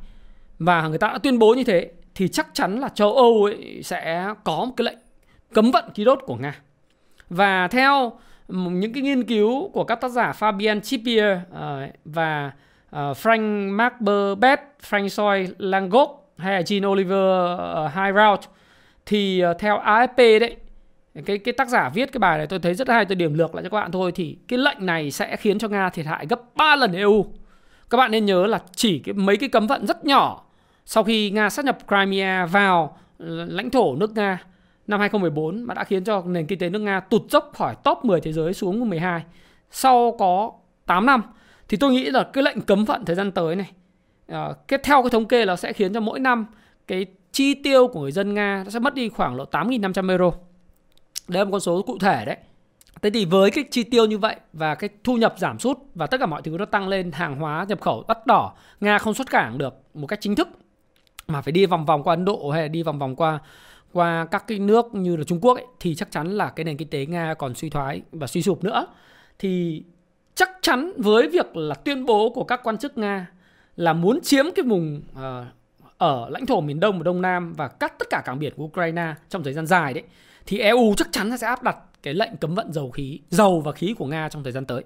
và 0.58 0.88
người 0.88 0.98
ta 0.98 1.08
đã 1.08 1.18
tuyên 1.18 1.38
bố 1.38 1.54
như 1.54 1.64
thế 1.64 1.90
thì 2.14 2.28
chắc 2.28 2.46
chắn 2.52 2.80
là 2.80 2.88
châu 2.88 3.16
âu 3.16 3.44
ấy 3.44 3.80
sẽ 3.84 4.28
có 4.44 4.64
một 4.64 4.72
cái 4.76 4.84
lệnh 4.84 4.98
cấm 5.54 5.70
vận 5.70 5.84
khí 5.94 6.04
đốt 6.04 6.18
của 6.26 6.36
nga 6.36 6.54
và 7.30 7.68
theo 7.68 8.12
những 8.48 8.92
cái 8.92 9.02
nghiên 9.02 9.24
cứu 9.24 9.68
của 9.68 9.84
các 9.84 10.00
tác 10.00 10.08
giả 10.08 10.32
Fabian 10.38 10.80
Chipier 10.80 11.38
ờ, 11.52 11.86
và 12.04 12.52
ờ, 12.90 13.12
Frank 13.12 13.70
Macberbet, 13.76 14.60
Francois 14.90 15.52
Langos 15.58 16.08
hay 16.36 16.54
là 16.54 16.60
Jean 16.60 16.92
Oliver 16.92 17.58
ờ, 17.58 17.90
Highrout 17.94 18.40
thì 19.06 19.42
theo 19.58 19.78
AFP 19.78 20.38
đấy 20.38 20.56
cái 21.26 21.38
cái 21.38 21.52
tác 21.52 21.68
giả 21.68 21.88
viết 21.94 22.12
cái 22.12 22.18
bài 22.18 22.38
này 22.38 22.46
tôi 22.46 22.58
thấy 22.58 22.74
rất 22.74 22.88
hay 22.88 23.04
tôi 23.04 23.16
điểm 23.16 23.34
lược 23.34 23.54
lại 23.54 23.64
cho 23.64 23.70
các 23.70 23.80
bạn 23.80 23.92
thôi 23.92 24.12
thì 24.14 24.38
cái 24.48 24.58
lệnh 24.58 24.86
này 24.86 25.10
sẽ 25.10 25.36
khiến 25.36 25.58
cho 25.58 25.68
Nga 25.68 25.90
thiệt 25.90 26.06
hại 26.06 26.26
gấp 26.26 26.40
3 26.54 26.76
lần 26.76 26.92
EU. 26.92 27.26
Các 27.90 27.98
bạn 27.98 28.10
nên 28.10 28.24
nhớ 28.24 28.46
là 28.46 28.58
chỉ 28.76 28.98
cái 28.98 29.12
mấy 29.12 29.36
cái 29.36 29.48
cấm 29.48 29.66
vận 29.66 29.86
rất 29.86 30.04
nhỏ 30.04 30.44
sau 30.90 31.04
khi 31.04 31.30
Nga 31.30 31.50
sát 31.50 31.64
nhập 31.64 31.78
Crimea 31.88 32.46
vào 32.46 32.98
ờ, 33.18 33.44
lãnh 33.44 33.70
thổ 33.70 33.96
nước 33.96 34.14
Nga 34.14 34.42
năm 34.86 35.00
2014 35.00 35.62
mà 35.62 35.74
đã 35.74 35.84
khiến 35.84 36.04
cho 36.04 36.22
nền 36.26 36.46
kinh 36.46 36.58
tế 36.58 36.70
nước 36.70 36.78
Nga 36.78 37.00
tụt 37.00 37.22
dốc 37.30 37.50
khỏi 37.54 37.74
top 37.84 38.04
10 38.04 38.20
thế 38.20 38.32
giới 38.32 38.54
xuống 38.54 38.88
12 38.88 39.22
sau 39.70 40.16
có 40.18 40.52
8 40.86 41.06
năm 41.06 41.22
thì 41.68 41.76
tôi 41.76 41.92
nghĩ 41.92 42.10
là 42.10 42.24
cái 42.32 42.44
lệnh 42.44 42.60
cấm 42.60 42.84
vận 42.84 43.04
thời 43.04 43.16
gian 43.16 43.32
tới 43.32 43.56
này 43.56 43.70
uh, 44.32 44.68
cái 44.68 44.78
theo 44.82 45.02
cái 45.02 45.10
thống 45.10 45.24
kê 45.24 45.44
là 45.44 45.56
sẽ 45.56 45.72
khiến 45.72 45.92
cho 45.92 46.00
mỗi 46.00 46.20
năm 46.20 46.46
cái 46.86 47.06
chi 47.32 47.54
tiêu 47.54 47.88
của 47.88 48.00
người 48.00 48.12
dân 48.12 48.34
Nga 48.34 48.64
sẽ 48.68 48.78
mất 48.78 48.94
đi 48.94 49.08
khoảng 49.08 49.36
độ 49.36 49.44
8.500 49.50 50.10
euro. 50.10 50.30
Đây 51.28 51.38
là 51.38 51.44
một 51.44 51.50
con 51.52 51.60
số 51.60 51.82
cụ 51.82 51.98
thể 51.98 52.24
đấy. 52.24 52.36
Thế 53.02 53.10
thì 53.10 53.24
với 53.24 53.50
cái 53.50 53.64
chi 53.70 53.82
tiêu 53.82 54.06
như 54.06 54.18
vậy 54.18 54.36
và 54.52 54.74
cái 54.74 54.90
thu 55.04 55.16
nhập 55.16 55.34
giảm 55.38 55.58
sút 55.58 55.78
và 55.94 56.06
tất 56.06 56.16
cả 56.20 56.26
mọi 56.26 56.42
thứ 56.42 56.56
nó 56.58 56.64
tăng 56.64 56.88
lên, 56.88 57.12
hàng 57.12 57.36
hóa 57.36 57.66
nhập 57.68 57.80
khẩu 57.80 58.04
đắt 58.08 58.26
đỏ, 58.26 58.52
Nga 58.80 58.98
không 58.98 59.14
xuất 59.14 59.30
cảng 59.30 59.58
được 59.58 59.74
một 59.94 60.06
cách 60.06 60.18
chính 60.22 60.34
thức 60.34 60.48
mà 61.28 61.40
phải 61.40 61.52
đi 61.52 61.66
vòng 61.66 61.84
vòng 61.86 62.02
qua 62.02 62.12
Ấn 62.14 62.24
Độ 62.24 62.50
hay 62.50 62.62
là 62.62 62.68
đi 62.68 62.82
vòng 62.82 62.98
vòng 62.98 63.16
qua 63.16 63.38
qua 63.92 64.26
các 64.30 64.44
cái 64.46 64.58
nước 64.58 64.94
như 64.94 65.16
là 65.16 65.24
Trung 65.24 65.40
Quốc 65.40 65.54
ấy, 65.54 65.66
thì 65.80 65.94
chắc 65.94 66.10
chắn 66.10 66.36
là 66.36 66.50
cái 66.50 66.64
nền 66.64 66.76
kinh 66.76 66.88
tế 66.88 67.06
Nga 67.06 67.34
còn 67.34 67.54
suy 67.54 67.70
thoái 67.70 68.02
và 68.12 68.26
suy 68.26 68.42
sụp 68.42 68.64
nữa. 68.64 68.86
Thì 69.38 69.82
chắc 70.34 70.50
chắn 70.62 70.92
với 70.96 71.28
việc 71.28 71.56
là 71.56 71.74
tuyên 71.74 72.04
bố 72.04 72.30
của 72.30 72.44
các 72.44 72.60
quan 72.64 72.78
chức 72.78 72.98
Nga 72.98 73.26
là 73.76 73.92
muốn 73.92 74.20
chiếm 74.22 74.44
cái 74.56 74.64
vùng 74.64 75.02
uh, 75.12 75.46
ở 75.98 76.28
lãnh 76.30 76.46
thổ 76.46 76.60
miền 76.60 76.80
Đông 76.80 76.98
và 76.98 77.02
Đông 77.02 77.22
Nam 77.22 77.52
và 77.52 77.68
cắt 77.68 77.98
tất 77.98 78.10
cả 78.10 78.22
cảng 78.24 78.38
biển 78.38 78.52
của 78.56 78.64
Ukraine 78.64 79.14
trong 79.28 79.42
thời 79.42 79.52
gian 79.52 79.66
dài 79.66 79.94
đấy 79.94 80.04
thì 80.46 80.58
EU 80.58 80.94
chắc 80.96 81.08
chắn 81.12 81.38
sẽ 81.38 81.46
áp 81.46 81.62
đặt 81.62 81.76
cái 82.02 82.14
lệnh 82.14 82.36
cấm 82.36 82.54
vận 82.54 82.72
dầu 82.72 82.90
khí, 82.90 83.20
dầu 83.30 83.60
và 83.60 83.72
khí 83.72 83.94
của 83.98 84.06
Nga 84.06 84.28
trong 84.28 84.42
thời 84.42 84.52
gian 84.52 84.64
tới. 84.64 84.84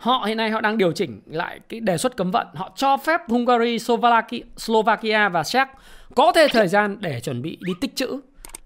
Họ 0.00 0.24
hiện 0.26 0.36
nay 0.36 0.50
họ 0.50 0.60
đang 0.60 0.78
điều 0.78 0.92
chỉnh 0.92 1.20
lại 1.26 1.60
cái 1.68 1.80
đề 1.80 1.98
xuất 1.98 2.16
cấm 2.16 2.30
vận, 2.30 2.46
họ 2.54 2.72
cho 2.76 2.96
phép 2.96 3.20
Hungary, 3.28 3.78
Slovakia, 3.78 4.38
Slovakia 4.56 5.28
và 5.28 5.42
Czech 5.42 5.66
có 6.14 6.32
thêm 6.34 6.50
thời 6.52 6.68
gian 6.68 6.96
để 7.00 7.20
chuẩn 7.20 7.42
bị 7.42 7.58
đi 7.60 7.72
tích 7.80 7.96
trữ 7.96 8.20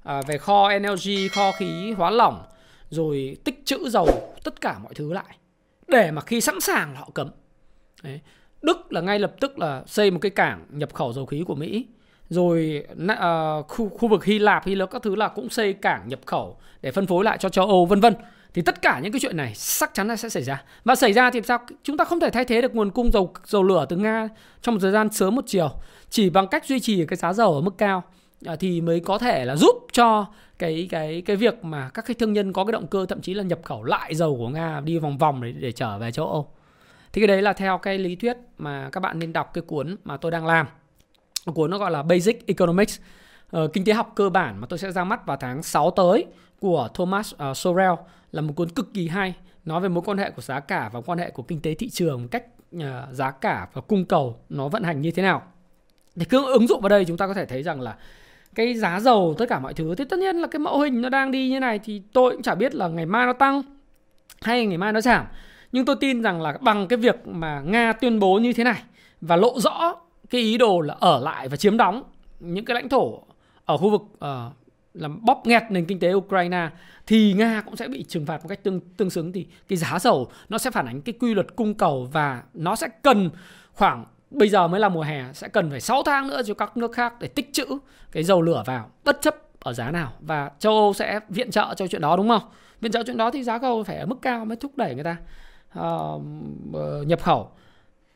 à, 0.05 0.23
về 0.27 0.39
kho 0.39 0.69
energy, 0.69 1.29
kho 1.29 1.53
khí 1.53 1.93
hóa 1.93 2.11
lỏng 2.11 2.43
rồi 2.91 3.37
tích 3.45 3.63
trữ 3.65 3.89
dầu, 3.89 4.09
tất 4.45 4.61
cả 4.61 4.79
mọi 4.83 4.95
thứ 4.95 5.13
lại 5.13 5.37
để 5.89 6.11
mà 6.11 6.21
khi 6.21 6.41
sẵn 6.41 6.61
sàng 6.61 6.97
họ 6.97 7.11
cấm. 7.15 7.29
Đấy. 8.03 8.21
Đức 8.63 8.93
là 8.93 9.01
ngay 9.01 9.19
lập 9.19 9.33
tức 9.41 9.59
là 9.59 9.83
xây 9.87 10.11
một 10.11 10.19
cái 10.23 10.31
cảng 10.31 10.65
nhập 10.71 10.95
khẩu 10.95 11.13
dầu 11.13 11.27
khí 11.27 11.45
của 11.47 11.55
Mỹ 11.55 11.87
rồi 12.29 12.87
uh, 13.03 13.69
khu 13.69 13.89
khu 13.89 14.09
vực 14.09 14.25
Hy 14.25 14.39
Lạp, 14.39 14.67
Hy 14.67 14.75
Lạp 14.75 14.91
các 14.91 15.03
thứ 15.03 15.15
là 15.15 15.29
cũng 15.29 15.49
xây 15.49 15.73
cảng 15.73 16.09
nhập 16.09 16.21
khẩu 16.27 16.57
để 16.83 16.91
phân 16.91 17.07
phối 17.07 17.25
lại 17.25 17.39
cho 17.39 17.49
châu 17.49 17.67
Âu 17.67 17.87
vân 17.87 18.01
vân. 18.01 18.15
Thì 18.55 18.63
tất 18.63 18.83
cả 18.83 19.01
những 19.03 19.13
cái 19.13 19.21
chuyện 19.21 19.37
này 19.37 19.53
chắc 19.57 19.95
chắn 19.95 20.09
là 20.09 20.17
sẽ 20.17 20.29
xảy 20.29 20.43
ra. 20.43 20.63
Và 20.85 20.95
xảy 20.95 21.13
ra 21.13 21.31
thì 21.31 21.41
sao? 21.45 21.59
Chúng 21.83 21.97
ta 21.97 22.05
không 22.05 22.21
thể 22.21 22.31
thay 22.31 22.45
thế 22.45 22.63
được 22.63 22.75
nguồn 22.75 22.91
cung 22.91 23.13
dầu 23.13 23.35
dầu 23.45 23.63
lửa 23.63 23.87
từ 23.89 23.97
Nga 23.97 24.29
trong 24.63 24.75
một 24.75 24.79
thời 24.83 24.93
gian 24.93 25.13
sớm 25.13 25.35
một 25.35 25.45
chiều. 25.47 25.71
Chỉ 26.11 26.31
bằng 26.31 26.49
cách 26.49 26.67
duy 26.67 26.81
trì 26.81 27.07
cái 27.07 27.17
giá 27.17 27.33
dầu 27.33 27.55
ở 27.55 27.61
mức 27.61 27.79
cao 27.79 28.03
à, 28.45 28.57
thì 28.57 28.81
mới 28.81 29.01
có 29.01 29.19
thể 29.19 29.45
là 29.45 29.57
giúp 29.57 29.87
cho 29.93 30.27
cái 30.59 30.89
cái 30.91 31.23
cái 31.27 31.37
việc 31.37 31.65
mà 31.65 31.91
các 31.95 32.05
cái 32.07 32.15
thương 32.15 32.33
nhân 32.33 32.53
có 32.53 32.65
cái 32.65 32.73
động 32.73 32.87
cơ 32.87 33.07
thậm 33.07 33.21
chí 33.21 33.35
là 33.35 33.43
nhập 33.43 33.59
khẩu 33.65 33.85
lại 33.85 34.15
dầu 34.15 34.37
của 34.37 34.49
Nga 34.49 34.81
đi 34.81 34.99
vòng 34.99 35.19
vòng 35.19 35.43
để 35.43 35.53
để 35.53 35.73
trở 35.73 35.99
về 35.99 36.13
châu 36.13 36.27
Âu. 36.27 36.49
Thì 37.13 37.21
cái 37.21 37.29
đấy 37.29 37.43
là 37.43 37.53
theo 37.53 37.79
cái 37.79 37.99
lý 37.99 38.17
thuyết 38.17 38.37
mà 38.59 38.89
các 38.93 39.01
bạn 39.01 39.19
nên 39.19 39.33
đọc 39.33 39.51
cái 39.55 39.63
cuốn 39.63 39.97
mà 40.05 40.17
tôi 40.17 40.31
đang 40.31 40.47
làm. 40.47 40.67
Cuốn 41.55 41.71
nó 41.71 41.79
gọi 41.79 41.91
là 41.91 42.03
Basic 42.03 42.47
Economics, 42.47 43.01
ờ, 43.51 43.69
kinh 43.73 43.85
tế 43.85 43.93
học 43.93 44.13
cơ 44.15 44.29
bản 44.29 44.61
mà 44.61 44.67
tôi 44.67 44.79
sẽ 44.79 44.93
ra 44.93 45.05
mắt 45.05 45.27
vào 45.27 45.37
tháng 45.37 45.63
6 45.63 45.91
tới 45.91 46.25
của 46.61 46.89
Thomas 46.95 47.35
ờ, 47.37 47.55
Sorel 47.55 47.93
là 48.35 48.41
một 48.41 48.53
cuốn 48.57 48.69
cực 48.69 48.95
kỳ 48.95 49.09
hay 49.09 49.35
nói 49.65 49.81
về 49.81 49.89
mối 49.89 50.03
quan 50.07 50.19
hệ 50.19 50.31
của 50.31 50.43
giá 50.43 50.61
cả 50.61 50.91
và 50.93 51.01
quan 51.01 51.19
hệ 51.19 51.31
của 51.31 51.43
kinh 51.43 51.61
tế 51.61 51.75
thị 51.75 51.91
trường 51.91 52.29
cách 52.29 52.45
à, 52.81 53.07
giá 53.11 53.31
cả 53.31 53.69
và 53.73 53.81
cung 53.81 54.05
cầu 54.05 54.37
nó 54.49 54.69
vận 54.69 54.83
hành 54.83 55.01
như 55.01 55.11
thế 55.11 55.23
nào. 55.23 55.43
để 56.15 56.27
cứ 56.29 56.47
ứng 56.47 56.67
dụng 56.67 56.81
vào 56.81 56.89
đây 56.89 57.05
chúng 57.05 57.17
ta 57.17 57.27
có 57.27 57.35
thể 57.35 57.47
thấy 57.47 57.63
rằng 57.63 57.81
là 57.81 57.97
cái 58.55 58.75
giá 58.75 59.01
dầu 59.01 59.35
tất 59.39 59.47
cả 59.49 59.59
mọi 59.59 59.75
thứ 59.75 59.95
thì 59.95 60.05
tất 60.05 60.19
nhiên 60.19 60.37
là 60.37 60.49
cái 60.49 60.59
mẫu 60.59 60.81
hình 60.81 61.03
nó 61.03 61.09
đang 61.09 61.31
đi 61.31 61.49
như 61.51 61.61
này 61.61 61.79
thì 61.85 62.03
tôi 62.13 62.33
cũng 62.33 62.43
chả 62.43 62.55
biết 62.55 62.75
là 62.75 62.89
ngày 62.89 63.07
mai 63.07 63.27
nó 63.27 63.33
tăng 63.33 63.63
hay 64.43 64.67
ngày 64.67 64.79
mai 64.79 64.93
nó 64.93 65.01
giảm 65.01 65.27
nhưng 65.73 65.85
tôi 65.85 65.97
tin 66.01 66.23
rằng 66.23 66.43
là 66.43 66.59
bằng 66.61 66.89
cái 66.89 66.97
việc 66.97 67.27
mà 67.27 67.61
Nga 67.61 67.93
tuyên 67.93 68.19
bố 68.19 68.39
như 68.39 68.53
thế 68.53 68.65
này 68.65 68.83
và 69.21 69.37
lộ 69.37 69.61
rõ 69.61 69.95
cái 70.31 70.41
ý 70.41 70.59
đồ 70.59 70.81
là 70.81 70.97
ở 71.01 71.21
lại 71.21 71.49
và 71.49 71.57
chiếm 71.57 71.77
đóng 71.77 72.03
những 72.41 72.65
cái 72.65 72.75
lãnh 72.75 72.89
thổ 72.89 73.23
ở 73.65 73.77
khu 73.77 73.91
vực 73.91 74.03
uh, 74.03 74.64
làm 74.95 75.25
bóp 75.25 75.43
nghẹt 75.47 75.63
nền 75.71 75.85
kinh 75.85 75.99
tế 75.99 76.13
Ukraine 76.13 76.69
thì 77.07 77.33
Nga 77.33 77.61
cũng 77.61 77.77
sẽ 77.77 77.89
bị 77.89 78.03
trừng 78.03 78.27
phạt 78.27 78.43
một 78.43 78.49
cách 78.49 78.63
tương 78.63 78.81
tương 78.81 79.11
xứng. 79.11 79.33
Thì 79.33 79.47
cái 79.69 79.77
giá 79.77 79.99
dầu 79.99 80.31
nó 80.49 80.59
sẽ 80.59 80.71
phản 80.71 80.87
ánh 80.87 81.01
cái 81.01 81.13
quy 81.21 81.35
luật 81.35 81.57
cung 81.57 81.75
cầu 81.75 82.09
và 82.13 82.43
nó 82.55 82.77
sẽ 82.77 82.89
cần 83.03 83.31
khoảng 83.73 84.05
bây 84.31 84.49
giờ 84.49 84.69
mới 84.69 84.81
là 84.81 84.89
mùa 84.89 85.03
hè 85.03 85.25
sẽ 85.33 85.49
cần 85.49 85.71
phải 85.71 85.81
6 85.81 86.03
tháng 86.03 86.29
nữa 86.29 86.43
cho 86.47 86.55
các 86.55 86.77
nước 86.77 86.93
khác 86.93 87.15
để 87.21 87.29
tích 87.29 87.53
trữ 87.53 87.65
cái 88.13 88.23
dầu 88.23 88.43
lửa 88.43 88.63
vào 88.67 88.91
bất 89.05 89.19
chấp 89.21 89.37
ở 89.61 89.73
giá 89.73 89.91
nào. 89.91 90.13
Và 90.21 90.51
châu 90.59 90.73
Âu 90.73 90.93
sẽ 90.93 91.21
viện 91.29 91.51
trợ 91.51 91.75
cho 91.77 91.87
chuyện 91.87 92.03
đó 92.03 92.17
đúng 92.17 92.29
không? 92.29 92.43
Viện 92.81 92.93
trợ 92.93 93.03
chuyện 93.07 93.17
đó 93.17 93.31
thì 93.31 93.43
giá 93.43 93.59
dầu 93.59 93.83
phải 93.83 93.97
ở 93.97 94.07
mức 94.07 94.17
cao 94.23 94.45
mới 94.45 94.57
thúc 94.57 94.73
đẩy 94.77 94.95
người 94.95 95.05
ta 95.05 95.17
uh, 95.79 96.23
nhập 97.07 97.23
khẩu. 97.23 97.51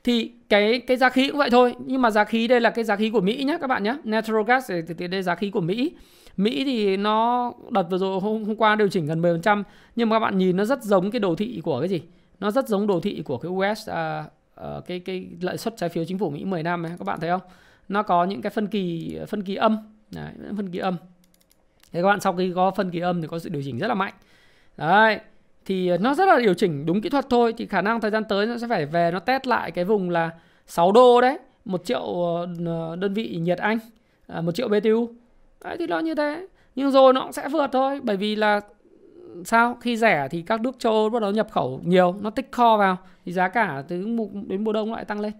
Thì 0.04 0.32
cái 0.48 0.80
cái 0.80 0.96
giá 0.96 1.08
khí 1.08 1.28
cũng 1.28 1.38
vậy 1.38 1.50
thôi. 1.50 1.74
Nhưng 1.86 2.02
mà 2.02 2.10
giá 2.10 2.24
khí 2.24 2.48
đây 2.48 2.60
là 2.60 2.70
cái 2.70 2.84
giá 2.84 2.96
khí 2.96 3.10
của 3.10 3.20
Mỹ 3.20 3.44
nhé 3.44 3.58
các 3.60 3.66
bạn 3.66 3.82
nhé 3.82 3.96
natural 4.04 4.44
gas 4.46 4.70
thì, 4.70 4.82
thì 4.98 5.08
đây 5.08 5.18
là 5.18 5.22
giá 5.22 5.34
khí 5.34 5.50
của 5.50 5.60
Mỹ. 5.60 5.92
Mỹ 6.38 6.64
thì 6.64 6.96
nó 6.96 7.52
đợt 7.70 7.82
vừa 7.90 7.98
rồi 7.98 8.20
hôm, 8.20 8.44
hôm 8.44 8.56
qua 8.56 8.76
điều 8.76 8.88
chỉnh 8.88 9.06
gần 9.06 9.22
10% 9.22 9.62
nhưng 9.96 10.08
mà 10.08 10.16
các 10.16 10.20
bạn 10.20 10.38
nhìn 10.38 10.56
nó 10.56 10.64
rất 10.64 10.82
giống 10.82 11.10
cái 11.10 11.20
đồ 11.20 11.34
thị 11.34 11.60
của 11.64 11.80
cái 11.80 11.88
gì? 11.88 12.02
Nó 12.40 12.50
rất 12.50 12.68
giống 12.68 12.86
đồ 12.86 13.00
thị 13.00 13.22
của 13.24 13.38
cái 13.38 13.50
US 13.50 13.88
uh, 13.88 13.94
à, 13.94 14.20
uh, 14.20 14.62
à, 14.62 14.80
cái 14.86 15.00
cái 15.00 15.26
lợi 15.40 15.56
suất 15.56 15.74
trái 15.76 15.88
phiếu 15.88 16.04
chính 16.04 16.18
phủ 16.18 16.30
Mỹ 16.30 16.44
10 16.44 16.62
năm 16.62 16.86
ấy 16.86 16.92
các 16.98 17.04
bạn 17.04 17.20
thấy 17.20 17.30
không? 17.30 17.40
Nó 17.88 18.02
có 18.02 18.24
những 18.24 18.42
cái 18.42 18.50
phân 18.50 18.66
kỳ 18.66 19.16
phân 19.28 19.42
kỳ 19.42 19.54
âm. 19.54 19.78
Đấy, 20.10 20.32
phân 20.56 20.70
kỳ 20.70 20.78
âm. 20.78 20.96
Thế 21.92 22.02
các 22.02 22.08
bạn 22.08 22.20
sau 22.20 22.32
khi 22.32 22.52
có 22.54 22.70
phân 22.70 22.90
kỳ 22.90 23.00
âm 23.00 23.22
thì 23.22 23.28
có 23.28 23.38
sự 23.38 23.48
điều 23.48 23.62
chỉnh 23.62 23.78
rất 23.78 23.86
là 23.86 23.94
mạnh. 23.94 24.12
Đấy 24.76 25.20
thì 25.64 25.98
nó 25.98 26.14
rất 26.14 26.28
là 26.28 26.38
điều 26.38 26.54
chỉnh 26.54 26.86
đúng 26.86 27.00
kỹ 27.00 27.08
thuật 27.08 27.26
thôi 27.30 27.54
thì 27.56 27.66
khả 27.66 27.82
năng 27.82 28.00
thời 28.00 28.10
gian 28.10 28.24
tới 28.24 28.46
nó 28.46 28.58
sẽ 28.58 28.66
phải 28.68 28.86
về 28.86 29.10
nó 29.10 29.18
test 29.18 29.46
lại 29.46 29.70
cái 29.70 29.84
vùng 29.84 30.10
là 30.10 30.30
6 30.66 30.92
đô 30.92 31.20
đấy 31.20 31.38
một 31.64 31.84
triệu 31.84 32.22
ờ, 32.66 32.96
đơn 32.96 33.14
vị 33.14 33.36
nhiệt 33.40 33.58
Anh 33.58 33.78
à, 34.26 34.40
một 34.40 34.52
triệu 34.52 34.68
BTU 34.68 35.08
đấy 35.64 35.76
thì 35.78 35.86
nó 35.86 35.98
như 35.98 36.14
thế. 36.14 36.46
Nhưng 36.74 36.90
rồi 36.90 37.12
nó 37.12 37.22
cũng 37.22 37.32
sẽ 37.32 37.48
vượt 37.48 37.70
thôi 37.72 38.00
bởi 38.02 38.16
vì 38.16 38.36
là 38.36 38.60
sao? 39.44 39.76
Khi 39.80 39.96
rẻ 39.96 40.28
thì 40.30 40.42
các 40.42 40.60
nước 40.60 40.78
châu 40.78 40.92
Âu 40.92 41.10
bắt 41.10 41.22
đầu 41.22 41.30
nhập 41.30 41.48
khẩu 41.50 41.80
nhiều 41.84 42.14
nó 42.20 42.30
tích 42.30 42.48
kho 42.52 42.76
vào 42.76 42.96
thì 43.24 43.32
giá 43.32 43.48
cả 43.48 43.82
từ 43.88 44.06
mùa 44.06 44.28
đến 44.46 44.64
mùa 44.64 44.72
đông 44.72 44.92
lại 44.92 45.04
tăng 45.04 45.20
lên. 45.20 45.32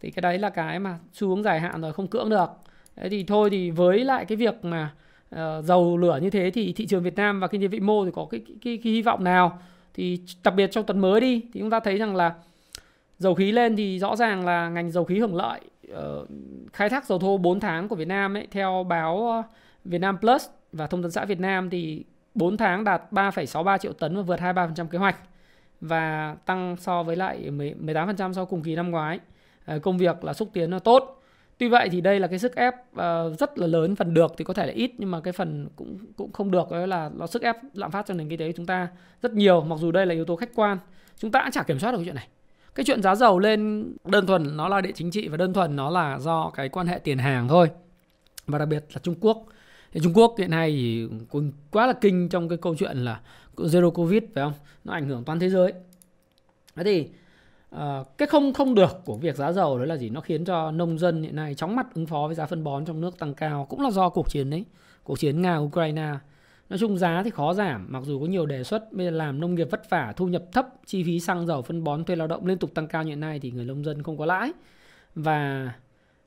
Thì 0.00 0.10
cái 0.10 0.20
đấy 0.20 0.38
là 0.38 0.50
cái 0.50 0.78
mà 0.78 0.98
xu 1.12 1.28
hướng 1.28 1.42
dài 1.42 1.60
hạn 1.60 1.80
rồi 1.80 1.92
không 1.92 2.06
cưỡng 2.06 2.30
được. 2.30 2.50
Đấy 2.96 3.08
thì 3.10 3.24
thôi 3.24 3.50
thì 3.50 3.70
với 3.70 4.04
lại 4.04 4.24
cái 4.24 4.36
việc 4.36 4.64
mà 4.64 4.90
uh, 5.34 5.64
dầu 5.64 5.96
lửa 5.96 6.18
như 6.22 6.30
thế 6.30 6.50
thì 6.50 6.72
thị 6.72 6.86
trường 6.86 7.02
Việt 7.02 7.16
Nam 7.16 7.40
và 7.40 7.46
kinh 7.46 7.60
tế 7.60 7.66
vĩ 7.66 7.80
mô 7.80 8.04
thì 8.04 8.10
có 8.14 8.26
cái, 8.30 8.40
cái, 8.46 8.56
cái, 8.64 8.80
cái 8.84 8.92
hy 8.92 9.02
vọng 9.02 9.24
nào? 9.24 9.58
Thì 9.94 10.20
đặc 10.44 10.54
biệt 10.54 10.70
trong 10.70 10.84
tuần 10.84 10.98
mới 10.98 11.20
đi 11.20 11.42
thì 11.52 11.60
chúng 11.60 11.70
ta 11.70 11.80
thấy 11.80 11.98
rằng 11.98 12.16
là 12.16 12.34
dầu 13.18 13.34
khí 13.34 13.52
lên 13.52 13.76
thì 13.76 13.98
rõ 13.98 14.16
ràng 14.16 14.44
là 14.46 14.68
ngành 14.68 14.90
dầu 14.90 15.04
khí 15.04 15.18
hưởng 15.18 15.36
lợi 15.36 15.60
uh, 15.92 16.28
khai 16.72 16.88
thác 16.88 17.06
dầu 17.06 17.18
thô 17.18 17.38
4 17.38 17.60
tháng 17.60 17.88
của 17.88 17.96
Việt 17.96 18.08
Nam 18.08 18.36
ấy 18.36 18.46
theo 18.50 18.84
báo 18.88 19.30
ờ, 19.30 19.42
Việt 19.84 19.98
Nam 19.98 20.18
Plus 20.18 20.46
và 20.72 20.86
thông 20.86 21.02
tấn 21.02 21.10
xã 21.10 21.24
Việt 21.24 21.40
Nam 21.40 21.70
thì 21.70 22.04
4 22.34 22.56
tháng 22.56 22.84
đạt 22.84 23.02
3,63 23.12 23.78
triệu 23.78 23.92
tấn 23.92 24.16
và 24.16 24.22
vượt 24.22 24.40
23% 24.40 24.86
kế 24.86 24.98
hoạch 24.98 25.16
và 25.80 26.36
tăng 26.46 26.76
so 26.78 27.02
với 27.02 27.16
lại 27.16 27.50
18% 27.50 28.32
so 28.32 28.44
cùng 28.44 28.62
kỳ 28.62 28.74
năm 28.76 28.90
ngoái. 28.90 29.20
Uh, 29.76 29.82
công 29.82 29.98
việc 29.98 30.24
là 30.24 30.32
xúc 30.32 30.50
tiến 30.52 30.70
là 30.70 30.78
tốt 30.78 31.16
Tuy 31.58 31.68
vậy 31.68 31.88
thì 31.92 32.00
đây 32.00 32.20
là 32.20 32.28
cái 32.28 32.38
sức 32.38 32.56
ép 32.56 32.74
uh, 32.74 33.38
rất 33.38 33.58
là 33.58 33.66
lớn, 33.66 33.96
phần 33.96 34.14
được 34.14 34.34
thì 34.38 34.44
có 34.44 34.54
thể 34.54 34.66
là 34.66 34.72
ít 34.72 34.92
nhưng 34.98 35.10
mà 35.10 35.20
cái 35.20 35.32
phần 35.32 35.68
cũng 35.76 35.98
cũng 36.16 36.32
không 36.32 36.50
được 36.50 36.70
đó 36.70 36.86
là 36.86 37.10
nó 37.14 37.26
sức 37.26 37.42
ép 37.42 37.56
lạm 37.74 37.90
phát 37.90 38.06
cho 38.06 38.14
nền 38.14 38.28
kinh 38.28 38.38
tế 38.38 38.46
của 38.46 38.56
chúng 38.56 38.66
ta 38.66 38.88
rất 39.22 39.32
nhiều 39.32 39.60
mặc 39.60 39.78
dù 39.78 39.92
đây 39.92 40.06
là 40.06 40.14
yếu 40.14 40.24
tố 40.24 40.36
khách 40.36 40.54
quan. 40.54 40.78
Chúng 41.18 41.30
ta 41.30 41.42
cũng 41.42 41.50
chả 41.50 41.62
kiểm 41.62 41.78
soát 41.78 41.92
được 41.92 41.98
cái 41.98 42.04
chuyện 42.04 42.14
này. 42.14 42.28
Cái 42.76 42.84
chuyện 42.84 43.02
giá 43.02 43.14
dầu 43.14 43.38
lên 43.38 43.92
đơn 44.04 44.26
thuần 44.26 44.56
nó 44.56 44.68
là 44.68 44.80
địa 44.80 44.92
chính 44.94 45.10
trị 45.10 45.28
và 45.28 45.36
đơn 45.36 45.52
thuần 45.52 45.76
nó 45.76 45.90
là 45.90 46.18
do 46.18 46.50
cái 46.54 46.68
quan 46.68 46.86
hệ 46.86 46.98
tiền 46.98 47.18
hàng 47.18 47.48
thôi. 47.48 47.70
Và 48.46 48.58
đặc 48.58 48.68
biệt 48.68 48.84
là 48.92 49.00
Trung 49.02 49.14
Quốc. 49.20 49.46
Thì 49.92 50.00
Trung 50.04 50.12
Quốc 50.14 50.34
hiện 50.38 50.50
nay 50.50 50.70
thì 50.70 51.08
cũng 51.30 51.52
quá 51.70 51.86
là 51.86 51.92
kinh 51.92 52.28
trong 52.28 52.48
cái 52.48 52.58
câu 52.58 52.74
chuyện 52.78 52.96
là 52.96 53.20
zero 53.56 53.90
covid 53.90 54.22
phải 54.34 54.44
không? 54.44 54.52
Nó 54.84 54.92
ảnh 54.92 55.08
hưởng 55.08 55.24
toàn 55.24 55.38
thế 55.40 55.48
giới. 55.48 55.72
Thế 56.74 56.84
thì 56.84 57.08
uh, 57.76 58.18
cái 58.18 58.28
không 58.28 58.52
không 58.52 58.74
được 58.74 59.02
của 59.04 59.16
việc 59.16 59.36
giá 59.36 59.52
dầu 59.52 59.78
đó 59.78 59.84
là 59.84 59.96
gì 59.96 60.10
nó 60.10 60.20
khiến 60.20 60.44
cho 60.44 60.70
nông 60.70 60.98
dân 60.98 61.22
hiện 61.22 61.36
nay 61.36 61.54
chóng 61.54 61.76
mặt 61.76 61.86
ứng 61.94 62.06
phó 62.06 62.26
với 62.26 62.34
giá 62.34 62.46
phân 62.46 62.64
bón 62.64 62.84
trong 62.84 63.00
nước 63.00 63.18
tăng 63.18 63.34
cao 63.34 63.66
cũng 63.70 63.80
là 63.80 63.90
do 63.90 64.08
cuộc 64.08 64.30
chiến 64.30 64.50
đấy 64.50 64.64
cuộc 65.04 65.18
chiến 65.18 65.42
nga 65.42 65.56
ukraine 65.56 66.14
nói 66.70 66.78
chung 66.78 66.98
giá 66.98 67.22
thì 67.22 67.30
khó 67.30 67.54
giảm, 67.54 67.86
mặc 67.88 68.02
dù 68.04 68.20
có 68.20 68.26
nhiều 68.26 68.46
đề 68.46 68.64
xuất 68.64 68.92
bây 68.92 69.06
giờ 69.06 69.10
làm 69.10 69.40
nông 69.40 69.54
nghiệp 69.54 69.68
vất 69.70 69.90
vả, 69.90 70.12
thu 70.16 70.28
nhập 70.28 70.42
thấp, 70.52 70.68
chi 70.86 71.04
phí 71.04 71.20
xăng 71.20 71.46
dầu 71.46 71.62
phân 71.62 71.84
bón 71.84 72.04
thuê 72.04 72.16
lao 72.16 72.26
động 72.26 72.46
liên 72.46 72.58
tục 72.58 72.74
tăng 72.74 72.88
cao 72.88 73.02
như 73.02 73.08
hiện 73.08 73.20
nay 73.20 73.38
thì 73.40 73.50
người 73.50 73.64
nông 73.64 73.84
dân 73.84 74.02
không 74.02 74.18
có 74.18 74.26
lãi. 74.26 74.52
Và 75.14 75.70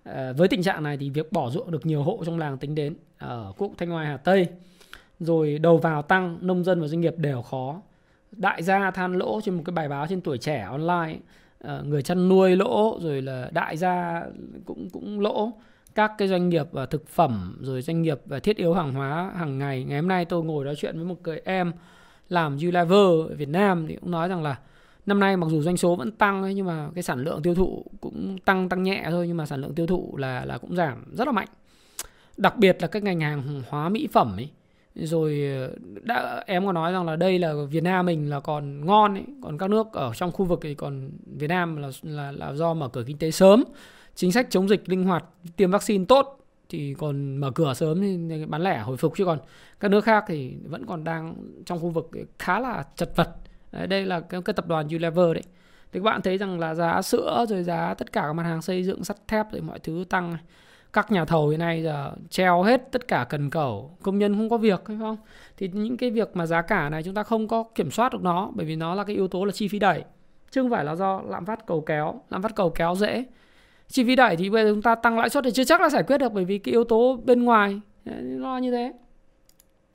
ờ, 0.03 0.33
với 0.33 0.47
tình 0.47 0.63
trạng 0.63 0.83
này 0.83 0.97
thì 0.97 1.09
việc 1.09 1.31
bỏ 1.31 1.49
ruộng 1.49 1.71
được 1.71 1.85
nhiều 1.85 2.03
hộ 2.03 2.23
trong 2.25 2.39
làng 2.39 2.57
tính 2.57 2.75
đến 2.75 2.95
ở 3.17 3.53
quốc 3.57 3.71
thanh 3.77 3.93
oai, 3.93 4.05
hà 4.05 4.17
tây. 4.17 4.47
Rồi 5.19 5.59
đầu 5.59 5.77
vào 5.77 6.01
tăng, 6.01 6.37
nông 6.41 6.63
dân 6.63 6.81
và 6.81 6.87
doanh 6.87 7.01
nghiệp 7.01 7.13
đều 7.17 7.41
khó. 7.41 7.81
Đại 8.31 8.63
gia 8.63 8.91
than 8.91 9.13
lỗ 9.13 9.41
trên 9.41 9.55
một 9.55 9.61
cái 9.65 9.73
bài 9.73 9.87
báo 9.87 10.07
trên 10.07 10.21
tuổi 10.21 10.37
trẻ 10.37 10.61
online 10.61 11.19
ờ, 11.59 11.83
người 11.83 12.01
chăn 12.01 12.29
nuôi 12.29 12.55
lỗ, 12.55 12.99
rồi 13.01 13.21
là 13.21 13.49
đại 13.53 13.77
gia 13.77 14.23
cũng 14.65 14.89
cũng 14.89 15.19
lỗ 15.19 15.51
các 15.95 16.11
cái 16.17 16.27
doanh 16.27 16.49
nghiệp 16.49 16.65
và 16.71 16.85
thực 16.85 17.07
phẩm 17.07 17.57
rồi 17.61 17.81
doanh 17.81 18.01
nghiệp 18.01 18.19
và 18.25 18.39
thiết 18.39 18.57
yếu 18.57 18.73
hàng 18.73 18.93
hóa 18.93 19.31
hàng 19.35 19.57
ngày. 19.59 19.83
Ngày 19.83 19.99
hôm 19.99 20.07
nay 20.07 20.25
tôi 20.25 20.43
ngồi 20.43 20.65
nói 20.65 20.75
chuyện 20.75 20.95
với 20.95 21.05
một 21.05 21.15
người 21.23 21.41
em 21.45 21.71
làm 22.29 22.53
Unilever 22.53 23.29
ở 23.29 23.35
Việt 23.35 23.49
Nam 23.49 23.85
thì 23.87 23.95
cũng 23.95 24.11
nói 24.11 24.29
rằng 24.29 24.43
là 24.43 24.59
năm 25.05 25.19
nay 25.19 25.37
mặc 25.37 25.47
dù 25.49 25.61
doanh 25.61 25.77
số 25.77 25.95
vẫn 25.95 26.11
tăng 26.11 26.43
ấy, 26.43 26.53
nhưng 26.53 26.65
mà 26.65 26.89
cái 26.95 27.03
sản 27.03 27.23
lượng 27.23 27.41
tiêu 27.41 27.55
thụ 27.55 27.85
cũng 28.01 28.37
tăng 28.45 28.69
tăng 28.69 28.83
nhẹ 28.83 29.07
thôi 29.09 29.27
nhưng 29.27 29.37
mà 29.37 29.45
sản 29.45 29.61
lượng 29.61 29.75
tiêu 29.75 29.87
thụ 29.87 30.17
là 30.17 30.45
là 30.45 30.57
cũng 30.57 30.75
giảm 30.75 31.03
rất 31.17 31.27
là 31.27 31.31
mạnh. 31.31 31.47
Đặc 32.37 32.57
biệt 32.57 32.77
là 32.81 32.87
các 32.87 33.03
ngành 33.03 33.19
hàng 33.19 33.63
hóa 33.69 33.89
mỹ 33.89 34.07
phẩm 34.11 34.37
ấy. 34.37 34.49
Rồi 34.95 35.41
ờ, 35.57 35.75
đã 36.03 36.43
em 36.47 36.65
có 36.65 36.71
nói 36.71 36.91
rằng 36.91 37.05
là 37.05 37.15
đây 37.15 37.39
là 37.39 37.53
Việt 37.69 37.83
Nam 37.83 38.05
mình 38.05 38.29
là 38.29 38.39
còn 38.39 38.85
ngon 38.85 39.13
ấy, 39.13 39.23
còn 39.43 39.57
các 39.57 39.69
nước 39.69 39.93
ở 39.93 40.11
trong 40.15 40.31
khu 40.31 40.45
vực 40.45 40.59
thì 40.63 40.75
còn 40.75 41.11
Việt 41.37 41.47
Nam 41.47 41.75
là 41.75 41.89
là 42.03 42.31
là 42.31 42.53
do 42.53 42.73
mở 42.73 42.89
cửa 42.89 43.03
kinh 43.07 43.17
tế 43.17 43.31
sớm 43.31 43.63
chính 44.19 44.31
sách 44.31 44.47
chống 44.49 44.69
dịch 44.69 44.89
linh 44.89 45.03
hoạt 45.03 45.25
tiêm 45.55 45.71
vaccine 45.71 46.05
tốt 46.05 46.39
thì 46.69 46.95
còn 46.97 47.37
mở 47.37 47.51
cửa 47.51 47.73
sớm 47.73 48.01
thì 48.01 48.45
bán 48.45 48.61
lẻ 48.61 48.79
hồi 48.79 48.97
phục. 48.97 49.13
Chứ 49.17 49.25
còn 49.25 49.39
các 49.79 49.91
nước 49.91 50.03
khác 50.03 50.23
thì 50.27 50.55
vẫn 50.63 50.85
còn 50.85 51.03
đang 51.03 51.35
trong 51.65 51.79
khu 51.79 51.89
vực 51.89 52.09
khá 52.39 52.59
là 52.59 52.83
chật 52.95 53.15
vật. 53.15 53.29
Đấy, 53.71 53.87
đây 53.87 54.05
là 54.05 54.19
cái, 54.19 54.41
cái 54.41 54.53
tập 54.53 54.67
đoàn 54.67 54.87
Unilever 54.87 55.33
đấy. 55.33 55.43
Thì 55.91 55.99
các 55.99 56.03
bạn 56.03 56.21
thấy 56.21 56.37
rằng 56.37 56.59
là 56.59 56.75
giá 56.75 57.01
sữa 57.01 57.45
rồi 57.49 57.63
giá 57.63 57.93
tất 57.93 58.11
cả 58.11 58.21
các 58.21 58.33
mặt 58.33 58.43
hàng 58.43 58.61
xây 58.61 58.83
dựng 58.83 59.03
sắt 59.03 59.27
thép 59.27 59.51
rồi 59.51 59.61
mọi 59.61 59.79
thứ 59.79 60.05
tăng. 60.09 60.37
Các 60.93 61.11
nhà 61.11 61.25
thầu 61.25 61.47
hiện 61.47 61.59
nay 61.59 61.83
giờ 61.83 62.11
treo 62.29 62.63
hết 62.63 62.91
tất 62.91 63.07
cả 63.07 63.25
cần 63.29 63.49
cầu 63.49 63.97
công 64.01 64.19
nhân 64.19 64.35
không 64.35 64.49
có 64.49 64.57
việc 64.57 64.81
hay 64.87 64.97
không? 64.99 65.17
Thì 65.57 65.69
những 65.73 65.97
cái 65.97 66.11
việc 66.11 66.35
mà 66.35 66.45
giá 66.45 66.61
cả 66.61 66.89
này 66.89 67.03
chúng 67.03 67.13
ta 67.13 67.23
không 67.23 67.47
có 67.47 67.63
kiểm 67.75 67.91
soát 67.91 68.13
được 68.13 68.23
nó 68.23 68.51
bởi 68.55 68.65
vì 68.65 68.75
nó 68.75 68.95
là 68.95 69.03
cái 69.03 69.15
yếu 69.15 69.27
tố 69.27 69.45
là 69.45 69.51
chi 69.51 69.67
phí 69.67 69.79
đẩy. 69.79 70.03
Chứ 70.51 70.61
không 70.61 70.71
phải 70.71 70.85
là 70.85 70.95
do 70.95 71.21
lạm 71.27 71.45
phát 71.45 71.65
cầu 71.67 71.81
kéo. 71.81 72.21
Lạm 72.29 72.41
phát 72.41 72.55
cầu 72.55 72.69
kéo 72.69 72.95
dễ 72.95 73.25
chi 73.91 74.03
phí 74.03 74.15
đẩy 74.15 74.35
thì 74.35 74.49
bây 74.49 74.63
giờ 74.63 74.71
chúng 74.71 74.81
ta 74.81 74.95
tăng 74.95 75.19
lãi 75.19 75.29
suất 75.29 75.43
thì 75.43 75.51
chưa 75.51 75.63
chắc 75.63 75.81
là 75.81 75.89
giải 75.89 76.03
quyết 76.03 76.17
được 76.17 76.33
bởi 76.33 76.45
vì 76.45 76.57
cái 76.57 76.71
yếu 76.71 76.83
tố 76.83 77.19
bên 77.25 77.43
ngoài 77.43 77.79
nó 78.21 78.57
như 78.57 78.71
thế 78.71 78.93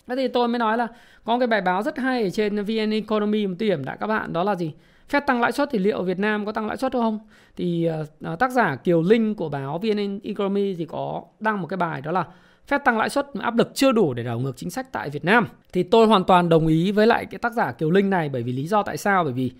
thế 0.06 0.16
thì 0.16 0.28
tôi 0.28 0.48
mới 0.48 0.58
nói 0.58 0.78
là 0.78 0.88
có 1.24 1.38
cái 1.38 1.46
bài 1.46 1.60
báo 1.60 1.82
rất 1.82 1.98
hay 1.98 2.22
ở 2.22 2.30
trên 2.30 2.64
VN 2.64 2.90
Economy 2.90 3.46
một 3.46 3.54
điểm 3.58 3.84
đã 3.84 3.96
các 3.96 4.06
bạn 4.06 4.32
đó 4.32 4.44
là 4.44 4.54
gì 4.54 4.72
Fed 5.10 5.20
tăng 5.20 5.40
lãi 5.40 5.52
suất 5.52 5.68
thì 5.72 5.78
liệu 5.78 6.02
Việt 6.02 6.18
Nam 6.18 6.46
có 6.46 6.52
tăng 6.52 6.66
lãi 6.66 6.76
suất 6.76 6.92
không? 6.92 7.18
Thì 7.56 7.88
uh, 8.32 8.38
tác 8.38 8.50
giả 8.52 8.76
Kiều 8.76 9.02
Linh 9.02 9.34
của 9.34 9.48
báo 9.48 9.78
VN 9.78 10.20
Economy 10.24 10.74
thì 10.74 10.84
có 10.84 11.22
đăng 11.40 11.60
một 11.60 11.66
cái 11.66 11.76
bài 11.76 12.00
đó 12.00 12.12
là 12.12 12.24
Fed 12.68 12.78
tăng 12.78 12.98
lãi 12.98 13.08
suất 13.10 13.26
áp 13.40 13.56
lực 13.56 13.70
chưa 13.74 13.92
đủ 13.92 14.14
để 14.14 14.22
đảo 14.22 14.38
ngược 14.38 14.56
chính 14.56 14.70
sách 14.70 14.92
tại 14.92 15.10
Việt 15.10 15.24
Nam. 15.24 15.48
Thì 15.72 15.82
tôi 15.82 16.06
hoàn 16.06 16.24
toàn 16.24 16.48
đồng 16.48 16.66
ý 16.66 16.92
với 16.92 17.06
lại 17.06 17.26
cái 17.26 17.38
tác 17.38 17.52
giả 17.52 17.72
Kiều 17.72 17.90
Linh 17.90 18.10
này 18.10 18.28
bởi 18.28 18.42
vì 18.42 18.52
lý 18.52 18.66
do 18.66 18.82
tại 18.82 18.96
sao? 18.96 19.24
Bởi 19.24 19.32
vì 19.32 19.52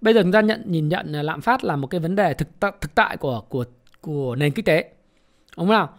bây 0.00 0.14
giờ 0.14 0.22
chúng 0.22 0.32
ta 0.32 0.40
nhận 0.40 0.62
nhìn 0.66 0.88
nhận 0.88 1.12
lạm 1.12 1.40
phát 1.40 1.64
là 1.64 1.76
một 1.76 1.86
cái 1.86 2.00
vấn 2.00 2.16
đề 2.16 2.34
thực 2.34 2.48
thực 2.60 2.94
tại 2.94 3.16
của 3.16 3.42
của 3.48 3.64
của 4.02 4.36
nền 4.36 4.52
kinh 4.52 4.64
tế. 4.64 4.90
Đúng 5.56 5.66
không 5.66 5.68
nào? 5.68 5.90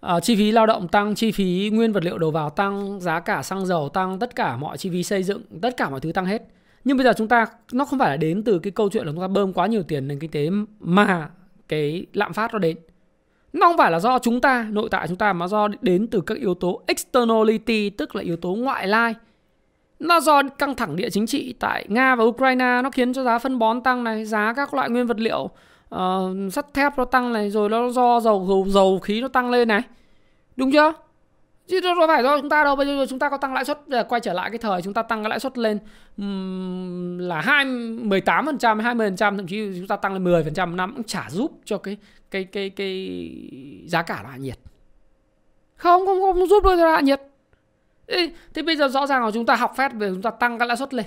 À, 0.00 0.20
chi 0.20 0.36
phí 0.36 0.52
lao 0.52 0.66
động 0.66 0.88
tăng, 0.88 1.14
chi 1.14 1.32
phí 1.32 1.70
nguyên 1.72 1.92
vật 1.92 2.04
liệu 2.04 2.18
đầu 2.18 2.30
vào 2.30 2.50
tăng, 2.50 3.00
giá 3.00 3.20
cả 3.20 3.42
xăng 3.42 3.66
dầu 3.66 3.88
tăng, 3.88 4.18
tất 4.18 4.36
cả 4.36 4.56
mọi 4.56 4.78
chi 4.78 4.90
phí 4.90 5.02
xây 5.02 5.22
dựng, 5.22 5.42
tất 5.62 5.76
cả 5.76 5.90
mọi 5.90 6.00
thứ 6.00 6.12
tăng 6.12 6.26
hết 6.26 6.42
nhưng 6.84 6.96
bây 6.96 7.04
giờ 7.04 7.12
chúng 7.16 7.28
ta 7.28 7.46
nó 7.72 7.84
không 7.84 7.98
phải 7.98 8.10
là 8.10 8.16
đến 8.16 8.42
từ 8.44 8.58
cái 8.58 8.70
câu 8.70 8.90
chuyện 8.90 9.06
là 9.06 9.12
chúng 9.12 9.20
ta 9.20 9.28
bơm 9.28 9.52
quá 9.52 9.66
nhiều 9.66 9.82
tiền 9.82 10.08
nền 10.08 10.18
kinh 10.18 10.30
tế 10.30 10.50
mà 10.80 11.28
cái 11.68 12.06
lạm 12.12 12.32
phát 12.32 12.52
nó 12.52 12.58
đến 12.58 12.76
nó 13.52 13.66
không 13.66 13.78
phải 13.78 13.90
là 13.90 14.00
do 14.00 14.18
chúng 14.18 14.40
ta 14.40 14.66
nội 14.70 14.88
tại 14.90 15.08
chúng 15.08 15.16
ta 15.16 15.32
mà 15.32 15.48
do 15.48 15.68
đến 15.80 16.06
từ 16.06 16.20
các 16.20 16.38
yếu 16.38 16.54
tố 16.54 16.82
externality 16.86 17.90
tức 17.90 18.16
là 18.16 18.22
yếu 18.22 18.36
tố 18.36 18.54
ngoại 18.54 18.88
lai 18.88 19.14
nó 19.98 20.20
do 20.20 20.42
căng 20.58 20.74
thẳng 20.74 20.96
địa 20.96 21.10
chính 21.10 21.26
trị 21.26 21.54
tại 21.58 21.86
Nga 21.88 22.14
và 22.14 22.24
Ukraine 22.24 22.80
nó 22.82 22.90
khiến 22.90 23.12
cho 23.12 23.24
giá 23.24 23.38
phân 23.38 23.58
bón 23.58 23.80
tăng 23.80 24.04
này 24.04 24.24
giá 24.24 24.52
các 24.56 24.74
loại 24.74 24.90
nguyên 24.90 25.06
vật 25.06 25.20
liệu 25.20 25.50
uh, 25.94 26.52
sắt 26.52 26.74
thép 26.74 26.98
nó 26.98 27.04
tăng 27.04 27.32
này 27.32 27.50
rồi 27.50 27.68
nó 27.68 27.90
do 27.90 28.20
dầu 28.20 28.46
dầu, 28.48 28.66
dầu 28.68 28.98
khí 28.98 29.20
nó 29.20 29.28
tăng 29.28 29.50
lên 29.50 29.68
này. 29.68 29.82
Đúng 30.56 30.72
chưa? 30.72 30.92
Chứ 31.66 31.80
đâu 31.80 31.94
phải 32.06 32.22
do 32.22 32.40
chúng 32.40 32.50
ta 32.50 32.64
đâu 32.64 32.76
bây 32.76 32.86
giờ 32.86 33.06
chúng 33.08 33.18
ta 33.18 33.30
có 33.30 33.36
tăng 33.36 33.54
lãi 33.54 33.64
suất 33.64 33.78
quay 34.08 34.20
trở 34.20 34.32
lại 34.32 34.50
cái 34.50 34.58
thời 34.58 34.82
chúng 34.82 34.94
ta 34.94 35.02
tăng 35.02 35.22
cái 35.22 35.30
lãi 35.30 35.40
suất 35.40 35.58
lên 35.58 35.78
um, 36.16 37.18
là 37.18 37.40
hai 37.40 37.64
mười 37.64 38.20
tám 38.20 38.46
phần 38.46 38.58
trăm 38.58 38.78
hai 38.78 38.94
mươi 38.94 39.06
phần 39.06 39.16
trăm 39.16 39.36
thậm 39.36 39.46
chí 39.46 39.78
chúng 39.78 39.86
ta 39.86 39.96
tăng 39.96 40.12
lên 40.12 40.24
10 40.24 40.44
phần 40.44 40.54
trăm 40.54 40.76
năm 40.76 40.92
cũng 40.96 41.04
chả 41.04 41.26
giúp 41.30 41.52
cho 41.64 41.78
cái 41.78 41.96
cái 42.30 42.44
cái 42.44 42.70
cái 42.70 43.30
giá 43.86 44.02
cả 44.02 44.20
là 44.22 44.30
hạ 44.30 44.36
nhiệt. 44.36 44.58
Không 45.76 46.06
không 46.06 46.22
không 46.22 46.46
giúp 46.46 46.64
đôi 46.64 46.76
hạ 46.76 47.00
nhiệt. 47.00 47.20
Ê, 48.06 48.30
thế 48.54 48.62
bây 48.62 48.76
giờ 48.76 48.88
rõ 48.88 49.06
ràng 49.06 49.24
là 49.24 49.30
chúng 49.30 49.46
ta 49.46 49.54
học 49.54 49.72
phép 49.76 49.92
về 49.94 50.10
chúng 50.10 50.22
ta 50.22 50.30
tăng 50.30 50.58
cái 50.58 50.68
lãi 50.68 50.76
suất 50.76 50.94
lên. 50.94 51.06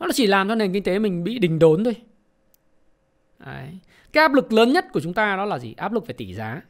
Nó 0.00 0.06
chỉ 0.14 0.26
làm 0.26 0.48
cho 0.48 0.54
nền 0.54 0.72
kinh 0.72 0.82
tế 0.82 0.98
mình 0.98 1.24
bị 1.24 1.38
đình 1.38 1.58
đốn 1.58 1.84
thôi. 1.84 1.96
Đấy. 3.38 3.78
cái 4.12 4.22
áp 4.22 4.32
lực 4.32 4.52
lớn 4.52 4.72
nhất 4.72 4.86
của 4.92 5.00
chúng 5.00 5.14
ta 5.14 5.36
đó 5.36 5.44
là 5.44 5.58
gì 5.58 5.74
áp 5.76 5.92
lực 5.92 6.06
về 6.06 6.14
tỷ 6.14 6.34
giá 6.34 6.60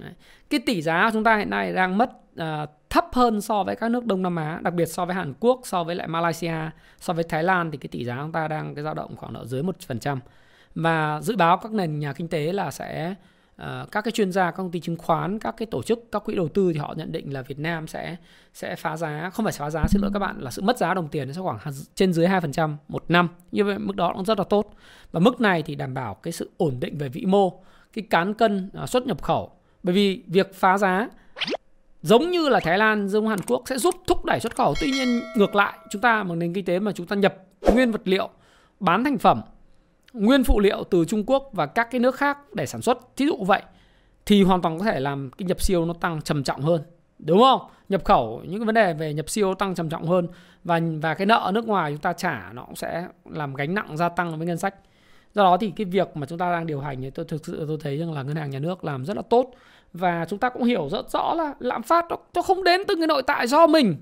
Đấy. 0.00 0.12
Cái 0.50 0.60
tỷ 0.66 0.82
giá 0.82 1.04
của 1.04 1.10
chúng 1.12 1.24
ta 1.24 1.36
hiện 1.36 1.50
nay 1.50 1.72
đang 1.72 1.98
mất 1.98 2.10
uh, 2.40 2.70
thấp 2.90 3.06
hơn 3.12 3.40
so 3.40 3.64
với 3.64 3.76
các 3.76 3.90
nước 3.90 4.06
Đông 4.06 4.22
Nam 4.22 4.36
Á, 4.36 4.60
đặc 4.62 4.74
biệt 4.74 4.86
so 4.86 5.04
với 5.04 5.14
Hàn 5.14 5.34
Quốc, 5.40 5.60
so 5.64 5.84
với 5.84 5.94
lại 5.94 6.08
Malaysia, 6.08 6.70
so 6.98 7.12
với 7.12 7.24
Thái 7.24 7.42
Lan 7.42 7.70
thì 7.70 7.78
cái 7.78 7.88
tỷ 7.88 8.04
giá 8.04 8.16
của 8.16 8.22
chúng 8.22 8.32
ta 8.32 8.48
đang 8.48 8.74
cái 8.74 8.84
dao 8.84 8.94
động 8.94 9.16
khoảng 9.16 9.32
độ 9.32 9.44
dưới 9.44 9.62
1%. 9.62 10.18
Và 10.74 11.20
dự 11.22 11.36
báo 11.36 11.56
các 11.56 11.72
nền 11.72 11.98
nhà 11.98 12.12
kinh 12.12 12.28
tế 12.28 12.52
là 12.52 12.70
sẽ 12.70 13.14
Ờ, 13.58 13.86
các 13.92 14.00
cái 14.04 14.12
chuyên 14.12 14.32
gia, 14.32 14.50
các 14.50 14.56
công 14.56 14.70
ty 14.70 14.80
chứng 14.80 14.96
khoán, 14.96 15.38
các 15.38 15.54
cái 15.56 15.66
tổ 15.66 15.82
chức, 15.82 16.12
các 16.12 16.24
quỹ 16.24 16.34
đầu 16.34 16.48
tư 16.48 16.72
thì 16.72 16.78
họ 16.78 16.94
nhận 16.96 17.12
định 17.12 17.32
là 17.32 17.42
Việt 17.42 17.58
Nam 17.58 17.86
sẽ 17.86 18.16
sẽ 18.54 18.76
phá 18.76 18.96
giá, 18.96 19.30
không 19.34 19.44
phải 19.44 19.52
phá 19.52 19.70
giá 19.70 19.84
xin 19.88 20.02
lỗi 20.02 20.10
các 20.14 20.18
bạn 20.18 20.40
là 20.40 20.50
sự 20.50 20.62
mất 20.62 20.78
giá 20.78 20.94
đồng 20.94 21.08
tiền 21.08 21.32
sẽ 21.32 21.40
khoảng 21.40 21.58
trên 21.94 22.12
dưới 22.12 22.26
2% 22.26 22.76
một 22.88 23.04
năm. 23.08 23.28
Như 23.52 23.64
vậy 23.64 23.78
mức 23.78 23.96
đó 23.96 24.12
cũng 24.16 24.24
rất 24.24 24.38
là 24.38 24.44
tốt. 24.44 24.74
Và 25.12 25.20
mức 25.20 25.40
này 25.40 25.62
thì 25.62 25.74
đảm 25.74 25.94
bảo 25.94 26.14
cái 26.14 26.32
sự 26.32 26.50
ổn 26.56 26.76
định 26.80 26.98
về 26.98 27.08
vĩ 27.08 27.24
mô, 27.26 27.62
cái 27.92 28.04
cán 28.10 28.34
cân 28.34 28.70
à, 28.74 28.86
xuất 28.86 29.06
nhập 29.06 29.22
khẩu 29.22 29.50
bởi 29.82 29.94
vì 29.94 30.22
việc 30.26 30.54
phá 30.54 30.78
giá 30.78 31.08
giống 32.02 32.30
như 32.30 32.48
là 32.48 32.60
Thái 32.60 32.78
Lan, 32.78 33.08
giống 33.08 33.28
Hàn 33.28 33.38
Quốc 33.46 33.62
sẽ 33.66 33.78
giúp 33.78 33.94
thúc 34.06 34.24
đẩy 34.24 34.40
xuất 34.40 34.56
khẩu. 34.56 34.74
Tuy 34.80 34.90
nhiên 34.90 35.20
ngược 35.36 35.54
lại, 35.54 35.78
chúng 35.90 36.02
ta 36.02 36.22
một 36.22 36.34
nền 36.34 36.52
kinh 36.52 36.64
tế 36.64 36.78
mà 36.78 36.92
chúng 36.92 37.06
ta 37.06 37.16
nhập 37.16 37.36
nguyên 37.74 37.92
vật 37.92 38.02
liệu, 38.04 38.28
bán 38.80 39.04
thành 39.04 39.18
phẩm, 39.18 39.40
nguyên 40.12 40.44
phụ 40.44 40.60
liệu 40.60 40.84
từ 40.84 41.04
Trung 41.04 41.24
Quốc 41.26 41.50
và 41.52 41.66
các 41.66 41.88
cái 41.90 42.00
nước 42.00 42.16
khác 42.16 42.38
để 42.54 42.66
sản 42.66 42.82
xuất, 42.82 43.16
thí 43.16 43.26
dụ 43.26 43.36
vậy 43.36 43.62
thì 44.26 44.42
hoàn 44.42 44.62
toàn 44.62 44.78
có 44.78 44.84
thể 44.84 45.00
làm 45.00 45.30
cái 45.38 45.46
nhập 45.46 45.62
siêu 45.62 45.84
nó 45.84 45.94
tăng 45.94 46.22
trầm 46.22 46.44
trọng 46.44 46.60
hơn. 46.60 46.82
Đúng 47.18 47.40
không? 47.40 47.60
Nhập 47.88 48.04
khẩu 48.04 48.42
những 48.44 48.60
cái 48.60 48.66
vấn 48.66 48.74
đề 48.74 48.94
về 48.94 49.14
nhập 49.14 49.28
siêu 49.28 49.54
tăng 49.54 49.74
trầm 49.74 49.88
trọng 49.88 50.06
hơn 50.06 50.28
và 50.64 50.80
và 51.02 51.14
cái 51.14 51.26
nợ 51.26 51.40
ở 51.44 51.52
nước 51.52 51.66
ngoài 51.66 51.92
chúng 51.92 52.00
ta 52.00 52.12
trả 52.12 52.50
nó 52.52 52.64
cũng 52.64 52.76
sẽ 52.76 53.06
làm 53.30 53.54
gánh 53.54 53.74
nặng 53.74 53.96
gia 53.96 54.08
tăng 54.08 54.38
với 54.38 54.46
ngân 54.46 54.58
sách 54.58 54.74
do 55.34 55.44
đó 55.44 55.56
thì 55.56 55.72
cái 55.76 55.84
việc 55.84 56.16
mà 56.16 56.26
chúng 56.26 56.38
ta 56.38 56.52
đang 56.52 56.66
điều 56.66 56.80
hành 56.80 57.02
thì 57.02 57.10
tôi 57.10 57.24
thực 57.24 57.46
sự 57.46 57.64
tôi 57.68 57.78
thấy 57.80 57.96
rằng 57.96 58.12
là 58.12 58.22
ngân 58.22 58.36
hàng 58.36 58.50
nhà 58.50 58.58
nước 58.58 58.84
làm 58.84 59.04
rất 59.04 59.16
là 59.16 59.22
tốt 59.22 59.50
và 59.92 60.26
chúng 60.28 60.38
ta 60.38 60.48
cũng 60.48 60.64
hiểu 60.64 60.88
rất 60.90 61.10
rõ 61.10 61.34
là 61.34 61.54
lạm 61.58 61.82
phát 61.82 62.04
nó, 62.10 62.16
nó 62.34 62.42
không 62.42 62.64
đến 62.64 62.80
từ 62.88 62.94
cái 62.96 63.06
nội 63.06 63.22
tại 63.22 63.46
do 63.46 63.66
mình 63.66 63.96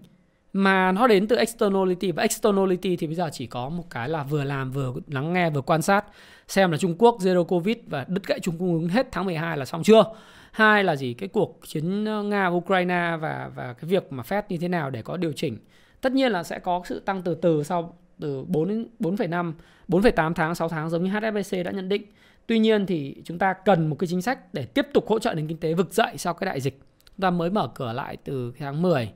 mà 0.56 0.92
nó 0.92 1.06
đến 1.06 1.28
từ 1.28 1.36
externality 1.36 2.12
và 2.12 2.22
externality 2.22 2.96
thì 2.96 3.06
bây 3.06 3.16
giờ 3.16 3.28
chỉ 3.32 3.46
có 3.46 3.68
một 3.68 3.84
cái 3.90 4.08
là 4.08 4.22
vừa 4.22 4.44
làm 4.44 4.70
vừa 4.70 4.92
lắng 5.06 5.32
nghe 5.32 5.50
vừa 5.50 5.60
quan 5.60 5.82
sát 5.82 6.04
xem 6.48 6.70
là 6.70 6.78
Trung 6.78 6.94
Quốc 6.98 7.16
zero 7.20 7.44
covid 7.44 7.76
và 7.86 8.04
đứt 8.08 8.26
gãy 8.26 8.40
chung 8.42 8.58
cung 8.58 8.72
ứng 8.72 8.88
hết 8.88 9.08
tháng 9.12 9.24
12 9.24 9.58
là 9.58 9.64
xong 9.64 9.82
chưa 9.82 10.04
hai 10.52 10.84
là 10.84 10.96
gì 10.96 11.14
cái 11.14 11.28
cuộc 11.28 11.60
chiến 11.66 12.04
ờ, 12.04 12.22
nga 12.22 12.46
ukraine 12.46 13.16
và 13.20 13.50
và 13.54 13.72
cái 13.72 13.88
việc 13.88 14.12
mà 14.12 14.22
Fed 14.22 14.42
như 14.48 14.58
thế 14.58 14.68
nào 14.68 14.90
để 14.90 15.02
có 15.02 15.16
điều 15.16 15.32
chỉnh 15.32 15.58
tất 16.00 16.12
nhiên 16.12 16.32
là 16.32 16.42
sẽ 16.42 16.58
có 16.58 16.82
sự 16.84 17.00
tăng 17.00 17.22
từ 17.22 17.34
từ 17.34 17.62
sau 17.62 17.96
từ 18.20 18.44
4 18.44 18.68
đến 18.68 18.86
4,5 19.00 19.52
4,8 19.88 20.34
tháng 20.34 20.54
6 20.54 20.68
tháng 20.68 20.90
giống 20.90 21.04
như 21.04 21.10
HSBC 21.10 21.64
đã 21.64 21.70
nhận 21.70 21.88
định. 21.88 22.02
Tuy 22.46 22.58
nhiên 22.58 22.86
thì 22.86 23.16
chúng 23.24 23.38
ta 23.38 23.52
cần 23.52 23.86
một 23.86 23.96
cái 23.98 24.08
chính 24.08 24.22
sách 24.22 24.54
để 24.54 24.64
tiếp 24.64 24.86
tục 24.94 25.08
hỗ 25.08 25.18
trợ 25.18 25.34
nền 25.34 25.46
kinh 25.46 25.58
tế 25.58 25.74
vực 25.74 25.92
dậy 25.92 26.14
sau 26.16 26.34
cái 26.34 26.46
đại 26.46 26.60
dịch. 26.60 26.80
Chúng 27.06 27.22
ta 27.22 27.30
mới 27.30 27.50
mở 27.50 27.68
cửa 27.74 27.92
lại 27.92 28.16
từ 28.24 28.52
tháng 28.58 28.82
10, 28.82 29.12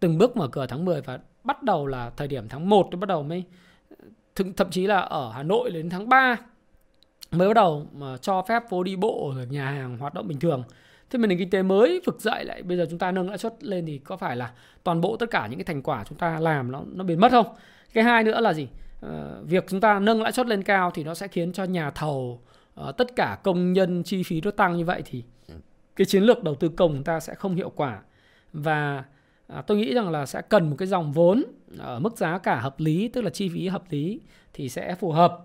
từng 0.00 0.18
bước 0.18 0.36
mở 0.36 0.48
cửa 0.48 0.66
tháng 0.66 0.84
10 0.84 1.00
và 1.00 1.18
bắt 1.44 1.62
đầu 1.62 1.86
là 1.86 2.10
thời 2.16 2.28
điểm 2.28 2.48
tháng 2.48 2.68
1 2.68 2.88
thì 2.92 2.96
bắt 2.96 3.08
đầu 3.08 3.22
mới 3.22 3.44
thậm 4.56 4.70
chí 4.70 4.86
là 4.86 4.98
ở 4.98 5.32
Hà 5.32 5.42
Nội 5.42 5.70
đến 5.70 5.90
tháng 5.90 6.08
3 6.08 6.36
mới 7.30 7.48
bắt 7.48 7.54
đầu 7.54 7.86
mà 7.92 8.16
cho 8.16 8.42
phép 8.48 8.62
phố 8.70 8.82
đi 8.82 8.96
bộ 8.96 9.32
ở 9.36 9.44
nhà 9.44 9.70
hàng 9.70 9.98
hoạt 9.98 10.14
động 10.14 10.28
bình 10.28 10.40
thường. 10.40 10.62
Thế 11.10 11.18
mà 11.18 11.26
nền 11.26 11.38
kinh 11.38 11.50
tế 11.50 11.62
mới 11.62 12.00
vực 12.06 12.20
dậy 12.20 12.44
lại 12.44 12.62
bây 12.62 12.76
giờ 12.76 12.86
chúng 12.90 12.98
ta 12.98 13.12
nâng 13.12 13.28
lãi 13.28 13.38
suất 13.38 13.64
lên 13.64 13.86
thì 13.86 13.98
có 13.98 14.16
phải 14.16 14.36
là 14.36 14.52
toàn 14.84 15.00
bộ 15.00 15.16
tất 15.16 15.30
cả 15.30 15.46
những 15.46 15.58
cái 15.58 15.64
thành 15.64 15.82
quả 15.82 16.04
chúng 16.08 16.18
ta 16.18 16.40
làm 16.40 16.72
nó 16.72 16.82
nó 16.92 17.04
biến 17.04 17.20
mất 17.20 17.32
không? 17.32 17.46
cái 17.96 18.04
hai 18.04 18.24
nữa 18.24 18.40
là 18.40 18.52
gì 18.52 18.68
uh, 19.06 19.10
việc 19.44 19.64
chúng 19.68 19.80
ta 19.80 19.98
nâng 19.98 20.22
lãi 20.22 20.32
suất 20.32 20.46
lên 20.46 20.62
cao 20.62 20.90
thì 20.94 21.04
nó 21.04 21.14
sẽ 21.14 21.28
khiến 21.28 21.52
cho 21.52 21.64
nhà 21.64 21.90
thầu 21.90 22.40
uh, 22.80 22.96
tất 22.96 23.16
cả 23.16 23.38
công 23.42 23.72
nhân 23.72 24.02
chi 24.02 24.22
phí 24.22 24.40
nó 24.40 24.50
tăng 24.50 24.76
như 24.76 24.84
vậy 24.84 25.02
thì 25.04 25.24
cái 25.96 26.04
chiến 26.04 26.22
lược 26.22 26.42
đầu 26.42 26.54
tư 26.54 26.68
công 26.68 26.92
chúng 26.92 27.04
ta 27.04 27.20
sẽ 27.20 27.34
không 27.34 27.54
hiệu 27.54 27.70
quả 27.70 28.00
và 28.52 29.04
à, 29.46 29.62
tôi 29.62 29.76
nghĩ 29.76 29.94
rằng 29.94 30.10
là 30.10 30.26
sẽ 30.26 30.42
cần 30.42 30.70
một 30.70 30.76
cái 30.78 30.88
dòng 30.88 31.12
vốn 31.12 31.44
ở 31.78 31.98
mức 31.98 32.16
giá 32.16 32.38
cả 32.38 32.60
hợp 32.60 32.80
lý 32.80 33.08
tức 33.08 33.20
là 33.20 33.30
chi 33.30 33.48
phí 33.48 33.68
hợp 33.68 33.82
lý 33.90 34.20
thì 34.52 34.68
sẽ 34.68 34.94
phù 34.94 35.12
hợp 35.12 35.38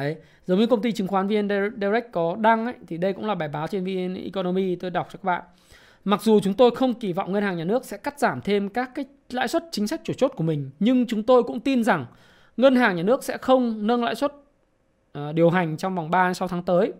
Đấy, 0.00 0.16
giống 0.46 0.58
như 0.58 0.66
công 0.66 0.82
ty 0.82 0.92
chứng 0.92 1.08
khoán 1.08 1.28
VN 1.28 1.48
Direct 1.80 2.12
có 2.12 2.36
đăng 2.40 2.64
ấy, 2.66 2.74
thì 2.86 2.98
đây 2.98 3.12
cũng 3.12 3.26
là 3.26 3.34
bài 3.34 3.48
báo 3.48 3.66
trên 3.66 3.84
VN 3.84 4.14
Economy 4.14 4.76
tôi 4.76 4.90
đọc 4.90 5.08
cho 5.12 5.16
các 5.16 5.24
bạn. 5.24 5.42
Mặc 6.04 6.22
dù 6.22 6.40
chúng 6.40 6.54
tôi 6.54 6.70
không 6.70 6.94
kỳ 6.94 7.12
vọng 7.12 7.32
ngân 7.32 7.42
hàng 7.42 7.56
nhà 7.56 7.64
nước 7.64 7.84
sẽ 7.84 7.96
cắt 7.96 8.18
giảm 8.18 8.40
thêm 8.40 8.68
các 8.68 8.90
cái 8.94 9.04
lãi 9.30 9.48
suất 9.48 9.64
chính 9.70 9.86
sách 9.86 10.00
chủ 10.04 10.12
chốt 10.12 10.32
của 10.36 10.44
mình, 10.44 10.70
nhưng 10.78 11.06
chúng 11.06 11.22
tôi 11.22 11.42
cũng 11.42 11.60
tin 11.60 11.84
rằng 11.84 12.06
ngân 12.56 12.76
hàng 12.76 12.96
nhà 12.96 13.02
nước 13.02 13.24
sẽ 13.24 13.38
không 13.38 13.86
nâng 13.86 14.04
lãi 14.04 14.14
suất 14.14 14.32
uh, 15.18 15.34
điều 15.34 15.50
hành 15.50 15.76
trong 15.76 15.94
vòng 15.94 16.10
3 16.10 16.34
6 16.34 16.48
tháng 16.48 16.62
tới 16.62 16.92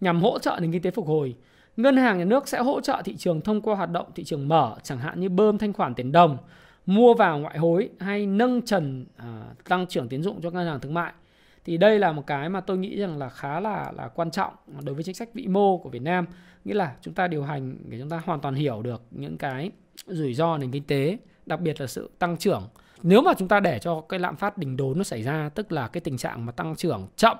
nhằm 0.00 0.20
hỗ 0.20 0.38
trợ 0.38 0.58
nền 0.60 0.72
kinh 0.72 0.82
tế 0.82 0.90
phục 0.90 1.06
hồi. 1.06 1.34
Ngân 1.76 1.96
hàng 1.96 2.18
nhà 2.18 2.24
nước 2.24 2.48
sẽ 2.48 2.58
hỗ 2.58 2.80
trợ 2.80 3.02
thị 3.04 3.16
trường 3.16 3.40
thông 3.40 3.60
qua 3.60 3.74
hoạt 3.74 3.90
động 3.90 4.06
thị 4.14 4.24
trường 4.24 4.48
mở, 4.48 4.76
chẳng 4.82 4.98
hạn 4.98 5.20
như 5.20 5.28
bơm 5.28 5.58
thanh 5.58 5.72
khoản 5.72 5.94
tiền 5.94 6.12
đồng, 6.12 6.38
mua 6.86 7.14
vào 7.14 7.38
ngoại 7.38 7.58
hối 7.58 7.90
hay 8.00 8.26
nâng 8.26 8.62
trần 8.62 9.06
à, 9.16 9.42
tăng 9.68 9.86
trưởng 9.86 10.08
tiến 10.08 10.22
dụng 10.22 10.40
cho 10.42 10.50
ngân 10.50 10.66
hàng 10.66 10.80
thương 10.80 10.94
mại. 10.94 11.12
Thì 11.64 11.76
đây 11.76 11.98
là 11.98 12.12
một 12.12 12.26
cái 12.26 12.48
mà 12.48 12.60
tôi 12.60 12.78
nghĩ 12.78 12.96
rằng 12.96 13.18
là 13.18 13.28
khá 13.28 13.60
là 13.60 13.92
là 13.96 14.08
quan 14.08 14.30
trọng 14.30 14.52
đối 14.82 14.94
với 14.94 15.04
chính 15.04 15.14
sách 15.14 15.34
vĩ 15.34 15.46
mô 15.46 15.78
của 15.78 15.88
Việt 15.88 16.02
Nam. 16.02 16.26
Nghĩa 16.64 16.74
là 16.74 16.92
chúng 17.00 17.14
ta 17.14 17.28
điều 17.28 17.42
hành 17.42 17.76
để 17.88 17.98
chúng 17.98 18.08
ta 18.08 18.22
hoàn 18.24 18.40
toàn 18.40 18.54
hiểu 18.54 18.82
được 18.82 19.02
những 19.10 19.38
cái 19.38 19.70
rủi 20.06 20.34
ro 20.34 20.58
nền 20.58 20.70
kinh 20.70 20.84
tế 20.84 21.18
đặc 21.46 21.60
biệt 21.60 21.80
là 21.80 21.86
sự 21.86 22.10
tăng 22.18 22.36
trưởng. 22.36 22.68
Nếu 23.02 23.22
mà 23.22 23.32
chúng 23.38 23.48
ta 23.48 23.60
để 23.60 23.78
cho 23.78 24.00
cái 24.00 24.20
lạm 24.20 24.36
phát 24.36 24.58
đỉnh 24.58 24.76
đốn 24.76 24.98
nó 24.98 25.04
xảy 25.04 25.22
ra 25.22 25.48
tức 25.54 25.72
là 25.72 25.88
cái 25.88 26.00
tình 26.00 26.16
trạng 26.16 26.46
mà 26.46 26.52
tăng 26.52 26.76
trưởng 26.76 27.06
chậm 27.16 27.36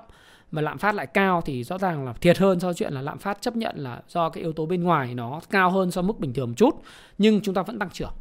mà 0.51 0.61
lạm 0.61 0.77
phát 0.77 0.95
lại 0.95 1.07
cao 1.07 1.41
thì 1.45 1.63
rõ 1.63 1.77
ràng 1.77 2.05
là 2.05 2.13
thiệt 2.13 2.37
hơn 2.37 2.59
so 2.59 2.73
chuyện 2.73 2.93
là 2.93 3.01
lạm 3.01 3.19
phát 3.19 3.41
chấp 3.41 3.55
nhận 3.55 3.77
là 3.77 4.01
do 4.07 4.29
cái 4.29 4.43
yếu 4.43 4.53
tố 4.53 4.65
bên 4.65 4.83
ngoài 4.83 5.15
nó 5.15 5.41
cao 5.49 5.71
hơn 5.71 5.91
so 5.91 6.01
mức 6.01 6.19
bình 6.19 6.33
thường 6.33 6.47
một 6.49 6.53
chút 6.57 6.75
nhưng 7.17 7.41
chúng 7.41 7.55
ta 7.55 7.61
vẫn 7.61 7.79
tăng 7.79 7.89
trưởng. 7.89 8.13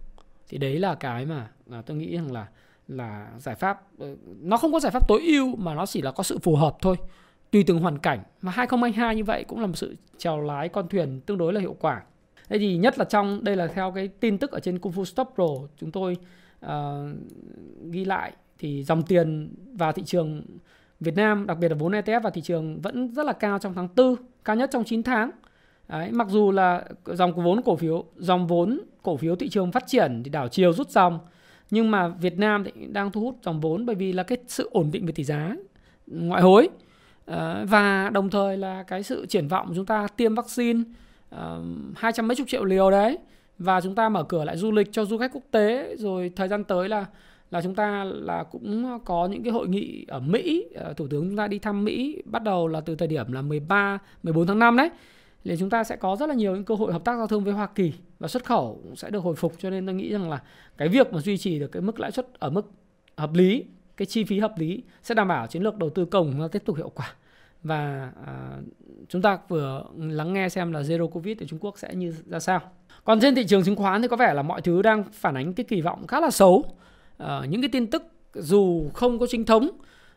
Thì 0.49 0.59
đấy 0.59 0.79
là 0.79 0.95
cái 0.95 1.27
mà, 1.27 1.49
à, 1.71 1.83
tôi 1.87 1.97
nghĩ 1.97 2.17
rằng 2.17 2.33
là 2.33 2.47
là 2.89 3.29
giải 3.39 3.55
pháp 3.55 3.83
ờ, 3.99 4.17
nó 4.41 4.57
không 4.57 4.73
có 4.73 4.81
giải 4.81 4.93
pháp 4.93 5.09
tối 5.09 5.23
ưu 5.27 5.57
mà 5.57 5.75
nó 5.75 5.87
chỉ 5.87 6.03
là 6.03 6.11
có 6.11 6.23
sự 6.23 6.39
phù 6.39 6.57
hợp 6.57 6.77
thôi. 6.81 6.97
Tùy 7.51 7.65
từng 7.67 7.79
hoàn 7.79 7.99
cảnh 7.99 8.23
mà 8.43 8.53
2022 8.53 9.17
như 9.17 9.25
vậy 9.25 9.45
cũng 9.45 9.61
là 9.61 9.67
một 9.67 9.77
sự 9.77 9.97
chèo 10.19 10.41
lái 10.41 10.69
con 10.69 10.89
thuyền 10.89 11.21
tương 11.21 11.39
đối 11.39 11.53
là 11.53 11.61
hiệu 11.61 11.77
quả. 11.81 12.03
Thế 12.49 12.59
thì 12.59 12.77
nhất 12.77 12.99
là 12.99 13.05
trong 13.05 13.45
đây 13.45 13.57
là 13.57 13.67
theo 13.67 13.93
cái 13.95 14.09
tin 14.09 14.39
tức 14.39 14.51
ở 14.51 14.61
trên 14.61 14.79
Kung 14.79 14.93
Fu 14.93 15.05
Stop 15.05 15.29
Pro 15.35 15.47
chúng 15.77 15.91
tôi 15.91 16.17
uh, 16.67 16.71
ghi 17.91 18.05
lại 18.05 18.33
thì 18.59 18.85
dòng 18.85 19.03
tiền 19.03 19.55
vào 19.73 19.93
thị 19.93 20.03
trường 20.07 20.43
Việt 21.01 21.17
Nam 21.17 21.47
đặc 21.47 21.59
biệt 21.59 21.69
là 21.69 21.75
vốn 21.75 21.93
ETF 21.93 22.21
và 22.21 22.31
thị 22.31 22.41
trường 22.41 22.81
vẫn 22.81 23.15
rất 23.15 23.27
là 23.27 23.33
cao 23.33 23.59
trong 23.59 23.75
tháng 23.75 23.89
4 23.97 24.17
cao 24.45 24.57
nhất 24.57 24.71
trong 24.73 24.85
9 24.85 25.03
tháng. 25.03 25.31
Đấy, 25.89 26.11
mặc 26.13 26.27
dù 26.31 26.51
là 26.51 26.85
dòng 27.05 27.33
vốn 27.33 27.63
cổ 27.63 27.77
phiếu 27.77 28.05
dòng 28.17 28.47
vốn 28.47 28.81
cổ 29.03 29.17
phiếu 29.17 29.37
thị 29.37 29.49
trường 29.49 29.73
phát 29.73 29.87
triển 29.87 30.23
thì 30.25 30.31
đảo 30.31 30.49
chiều 30.49 30.73
rút 30.73 30.91
dòng. 30.91 31.19
Nhưng 31.71 31.91
mà 31.91 32.09
Việt 32.09 32.39
Nam 32.39 32.65
thì 32.65 32.87
đang 32.87 33.11
thu 33.11 33.21
hút 33.21 33.37
dòng 33.43 33.61
vốn 33.61 33.87
bởi 33.87 33.97
vì 33.97 34.13
là 34.13 34.23
cái 34.23 34.39
sự 34.49 34.69
ổn 34.73 34.91
định 34.93 35.07
về 35.07 35.13
tỷ 35.13 35.25
giá 35.25 35.57
ngoại 36.07 36.43
hối. 36.43 36.69
Ờ, 37.25 37.65
và 37.69 38.11
đồng 38.11 38.31
thời 38.31 38.57
là 38.57 38.83
cái 38.83 39.03
sự 39.03 39.27
triển 39.27 39.49
vọng 39.49 39.73
chúng 39.75 39.87
ta 39.87 40.07
tiêm 40.17 40.35
vaccine 40.35 40.83
ờ, 41.31 41.63
hai 41.97 42.13
trăm 42.13 42.29
mấy 42.29 42.35
chục 42.35 42.49
triệu 42.49 42.65
liều 42.65 42.91
đấy. 42.91 43.19
Và 43.59 43.81
chúng 43.81 43.95
ta 43.95 44.09
mở 44.09 44.25
cửa 44.25 44.45
lại 44.45 44.57
du 44.57 44.73
lịch 44.73 44.93
cho 44.93 45.05
du 45.05 45.19
khách 45.19 45.33
quốc 45.33 45.45
tế. 45.51 45.97
Rồi 45.99 46.33
thời 46.37 46.49
gian 46.49 46.65
tới 46.65 46.89
là 46.89 47.07
là 47.51 47.61
chúng 47.63 47.75
ta 47.75 48.05
là 48.05 48.45
cũng 48.45 48.99
có 49.05 49.27
những 49.27 49.43
cái 49.43 49.53
hội 49.53 49.69
nghị 49.69 50.05
ở 50.09 50.21
Mỹ 50.21 50.67
ờ, 50.75 50.93
thủ 50.93 51.07
tướng 51.09 51.29
chúng 51.29 51.37
ta 51.37 51.49
đi 51.49 51.59
thăm 51.59 51.85
Mỹ 51.85 52.23
bắt 52.25 52.43
đầu 52.43 52.69
là 52.69 52.81
từ 52.81 52.95
thời 52.95 53.09
điểm 53.09 53.33
là 53.33 53.43
13 53.43 53.99
14 54.23 54.47
tháng 54.47 54.59
5 54.59 54.77
đấy 54.77 54.91
thì 55.45 55.57
chúng 55.59 55.71
ta 55.71 55.85
sẽ 55.85 55.97
có 55.97 56.17
rất 56.17 56.29
là 56.29 56.35
nhiều 56.35 56.55
những 56.55 56.65
cơ 56.65 56.75
hội 56.75 56.93
hợp 56.93 57.05
tác 57.05 57.17
giao 57.17 57.27
thương 57.27 57.45
với 57.45 57.53
Hoa 57.53 57.67
Kỳ 57.67 57.93
và 58.19 58.29
xuất 58.29 58.45
khẩu 58.45 58.83
sẽ 58.97 59.11
được 59.11 59.21
hồi 59.21 59.35
phục 59.35 59.53
cho 59.59 59.71
nên 59.71 59.87
tôi 59.87 59.95
nghĩ 59.95 60.13
rằng 60.13 60.31
là 60.31 60.43
cái 60.77 60.89
việc 60.89 61.13
mà 61.13 61.21
duy 61.21 61.39
trì 61.39 61.59
được 61.59 61.73
cái 61.73 61.83
mức 61.83 62.01
lãi 62.01 62.11
suất 62.11 62.27
ở 62.39 62.51
mức 62.51 62.71
hợp 63.17 63.35
lý 63.35 63.65
cái 63.97 64.07
chi 64.07 64.25
phí 64.25 64.39
hợp 64.39 64.53
lý 64.59 64.83
sẽ 65.03 65.15
đảm 65.15 65.29
bảo 65.29 65.47
chiến 65.47 65.63
lược 65.63 65.77
đầu 65.77 65.91
tư 65.91 66.05
công 66.05 66.39
nó 66.39 66.49
tiếp 66.49 66.63
tục 66.65 66.77
hiệu 66.77 66.89
quả 66.89 67.15
và 67.63 68.11
à, 68.27 68.59
chúng 69.09 69.23
ta 69.23 69.39
vừa 69.49 69.85
lắng 69.97 70.33
nghe 70.33 70.49
xem 70.49 70.73
là 70.73 70.81
zero 70.81 71.09
covid 71.09 71.39
ở 71.39 71.47
Trung 71.47 71.59
Quốc 71.59 71.79
sẽ 71.79 71.95
như 71.95 72.15
ra 72.27 72.41
sao. 72.41 72.61
Còn 73.05 73.21
trên 73.21 73.35
thị 73.35 73.45
trường 73.47 73.63
chứng 73.63 73.77
khoán 73.77 74.03
thì 74.03 74.09
có 74.09 74.17
vẻ 74.17 74.35
là 74.35 74.43
mọi 74.43 74.61
thứ 74.61 74.83
đang 74.83 75.05
phản 75.13 75.35
ánh 75.35 75.53
cái 75.53 75.65
kỳ 75.65 75.81
vọng 75.81 76.07
khá 76.07 76.21
là 76.21 76.31
xấu. 76.31 76.65
Ờ, 77.17 77.45
những 77.49 77.61
cái 77.61 77.69
tin 77.69 77.87
tức 77.87 78.03
dù 78.35 78.91
không 78.95 79.19
có 79.19 79.27
chính 79.27 79.45
thống, 79.45 79.69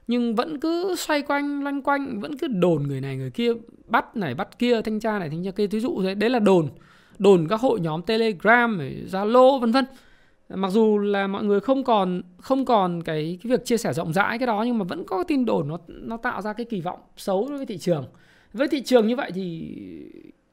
nhưng 0.07 0.35
vẫn 0.35 0.59
cứ 0.59 0.95
xoay 0.97 1.21
quanh, 1.21 1.63
loanh 1.63 1.81
quanh, 1.81 2.19
vẫn 2.19 2.37
cứ 2.37 2.47
đồn 2.47 2.83
người 2.83 3.01
này 3.01 3.17
người 3.17 3.31
kia, 3.31 3.51
bắt 3.85 4.15
này, 4.15 4.35
bắt 4.35 4.59
kia, 4.59 4.81
thanh 4.81 4.99
tra 4.99 5.19
này, 5.19 5.29
thanh 5.29 5.43
tra 5.43 5.51
kia 5.51 5.67
ví 5.67 5.79
dụ 5.79 6.01
thế. 6.03 6.15
Đấy 6.15 6.29
là 6.29 6.39
đồn. 6.39 6.67
Đồn 7.19 7.47
các 7.47 7.61
hội 7.61 7.79
nhóm 7.79 8.01
telegram 8.01 8.79
zalo, 9.11 9.59
vân 9.59 9.71
vân. 9.71 9.85
Mặc 10.49 10.71
dù 10.71 10.97
là 10.97 11.27
mọi 11.27 11.43
người 11.43 11.59
không 11.59 11.83
còn 11.83 12.21
không 12.37 12.65
còn 12.65 13.03
cái 13.03 13.39
cái 13.43 13.51
việc 13.51 13.65
chia 13.65 13.77
sẻ 13.77 13.93
rộng 13.93 14.13
rãi 14.13 14.39
cái 14.39 14.47
đó, 14.47 14.63
nhưng 14.63 14.77
mà 14.77 14.85
vẫn 14.85 15.03
có 15.07 15.23
tin 15.23 15.45
đồn 15.45 15.67
nó 15.67 15.77
nó 15.87 16.17
tạo 16.17 16.41
ra 16.41 16.53
cái 16.53 16.65
kỳ 16.65 16.81
vọng 16.81 16.99
xấu 17.17 17.47
đối 17.49 17.57
với 17.57 17.65
thị 17.65 17.77
trường. 17.77 18.05
Với 18.53 18.67
thị 18.67 18.81
trường 18.81 19.07
như 19.07 19.15
vậy 19.15 19.31
thì 19.35 19.75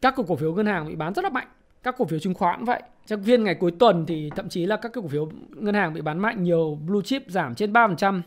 các 0.02 0.14
cổ 0.26 0.36
phiếu 0.36 0.54
ngân 0.54 0.66
hàng 0.66 0.88
bị 0.88 0.96
bán 0.96 1.14
rất 1.14 1.22
là 1.22 1.30
mạnh 1.30 1.46
các 1.86 1.94
cổ 1.98 2.04
phiếu 2.04 2.18
chứng 2.18 2.34
khoán 2.34 2.64
vậy 2.64 2.82
trong 3.06 3.22
viên 3.22 3.44
ngày 3.44 3.54
cuối 3.54 3.70
tuần 3.70 4.06
thì 4.06 4.30
thậm 4.36 4.48
chí 4.48 4.66
là 4.66 4.76
các 4.76 4.92
cái 4.92 5.02
cổ 5.02 5.08
phiếu 5.08 5.28
ngân 5.50 5.74
hàng 5.74 5.94
bị 5.94 6.00
bán 6.00 6.18
mạnh 6.18 6.42
nhiều 6.42 6.78
blue 6.86 7.02
chip 7.04 7.22
giảm 7.28 7.54
trên 7.54 7.72
3% 7.72 8.20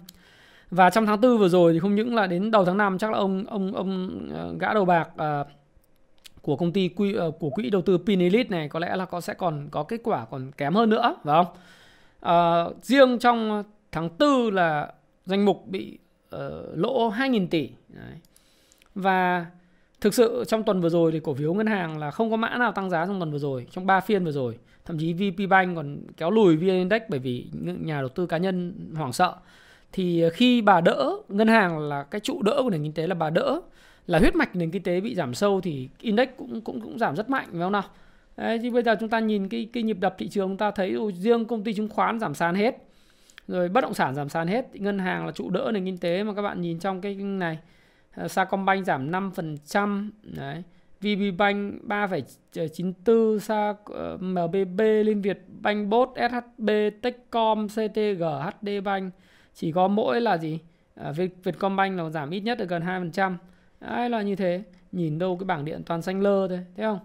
và 0.72 0.90
trong 0.90 1.06
tháng 1.06 1.22
tư 1.22 1.38
vừa 1.38 1.48
rồi 1.50 1.74
thì 1.74 1.80
không 1.80 1.96
những 1.96 2.16
là 2.16 2.28
đến 2.28 2.52
đầu 2.52 2.66
tháng 2.66 2.78
5 2.78 2.98
chắc 2.98 3.12
là 3.12 3.18
ông 3.18 3.46
ông 3.48 3.76
ông 3.76 4.22
ờ, 4.34 4.56
gã 4.60 4.74
đầu 4.74 4.86
bạc 4.86 5.10
à, 5.18 5.44
của 6.42 6.56
công 6.56 6.72
ty 6.72 6.90
quy 6.90 7.16
à, 7.16 7.26
của 7.40 7.50
quỹ 7.50 7.70
đầu 7.70 7.82
tư 7.82 7.98
Pinilit 7.98 8.52
này 8.52 8.70
có 8.70 8.80
lẽ 8.80 8.96
là 8.96 9.06
có 9.06 9.22
sẽ 9.22 9.34
còn 9.34 9.68
có 9.72 9.84
kết 9.84 10.02
quả 10.04 10.26
còn 10.26 10.52
kém 10.52 10.74
hơn 10.76 10.90
nữa 10.90 11.16
phải 11.24 11.44
không? 11.44 11.56
À, 12.20 12.64
riêng 12.82 13.20
trong 13.20 13.64
tháng 13.92 14.10
tư 14.10 14.50
là 14.50 14.94
danh 15.26 15.46
mục 15.46 15.68
bị 15.68 15.98
uh, 16.36 16.42
lỗ 16.74 17.12
2.000 17.12 17.48
tỷ. 17.48 17.70
Đấy. 17.88 18.16
Và 18.96 19.46
thực 20.02 20.14
sự 20.14 20.44
trong 20.48 20.64
tuần 20.64 20.82
vừa 20.82 20.90
rồi 20.90 21.12
thì 21.12 21.20
cổ 21.20 21.34
phiếu 21.34 21.54
ngân 21.54 21.68
hàng 21.68 21.98
là 21.98 22.12
không 22.12 22.32
có 22.32 22.38
mã 22.38 22.58
nào 22.58 22.72
tăng 22.72 22.90
giá 22.90 23.06
trong 23.06 23.20
tuần 23.20 23.32
vừa 23.32 23.40
rồi, 23.40 23.68
trong 23.72 23.86
3 23.86 24.00
phiên 24.00 24.26
vừa 24.26 24.32
rồi. 24.32 24.58
Thậm 24.86 24.98
chí 25.00 25.14
VP 25.14 25.50
Bank 25.50 25.76
còn 25.76 25.98
kéo 26.18 26.32
lùi 26.32 26.58
VN 26.58 26.68
Index 26.68 27.02
bởi 27.10 27.20
vì 27.20 27.46
nhà 27.62 28.00
đầu 28.00 28.10
tư 28.10 28.26
cá 28.26 28.38
nhân 28.38 28.74
hoảng 28.96 29.14
sợ. 29.14 29.36
Thì 29.92 30.24
khi 30.34 30.62
bà 30.62 30.82
đỡ 30.82 31.16
ngân 31.30 31.48
hàng 31.48 31.80
là 31.80 32.04
cái 32.04 32.22
trụ 32.22 32.42
đỡ 32.42 32.60
của 32.64 32.70
nền 32.70 32.84
kinh 32.84 32.94
tế 32.94 33.08
là 33.08 33.16
bà 33.16 33.30
đỡ 33.30 33.62
là 34.08 34.20
huyết 34.20 34.36
mạch 34.36 34.56
nền 34.56 34.72
kinh 34.72 34.84
tế 34.84 35.02
bị 35.02 35.16
giảm 35.16 35.34
sâu 35.34 35.62
thì 35.62 35.90
index 36.00 36.30
cũng 36.38 36.62
cũng 36.62 36.82
cũng 36.82 37.00
giảm 37.00 37.16
rất 37.16 37.30
mạnh 37.30 37.48
phải 37.52 37.62
không 37.62 37.72
nào? 37.72 37.84
Đấy, 38.38 38.60
thì 38.62 38.70
bây 38.70 38.84
giờ 38.84 38.96
chúng 39.00 39.10
ta 39.10 39.20
nhìn 39.20 39.50
cái 39.50 39.70
cái 39.74 39.84
nhịp 39.84 39.98
đập 40.00 40.16
thị 40.18 40.28
trường 40.28 40.48
chúng 40.48 40.58
ta 40.58 40.72
thấy 40.72 40.94
ồ, 40.94 41.12
riêng 41.12 41.46
công 41.46 41.64
ty 41.64 41.74
chứng 41.74 41.90
khoán 41.90 42.20
giảm 42.20 42.34
sàn 42.34 42.56
hết. 42.56 42.78
Rồi 43.48 43.70
bất 43.70 43.82
động 43.82 43.94
sản 43.94 44.16
giảm 44.16 44.30
sàn 44.30 44.48
hết 44.48 44.76
ngân 44.76 45.00
hàng 45.00 45.26
là 45.26 45.32
trụ 45.32 45.50
đỡ 45.50 45.72
nền 45.74 45.86
kinh 45.86 45.98
tế 45.98 46.24
mà 46.24 46.34
các 46.34 46.42
bạn 46.42 46.62
nhìn 46.62 46.80
trong 46.80 47.02
cái 47.02 47.16
này. 47.16 47.58
Ờ, 48.16 48.28
Sacombank 48.28 48.86
giảm 48.86 49.12
5% 49.12 50.12
đấy. 50.24 50.64
VB 51.02 51.38
Bank 51.38 51.84
3,94 51.84 53.40
Sa 53.40 53.74
MBB 54.20 55.04
Liên 55.04 55.22
Việt 55.22 55.46
Bank 55.62 55.88
Bot 55.88 56.10
SHB 56.16 56.70
Techcom 57.02 57.68
CTG 57.68 58.24
HD 58.24 58.70
Bank. 58.84 59.14
Chỉ 59.54 59.72
có 59.72 59.88
mỗi 59.88 60.22
là 60.22 60.38
gì? 60.38 60.60
Ờ, 60.96 61.14
Việt, 61.14 61.44
Vietcombank 61.44 61.98
là 61.98 62.10
giảm 62.10 62.30
ít 62.30 62.40
nhất 62.40 62.58
được 62.58 62.70
gần 62.70 62.82
2% 62.82 63.38
Đấy 63.80 64.10
là 64.10 64.22
như 64.22 64.36
thế? 64.36 64.64
Nhìn 64.92 65.20
đâu 65.20 65.38
cái 65.38 65.46
bảng 65.46 65.66
điện 65.66 65.84
toàn 65.86 66.02
xanh 66.02 66.22
lơ 66.22 66.48
thôi 66.48 66.66
thấy 66.76 66.86
không? 66.86 67.00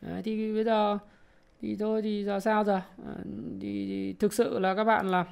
Đấy, 0.00 0.22
thì 0.22 0.52
bây 0.52 0.64
giờ 0.64 0.98
thì 1.62 1.76
thôi 1.76 2.02
thì 2.02 2.24
giờ 2.24 2.40
sao 2.40 2.64
giờ? 2.64 2.80
Ờ, 3.06 3.14
thì, 3.60 3.86
thì 3.88 4.12
thực 4.12 4.32
sự 4.32 4.58
là 4.58 4.74
các 4.74 4.84
bạn 4.84 5.08
là 5.08 5.24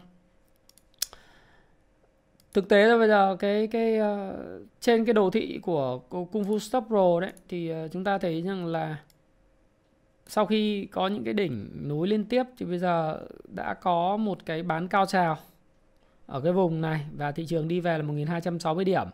thực 2.55 2.69
tế 2.69 2.87
là 2.87 2.99
bây 2.99 3.09
giờ 3.09 3.37
cái 3.39 3.67
cái 3.67 4.01
uh, 4.01 4.37
trên 4.81 5.05
cái 5.05 5.13
đồ 5.13 5.31
thị 5.31 5.59
của, 5.63 5.99
Kung 6.09 6.45
Fu 6.45 6.59
Stop 6.59 6.85
Pro 6.87 7.21
đấy 7.21 7.33
thì 7.49 7.73
uh, 7.73 7.93
chúng 7.93 8.05
ta 8.05 8.19
thấy 8.19 8.43
rằng 8.43 8.67
là 8.67 8.97
sau 10.27 10.47
khi 10.47 10.87
có 10.87 11.09
những 11.09 11.25
cái 11.25 11.35
đỉnh 11.35 11.71
núi 11.89 12.09
liên 12.09 12.25
tiếp 12.25 12.43
thì 12.59 12.67
bây 12.67 12.79
giờ 12.79 13.21
đã 13.55 13.75
có 13.75 14.17
một 14.17 14.47
cái 14.47 14.63
bán 14.63 14.89
cao 14.89 15.07
trào 15.07 15.37
ở 16.27 16.41
cái 16.41 16.53
vùng 16.53 16.81
này 16.81 17.07
và 17.17 17.33
thị 17.33 17.47
trường 17.47 17.69
đi 17.69 17.81
về 17.81 17.99
là 17.99 18.05
1260 18.05 18.85
điểm. 18.85 19.07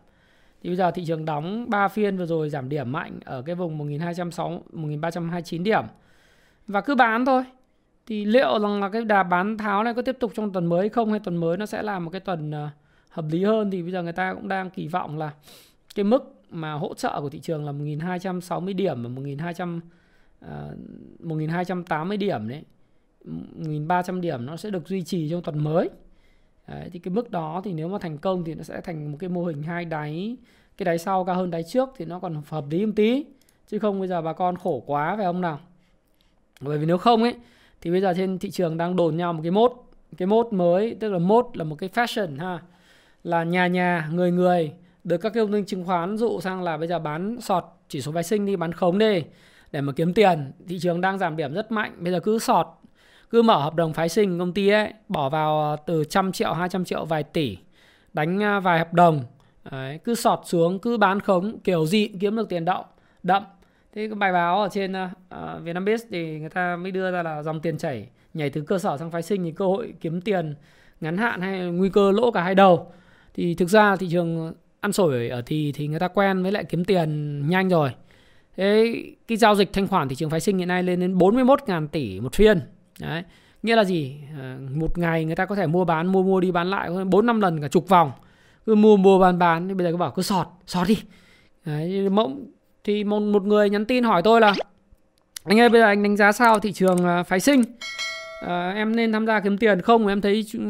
Thì 0.62 0.71
bây 0.71 0.77
giờ 0.77 0.91
thị 0.91 1.05
trường 1.07 1.25
đóng 1.25 1.71
3 1.71 1.89
phiên 1.89 2.17
vừa 2.17 2.27
rồi 2.27 2.51
giảm 2.51 2.69
điểm 2.69 2.93
mạnh 2.93 3.19
ở 3.25 3.43
cái 3.43 3.55
vùng 3.55 3.79
1260 3.79 4.59
1329 4.73 5.65
điểm. 5.65 5.85
Và 6.67 6.81
cứ 6.81 6.95
bán 6.95 7.25
thôi. 7.25 7.45
Thì 8.07 8.25
liệu 8.25 8.61
rằng 8.61 8.81
là 8.81 8.89
cái 8.89 9.05
đà 9.05 9.23
bán 9.23 9.59
tháo 9.59 9.85
này 9.85 9.95
có 9.95 10.03
tiếp 10.03 10.17
tục 10.21 10.33
trong 10.35 10.53
tuần 10.53 10.67
mới 10.67 10.89
không 10.89 11.11
hay 11.11 11.21
tuần 11.21 11.37
mới 11.37 11.57
nó 11.57 11.67
sẽ 11.67 11.83
là 11.83 11.99
một 11.99 12.11
cái 12.11 12.21
tuần 12.21 12.51
uh, 12.51 12.71
hợp 13.09 13.25
lý 13.31 13.45
hơn 13.45 13.71
thì 13.71 13.83
bây 13.83 13.93
giờ 13.93 14.03
người 14.03 14.13
ta 14.13 14.35
cũng 14.35 14.49
đang 14.49 14.71
kỳ 14.71 14.89
vọng 14.89 15.19
là 15.19 15.33
cái 15.95 16.05
mức 16.05 16.35
mà 16.51 16.73
hỗ 16.73 16.95
trợ 16.95 17.21
của 17.21 17.29
thị 17.29 17.39
trường 17.39 17.67
là 17.67 17.73
1260 17.73 18.75
điểm 18.75 19.03
và 19.03 19.09
1200 19.09 19.81
uh, 20.45 20.51
1280 21.21 22.17
điểm 22.17 22.49
đấy. 22.49 22.65
1300 23.25 24.21
điểm 24.21 24.47
nó 24.47 24.57
sẽ 24.57 24.71
được 24.71 24.89
duy 24.89 25.03
trì 25.03 25.29
trong 25.31 25.43
tuần 25.43 25.65
mới. 25.65 25.91
Đấy, 26.69 26.89
thì 26.93 26.99
cái 26.99 27.15
mức 27.15 27.31
đó 27.31 27.61
thì 27.65 27.73
nếu 27.73 27.89
mà 27.89 27.99
thành 27.99 28.19
công 28.19 28.45
thì 28.45 28.55
nó 28.55 28.63
sẽ 28.63 28.81
thành 28.81 29.13
một 29.13 29.19
cái 29.21 29.31
mô 29.31 29.45
hình 29.45 29.63
hai 29.63 29.85
đáy 29.85 30.37
cái 30.79 30.85
đáy 30.85 30.99
sau 30.99 31.25
cao 31.25 31.37
hơn 31.37 31.51
đáy 31.51 31.63
trước 31.63 31.89
thì 31.97 32.05
nó 32.05 32.19
còn 32.19 32.43
hợp 32.49 32.65
lý 32.71 32.87
một 32.87 32.93
tí 32.97 33.25
chứ 33.69 33.79
không 33.79 33.99
bây 33.99 34.09
giờ 34.09 34.23
bà 34.23 34.33
con 34.33 34.57
khổ 34.57 34.83
quá 34.87 35.17
phải 35.17 35.25
không 35.25 35.41
nào 35.41 35.61
bởi 36.61 36.79
vì 36.79 36.87
nếu 36.87 36.99
không 36.99 37.23
ấy 37.23 37.35
thì 37.81 37.91
bây 37.91 38.01
giờ 38.01 38.15
trên 38.17 38.39
thị 38.39 38.51
trường 38.51 38.77
đang 38.77 38.97
đồn 38.97 39.17
nhau 39.17 39.33
một 39.33 39.41
cái 39.43 39.51
mốt 39.51 39.73
cái 40.17 40.27
mốt 40.27 40.53
mới 40.53 40.97
tức 41.01 41.13
là 41.13 41.19
mốt 41.19 41.47
là 41.57 41.65
một 41.65 41.77
cái 41.79 41.89
fashion 41.89 42.39
ha 42.39 42.63
là 43.25 43.45
nhà 43.45 43.66
nhà 43.66 44.09
người 44.12 44.31
người 44.31 44.73
được 45.05 45.19
các 45.19 45.33
công 45.35 45.53
ty 45.53 45.62
chứng 45.66 45.85
khoán 45.85 46.16
dụ 46.16 46.41
sang 46.41 46.62
là 46.62 46.77
bây 46.77 46.89
giờ 46.89 46.99
bán 46.99 47.41
sọt 47.41 47.64
chỉ 47.89 48.01
số 48.01 48.12
phái 48.12 48.23
sinh 48.23 48.47
đi 48.47 48.57
bán 48.57 48.73
khống 48.73 48.99
đi 48.99 49.25
để 49.73 49.81
mà 49.81 49.93
kiếm 49.93 50.14
tiền. 50.14 50.53
Thị 50.69 50.79
trường 50.79 51.01
đang 51.01 51.19
giảm 51.19 51.37
điểm 51.37 51.55
rất 51.55 51.73
mạnh 51.73 51.93
bây 51.99 52.12
giờ 52.12 52.21
cứ 52.21 52.39
sọt 52.39 52.66
cứ 53.31 53.43
mở 53.43 53.59
hợp 53.59 53.75
đồng 53.75 53.93
phái 53.93 54.09
sinh 54.09 54.39
công 54.39 54.53
ty 54.53 54.69
ấy 54.69 54.93
bỏ 55.09 55.29
vào 55.29 55.61
ờ, 55.61 55.77
từ 55.87 56.05
trăm 56.05 56.33
triệu 56.33 56.53
200 56.53 56.85
triệu 56.85 57.05
vài 57.05 57.23
tỷ 57.23 57.59
đánh 58.12 58.41
ờ, 58.41 58.61
vài 58.61 58.79
hợp 58.79 58.93
đồng. 58.93 59.21
Đấy, 59.71 59.99
cứ 60.05 60.14
sọt 60.14 60.41
xuống 60.45 60.79
cứ 60.79 60.97
bán 60.97 61.21
khống 61.21 61.59
kiểu 61.61 61.87
gì 61.87 62.09
kiếm 62.21 62.37
được 62.37 62.49
tiền 62.49 62.64
đậm 62.64 62.85
đậm. 63.23 63.43
Thế 63.95 64.09
cái 64.09 64.14
bài 64.14 64.33
báo 64.33 64.62
ở 64.62 64.69
trên 64.73 64.93
ờ, 64.93 65.09
uh, 65.35 65.64
Vietnambiz 65.64 65.99
thì 66.11 66.39
người 66.39 66.49
ta 66.49 66.77
mới 66.77 66.91
đưa 66.91 67.11
ra 67.11 67.23
là 67.23 67.43
dòng 67.43 67.61
tiền 67.61 67.79
chảy 67.79 68.09
nhảy 68.35 68.51
từ 68.51 68.61
cơ 68.61 68.79
sở 68.79 68.97
sang 68.99 69.11
phái 69.11 69.23
sinh 69.23 69.45
thì 69.45 69.53
cơ 69.53 69.66
hội 69.66 69.95
kiếm 70.01 70.21
tiền 70.21 70.55
ngắn 71.01 71.19
hạn 71.19 71.41
hay 71.41 71.61
nguy 71.61 71.89
cơ 71.89 72.12
lỗ 72.12 72.31
cả 72.31 72.43
hai 72.43 72.55
đầu 72.55 72.93
thì 73.39 73.55
thực 73.55 73.68
ra 73.68 73.97
thị 73.97 74.09
trường 74.11 74.53
ăn 74.80 74.93
sổi 74.93 75.28
ở 75.28 75.43
thì 75.47 75.72
thì 75.72 75.86
người 75.89 75.99
ta 75.99 76.09
quen 76.09 76.43
với 76.43 76.53
lại 76.53 76.64
kiếm 76.64 76.84
tiền 76.84 77.43
nhanh 77.49 77.68
rồi. 77.68 77.91
Thế 78.57 78.95
cái 79.28 79.39
giao 79.39 79.55
dịch 79.55 79.72
thanh 79.72 79.89
khoản 79.89 80.09
thị 80.09 80.16
trường 80.16 80.30
phái 80.30 80.41
sinh 80.41 80.59
hiện 80.59 80.68
nay 80.68 80.82
lên 80.82 81.01
đến 81.01 81.18
41.000 81.18 81.89
tỷ 81.89 82.20
một 82.20 82.34
phiên. 82.34 82.61
Đấy 83.01 83.22
nghĩa 83.62 83.76
là 83.76 83.84
gì? 83.84 84.16
Ờ, 84.41 84.57
một 84.74 84.99
ngày 84.99 85.24
người 85.24 85.36
ta 85.36 85.47
có 85.47 85.55
thể 85.55 85.66
mua 85.66 85.84
bán 85.84 86.07
mua 86.07 86.22
mua 86.22 86.41
đi 86.41 86.51
bán 86.51 86.70
lại 86.70 86.91
bốn 87.11 87.26
năm 87.26 87.41
lần 87.41 87.61
cả 87.61 87.68
chục 87.68 87.89
vòng. 87.89 88.12
Cứ 88.66 88.74
mua 88.74 88.97
mua 88.97 89.18
bán 89.18 89.39
bán 89.39 89.68
thì 89.68 89.74
bây 89.74 89.86
giờ 89.86 89.91
cứ 89.91 89.97
bảo 89.97 90.11
cứ 90.11 90.22
sọt 90.22 90.47
sọt 90.66 90.89
đi. 90.89 90.99
Đấy, 91.64 92.11
mộng 92.11 92.47
thì 92.84 93.05
một 93.05 93.20
một 93.20 93.43
người 93.43 93.70
nhắn 93.70 93.84
tin 93.84 94.05
hỏi 94.05 94.22
tôi 94.22 94.41
là 94.41 94.55
anh 95.45 95.61
ơi 95.61 95.68
bây 95.68 95.80
giờ 95.80 95.86
anh 95.86 96.03
đánh 96.03 96.16
giá 96.16 96.32
sao 96.32 96.59
thị 96.59 96.72
trường 96.72 97.05
ờ, 97.05 97.22
phái 97.22 97.41
sinh? 97.41 97.62
À, 98.41 98.70
em 98.70 98.97
nên 98.97 99.12
tham 99.12 99.26
gia 99.26 99.41
kiếm 99.41 99.59
tiền. 99.59 99.80
Không 99.80 100.07
em 100.07 100.20
thấy 100.20 100.45
ừ, 100.53 100.61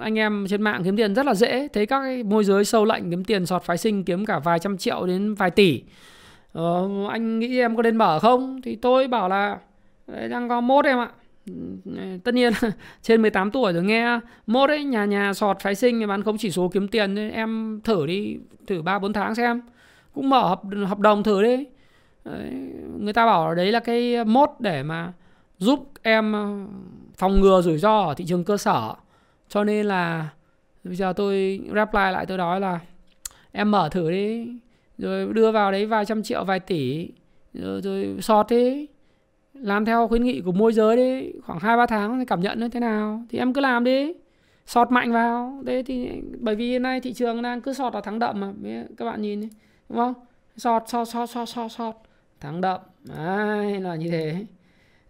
anh 0.00 0.18
em 0.18 0.46
trên 0.48 0.62
mạng 0.62 0.82
kiếm 0.84 0.96
tiền 0.96 1.14
rất 1.14 1.26
là 1.26 1.34
dễ. 1.34 1.68
Thấy 1.68 1.86
các 1.86 2.00
cái 2.00 2.22
môi 2.22 2.44
giới 2.44 2.64
sâu 2.64 2.84
lạnh 2.84 3.10
kiếm 3.10 3.24
tiền 3.24 3.46
sọt 3.46 3.62
phái 3.62 3.78
sinh 3.78 4.04
kiếm 4.04 4.26
cả 4.26 4.38
vài 4.38 4.58
trăm 4.58 4.78
triệu 4.78 5.06
đến 5.06 5.34
vài 5.34 5.50
tỷ. 5.50 5.82
Ờ, 6.52 6.88
anh 7.10 7.38
nghĩ 7.38 7.58
em 7.58 7.76
có 7.76 7.82
nên 7.82 7.96
mở 7.96 8.18
không? 8.18 8.60
Thì 8.62 8.76
tôi 8.76 9.08
bảo 9.08 9.28
là 9.28 9.58
đang 10.06 10.48
có 10.48 10.60
mốt 10.60 10.84
em 10.84 10.98
ạ. 10.98 11.08
Ừ, 11.46 11.52
tất 12.24 12.34
nhiên 12.34 12.52
trên 13.02 13.22
18 13.22 13.50
tuổi 13.50 13.72
rồi 13.72 13.84
nghe 13.84 14.20
mốt 14.46 14.70
ấy 14.70 14.84
nhà 14.84 15.04
nhà 15.04 15.34
sọt 15.34 15.60
phái 15.60 15.74
sinh 15.74 16.08
bán 16.08 16.22
không 16.22 16.38
chỉ 16.38 16.50
số 16.50 16.68
kiếm 16.68 16.88
tiền 16.88 17.30
em 17.30 17.80
thử 17.84 18.06
đi 18.06 18.36
thử 18.66 18.82
ba 18.82 18.98
bốn 18.98 19.12
tháng 19.12 19.34
xem. 19.34 19.62
Cũng 20.12 20.30
mở 20.30 20.48
hợp, 20.48 20.60
hợp 20.86 20.98
đồng 20.98 21.22
thử 21.22 21.42
đi. 21.42 21.66
Đấy, 22.24 22.50
người 23.00 23.12
ta 23.12 23.26
bảo 23.26 23.54
đấy 23.54 23.72
là 23.72 23.80
cái 23.80 24.24
mốt 24.24 24.50
để 24.58 24.82
mà 24.82 25.12
giúp 25.58 25.90
em 26.02 26.34
phòng 27.16 27.40
ngừa 27.40 27.62
rủi 27.62 27.78
ro 27.78 28.00
ở 28.00 28.14
thị 28.14 28.24
trường 28.28 28.44
cơ 28.44 28.56
sở. 28.56 28.94
Cho 29.48 29.64
nên 29.64 29.86
là 29.86 30.28
bây 30.84 30.96
giờ 30.96 31.12
tôi 31.16 31.60
reply 31.74 32.12
lại 32.12 32.26
tôi 32.26 32.38
nói 32.38 32.60
là 32.60 32.80
em 33.52 33.70
mở 33.70 33.88
thử 33.88 34.10
đi 34.10 34.48
rồi 34.98 35.32
đưa 35.32 35.52
vào 35.52 35.72
đấy 35.72 35.86
vài 35.86 36.04
trăm 36.04 36.22
triệu 36.22 36.44
vài 36.44 36.60
tỷ 36.60 37.08
rồi, 37.54 37.80
rồi 37.80 38.16
sọt 38.20 38.46
đi 38.50 38.86
làm 39.54 39.84
theo 39.84 40.08
khuyến 40.08 40.24
nghị 40.24 40.40
của 40.40 40.52
môi 40.52 40.72
giới 40.72 40.96
đi. 40.96 41.32
Khoảng 41.46 41.58
hai 41.58 41.76
ba 41.76 41.86
tháng 41.86 42.18
thì 42.18 42.24
cảm 42.24 42.40
nhận 42.40 42.60
nó 42.60 42.68
thế 42.72 42.80
nào 42.80 43.22
thì 43.30 43.38
em 43.38 43.52
cứ 43.52 43.60
làm 43.60 43.84
đi. 43.84 44.12
Sọt 44.66 44.90
mạnh 44.90 45.12
vào 45.12 45.62
đấy 45.64 45.82
thì 45.82 46.10
bởi 46.38 46.54
vì 46.54 46.70
hiện 46.70 46.82
nay 46.82 47.00
thị 47.00 47.12
trường 47.12 47.42
đang 47.42 47.60
cứ 47.60 47.72
sọt 47.72 47.94
là 47.94 48.00
thắng 48.00 48.18
đậm 48.18 48.40
mà 48.40 48.52
các 48.96 49.04
bạn 49.04 49.22
nhìn 49.22 49.40
đi, 49.40 49.48
đúng 49.88 49.98
không? 49.98 50.14
Sọt 50.56 50.82
sọt 50.88 51.08
sọt 51.08 51.30
sọt 51.30 51.48
sọt 51.48 51.72
sọt 51.72 51.94
thắng 52.40 52.60
đậm. 52.60 52.80
Đấy 53.04 53.80
là 53.80 53.94
như 53.94 54.08
thế. 54.10 54.46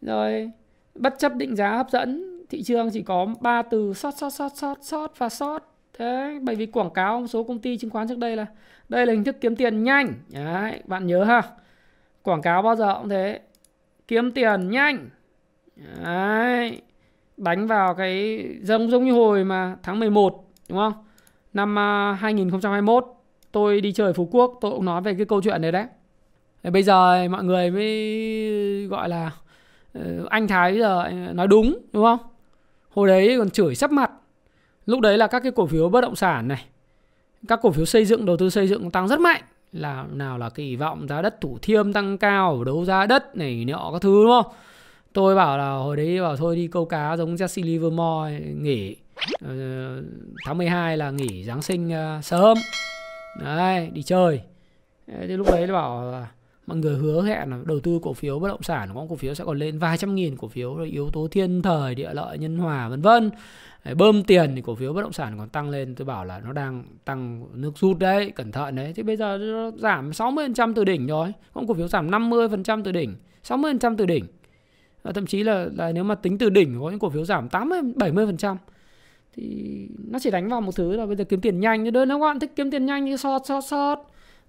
Rồi 0.00 0.50
bất 0.98 1.14
chấp 1.18 1.34
định 1.36 1.56
giá 1.56 1.76
hấp 1.76 1.90
dẫn, 1.90 2.36
thị 2.48 2.62
trường 2.62 2.90
chỉ 2.92 3.02
có 3.02 3.26
ba 3.40 3.62
từ 3.62 3.94
sót 3.94 4.14
sót 4.16 4.30
sót 4.30 4.52
sót 4.56 4.78
sót 4.82 5.18
và 5.18 5.28
sót. 5.28 5.62
Thế 5.98 6.38
bởi 6.42 6.54
vì 6.54 6.66
quảng 6.66 6.90
cáo 6.90 7.20
một 7.20 7.26
số 7.26 7.44
công 7.44 7.58
ty 7.58 7.78
chứng 7.78 7.90
khoán 7.90 8.08
trước 8.08 8.18
đây 8.18 8.36
là 8.36 8.46
đây 8.88 9.06
là 9.06 9.12
hình 9.12 9.24
thức 9.24 9.36
kiếm 9.40 9.56
tiền 9.56 9.82
nhanh. 9.82 10.12
Đấy, 10.28 10.80
bạn 10.84 11.06
nhớ 11.06 11.24
ha? 11.24 11.42
Quảng 12.22 12.42
cáo 12.42 12.62
bao 12.62 12.76
giờ 12.76 12.98
cũng 12.98 13.08
thế. 13.08 13.40
Kiếm 14.08 14.32
tiền 14.32 14.70
nhanh. 14.70 15.08
Đấy, 16.04 16.80
đánh 17.36 17.66
vào 17.66 17.94
cái 17.94 18.44
giống 18.62 18.90
giống 18.90 19.04
như 19.04 19.12
hồi 19.12 19.44
mà 19.44 19.76
tháng 19.82 20.00
11 20.00 20.44
đúng 20.68 20.78
không? 20.78 20.92
Năm 21.52 21.78
à, 21.78 22.12
2021 22.12 23.04
tôi 23.52 23.80
đi 23.80 23.92
chơi 23.92 24.12
Phú 24.12 24.28
Quốc, 24.32 24.58
tôi 24.60 24.70
cũng 24.70 24.84
nói 24.84 25.02
về 25.02 25.14
cái 25.14 25.26
câu 25.26 25.42
chuyện 25.42 25.62
này 25.62 25.72
đấy. 25.72 25.86
Bây 26.62 26.82
giờ 26.82 27.28
mọi 27.28 27.44
người 27.44 27.70
mới 27.70 28.86
gọi 28.86 29.08
là 29.08 29.30
Ờ, 30.00 30.26
anh 30.30 30.48
Thái 30.48 30.72
bây 30.72 30.80
giờ 30.80 31.02
ờ, 31.02 31.12
nói 31.12 31.48
đúng 31.48 31.78
đúng 31.92 32.04
không? 32.04 32.18
Hồi 32.90 33.08
đấy 33.08 33.34
còn 33.38 33.50
chửi 33.50 33.74
sắp 33.74 33.90
mặt. 33.90 34.10
Lúc 34.86 35.00
đấy 35.00 35.18
là 35.18 35.26
các 35.26 35.40
cái 35.42 35.52
cổ 35.52 35.66
phiếu 35.66 35.88
bất 35.88 36.00
động 36.00 36.16
sản 36.16 36.48
này 36.48 36.64
các 37.48 37.60
cổ 37.62 37.70
phiếu 37.70 37.84
xây 37.84 38.04
dựng 38.04 38.26
đầu 38.26 38.36
tư 38.36 38.50
xây 38.50 38.68
dựng 38.68 38.90
tăng 38.90 39.08
rất 39.08 39.20
mạnh. 39.20 39.42
Là 39.72 40.04
nào 40.12 40.38
là 40.38 40.50
kỳ 40.50 40.76
vọng 40.76 41.08
giá 41.08 41.22
đất 41.22 41.40
thủ 41.40 41.58
thiêm 41.62 41.92
tăng 41.92 42.18
cao 42.18 42.64
đấu 42.64 42.84
giá 42.84 43.06
đất 43.06 43.36
này 43.36 43.64
nọ 43.64 43.90
các 43.92 44.02
thứ 44.02 44.22
đúng 44.24 44.42
không? 44.42 44.52
Tôi 45.12 45.34
bảo 45.34 45.58
là 45.58 45.70
hồi 45.70 45.96
đấy 45.96 46.20
bảo 46.20 46.36
thôi 46.36 46.56
đi 46.56 46.66
câu 46.66 46.84
cá 46.84 47.16
giống 47.16 47.34
Jesse 47.34 47.64
Livermore 47.64 48.40
nghỉ 48.40 48.96
uh, 49.44 50.04
tháng 50.44 50.58
12 50.58 50.96
là 50.96 51.10
nghỉ 51.10 51.44
Giáng 51.44 51.62
sinh 51.62 51.88
uh, 52.18 52.24
sớm. 52.24 52.58
Đấy 53.40 53.90
đi 53.92 54.02
chơi. 54.02 54.40
Thế 55.06 55.26
lúc 55.26 55.46
đấy 55.46 55.66
bảo 55.66 56.10
là 56.12 56.26
mọi 56.66 56.78
người 56.78 56.96
hứa 56.96 57.22
hẹn 57.22 57.50
là 57.50 57.58
đầu 57.64 57.80
tư 57.80 57.98
cổ 58.02 58.12
phiếu 58.12 58.38
bất 58.38 58.48
động 58.48 58.62
sản 58.62 58.90
có 58.94 59.06
cổ 59.10 59.16
phiếu 59.16 59.34
sẽ 59.34 59.44
còn 59.44 59.58
lên 59.58 59.78
vài 59.78 59.98
trăm 59.98 60.14
nghìn 60.14 60.36
cổ 60.36 60.48
phiếu, 60.48 60.74
rồi 60.74 60.88
yếu 60.88 61.10
tố 61.12 61.28
thiên 61.30 61.62
thời, 61.62 61.94
địa 61.94 62.10
lợi, 62.14 62.38
nhân 62.38 62.58
hòa, 62.58 62.88
vân 62.88 63.02
vân. 63.02 63.30
Bơm 63.96 64.24
tiền 64.24 64.52
thì 64.56 64.62
cổ 64.62 64.74
phiếu 64.74 64.92
bất 64.92 65.02
động 65.02 65.12
sản 65.12 65.38
còn 65.38 65.48
tăng 65.48 65.70
lên. 65.70 65.94
Tôi 65.94 66.04
bảo 66.06 66.24
là 66.24 66.40
nó 66.44 66.52
đang 66.52 66.84
tăng 67.04 67.46
nước 67.54 67.72
rút 67.78 67.98
đấy, 67.98 68.30
cẩn 68.30 68.52
thận 68.52 68.76
đấy. 68.76 68.92
Thì 68.96 69.02
bây 69.02 69.16
giờ 69.16 69.38
nó 69.38 69.70
giảm 69.70 70.10
60% 70.10 70.74
từ 70.74 70.84
đỉnh 70.84 71.06
rồi, 71.06 71.32
có 71.54 71.62
cổ 71.68 71.74
phiếu 71.74 71.88
giảm 71.88 72.10
50% 72.10 72.82
từ 72.82 72.92
đỉnh 72.92 73.14
60% 73.48 73.96
từ 73.96 74.06
đỉnh. 74.06 74.24
Và 75.02 75.12
thậm 75.12 75.26
chí 75.26 75.42
là 75.42 75.68
là 75.76 75.92
nếu 75.92 76.04
mà 76.04 76.14
tính 76.14 76.38
từ 76.38 76.50
đỉnh 76.50 76.80
có 76.80 76.90
những 76.90 76.98
cổ 76.98 77.10
phiếu 77.10 77.24
giảm 77.24 77.48
80 77.48 77.80
70% 77.82 78.56
thì 79.36 79.88
nó 80.10 80.18
chỉ 80.18 80.30
đánh 80.30 80.48
vào 80.48 80.60
một 80.60 80.76
thứ 80.76 80.96
là 80.96 81.06
bây 81.06 81.16
giờ 81.16 81.24
kiếm 81.24 81.40
tiền 81.40 81.60
nhanh. 81.60 81.84
Chứ 81.84 81.90
đơn 81.90 82.08
nó 82.08 82.18
các 82.18 82.20
bạn 82.20 82.40
thích 82.40 82.52
kiếm 82.56 82.70
tiền 82.70 82.86
nhanh 82.86 83.04
như 83.04 83.16
sọt 83.16 83.42
sọt 83.46 83.64
sọt 83.64 83.98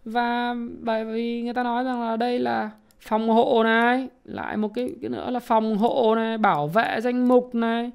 và 0.05 0.55
bởi 0.79 1.05
vì 1.05 1.41
người 1.41 1.53
ta 1.53 1.63
nói 1.63 1.83
rằng 1.83 2.01
là 2.01 2.17
đây 2.17 2.39
là 2.39 2.69
phòng 2.99 3.29
hộ 3.29 3.63
này 3.63 4.07
lại 4.23 4.57
một 4.57 4.71
cái, 4.75 4.89
cái 5.01 5.09
nữa 5.09 5.29
là 5.31 5.39
phòng 5.39 5.77
hộ 5.77 6.15
này 6.15 6.37
bảo 6.37 6.67
vệ 6.67 7.01
danh 7.01 7.27
mục 7.27 7.55
này. 7.55 7.91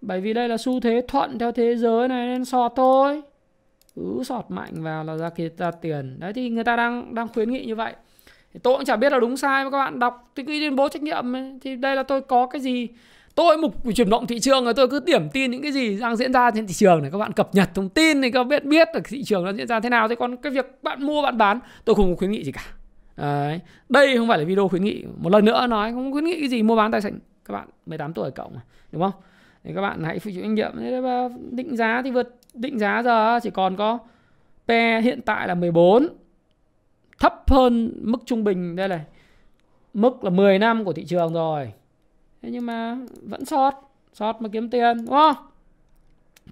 Bởi 0.00 0.20
vì 0.20 0.32
đây 0.32 0.48
là 0.48 0.56
xu 0.56 0.80
thế 0.80 1.02
thuận 1.08 1.38
theo 1.38 1.52
thế 1.52 1.76
giới 1.76 2.08
này 2.08 2.26
nên 2.26 2.44
sọt 2.44 2.72
thôi. 2.76 3.22
Cứ 3.96 4.22
sọt 4.24 4.44
mạnh 4.48 4.72
vào 4.82 5.04
là 5.04 5.16
ra 5.16 5.30
kia 5.30 5.48
ra 5.58 5.70
tiền. 5.70 6.20
Đấy 6.20 6.32
thì 6.32 6.48
người 6.48 6.64
ta 6.64 6.76
đang 6.76 7.14
đang 7.14 7.28
khuyến 7.28 7.50
nghị 7.50 7.64
như 7.64 7.74
vậy. 7.74 7.92
Thì 8.54 8.60
tôi 8.62 8.76
cũng 8.76 8.84
chả 8.84 8.96
biết 8.96 9.12
là 9.12 9.18
đúng 9.18 9.36
sai 9.36 9.64
mà 9.64 9.70
các 9.70 9.78
bạn 9.78 9.98
đọc 9.98 10.30
thì 10.36 10.44
cứ 10.44 10.52
tuyên 10.52 10.76
bố 10.76 10.88
trách 10.88 11.02
nhiệm 11.02 11.36
ấy. 11.36 11.58
thì 11.62 11.76
đây 11.76 11.96
là 11.96 12.02
tôi 12.02 12.20
có 12.20 12.46
cái 12.46 12.60
gì 12.60 12.88
tôi 13.38 13.56
mục 13.56 13.74
chuyển 13.94 14.10
động 14.10 14.26
thị 14.26 14.40
trường 14.40 14.66
là 14.66 14.72
tôi 14.72 14.88
cứ 14.88 15.00
điểm 15.00 15.28
tin 15.32 15.50
những 15.50 15.62
cái 15.62 15.72
gì 15.72 16.00
đang 16.00 16.16
diễn 16.16 16.32
ra 16.32 16.50
trên 16.50 16.66
thị 16.66 16.72
trường 16.72 17.02
này. 17.02 17.10
Các 17.10 17.18
bạn 17.18 17.32
cập 17.32 17.54
nhật 17.54 17.74
thông 17.74 17.88
tin 17.88 18.22
thì 18.22 18.30
các 18.30 18.38
bạn 18.38 18.48
biết 18.48 18.64
biết 18.64 18.88
được 18.94 19.00
thị 19.04 19.24
trường 19.24 19.44
nó 19.44 19.52
diễn 19.52 19.66
ra 19.66 19.80
thế 19.80 19.88
nào. 19.88 20.08
Thế 20.08 20.14
còn 20.14 20.36
cái 20.36 20.52
việc 20.52 20.78
bạn 20.82 21.06
mua, 21.06 21.22
bạn 21.22 21.38
bán, 21.38 21.60
tôi 21.84 21.96
không 21.96 22.10
có 22.10 22.16
khuyến 22.16 22.30
nghị 22.30 22.44
gì 22.44 22.52
cả. 22.52 22.62
Đấy. 23.16 23.60
đây 23.88 24.16
không 24.16 24.28
phải 24.28 24.38
là 24.38 24.44
video 24.44 24.68
khuyến 24.68 24.84
nghị. 24.84 25.04
Một 25.18 25.32
lần 25.32 25.44
nữa 25.44 25.66
nói, 25.66 25.92
không 25.92 26.12
khuyến 26.12 26.24
nghị 26.24 26.40
cái 26.40 26.48
gì 26.48 26.62
mua 26.62 26.76
bán 26.76 26.92
tài 26.92 27.00
sản. 27.00 27.18
Các 27.44 27.54
bạn 27.54 27.68
18 27.86 28.12
tuổi 28.12 28.30
cộng 28.30 28.54
mà, 28.54 28.60
đúng 28.92 29.02
không? 29.02 29.22
Thì 29.64 29.72
các 29.74 29.80
bạn 29.80 30.04
hãy 30.04 30.18
phụ 30.18 30.30
chịu 30.34 30.42
trách 30.42 30.50
nhiệm 30.50 30.72
định 31.50 31.76
giá 31.76 32.02
thì 32.04 32.10
vượt, 32.10 32.36
định 32.54 32.78
giá 32.78 33.02
giờ 33.02 33.40
chỉ 33.42 33.50
còn 33.50 33.76
có 33.76 33.98
pe 34.68 35.00
hiện 35.00 35.20
tại 35.22 35.48
là 35.48 35.54
14 35.54 36.08
thấp 37.18 37.50
hơn 37.50 37.92
mức 38.02 38.18
trung 38.26 38.44
bình. 38.44 38.76
Đây 38.76 38.88
này, 38.88 39.00
mức 39.94 40.24
là 40.24 40.30
10 40.30 40.58
năm 40.58 40.84
của 40.84 40.92
thị 40.92 41.04
trường 41.04 41.32
rồi 41.32 41.72
thế 42.42 42.50
nhưng 42.50 42.66
mà 42.66 42.96
vẫn 43.22 43.44
sót 43.44 43.74
sót 44.12 44.42
mà 44.42 44.48
kiếm 44.52 44.70
tiền 44.70 44.96
đúng 44.96 45.08
không? 45.08 45.36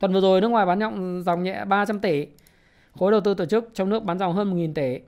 Tuần 0.01 0.13
vừa 0.13 0.21
rồi 0.21 0.41
nước 0.41 0.49
ngoài 0.49 0.67
bán 0.67 0.79
nhộng 0.79 1.23
dòng 1.23 1.43
nhẹ 1.43 1.65
300 1.65 2.01
tỷ. 2.01 2.27
Khối 2.99 3.13
đầu 3.13 3.21
tư 3.21 3.35
tổ 3.35 3.45
chức 3.45 3.71
trong 3.75 3.89
nước 3.89 4.05
bán 4.05 4.19
dòng 4.19 4.33
hơn 4.33 4.55
1.000 4.55 4.75
tỷ. 4.75 4.99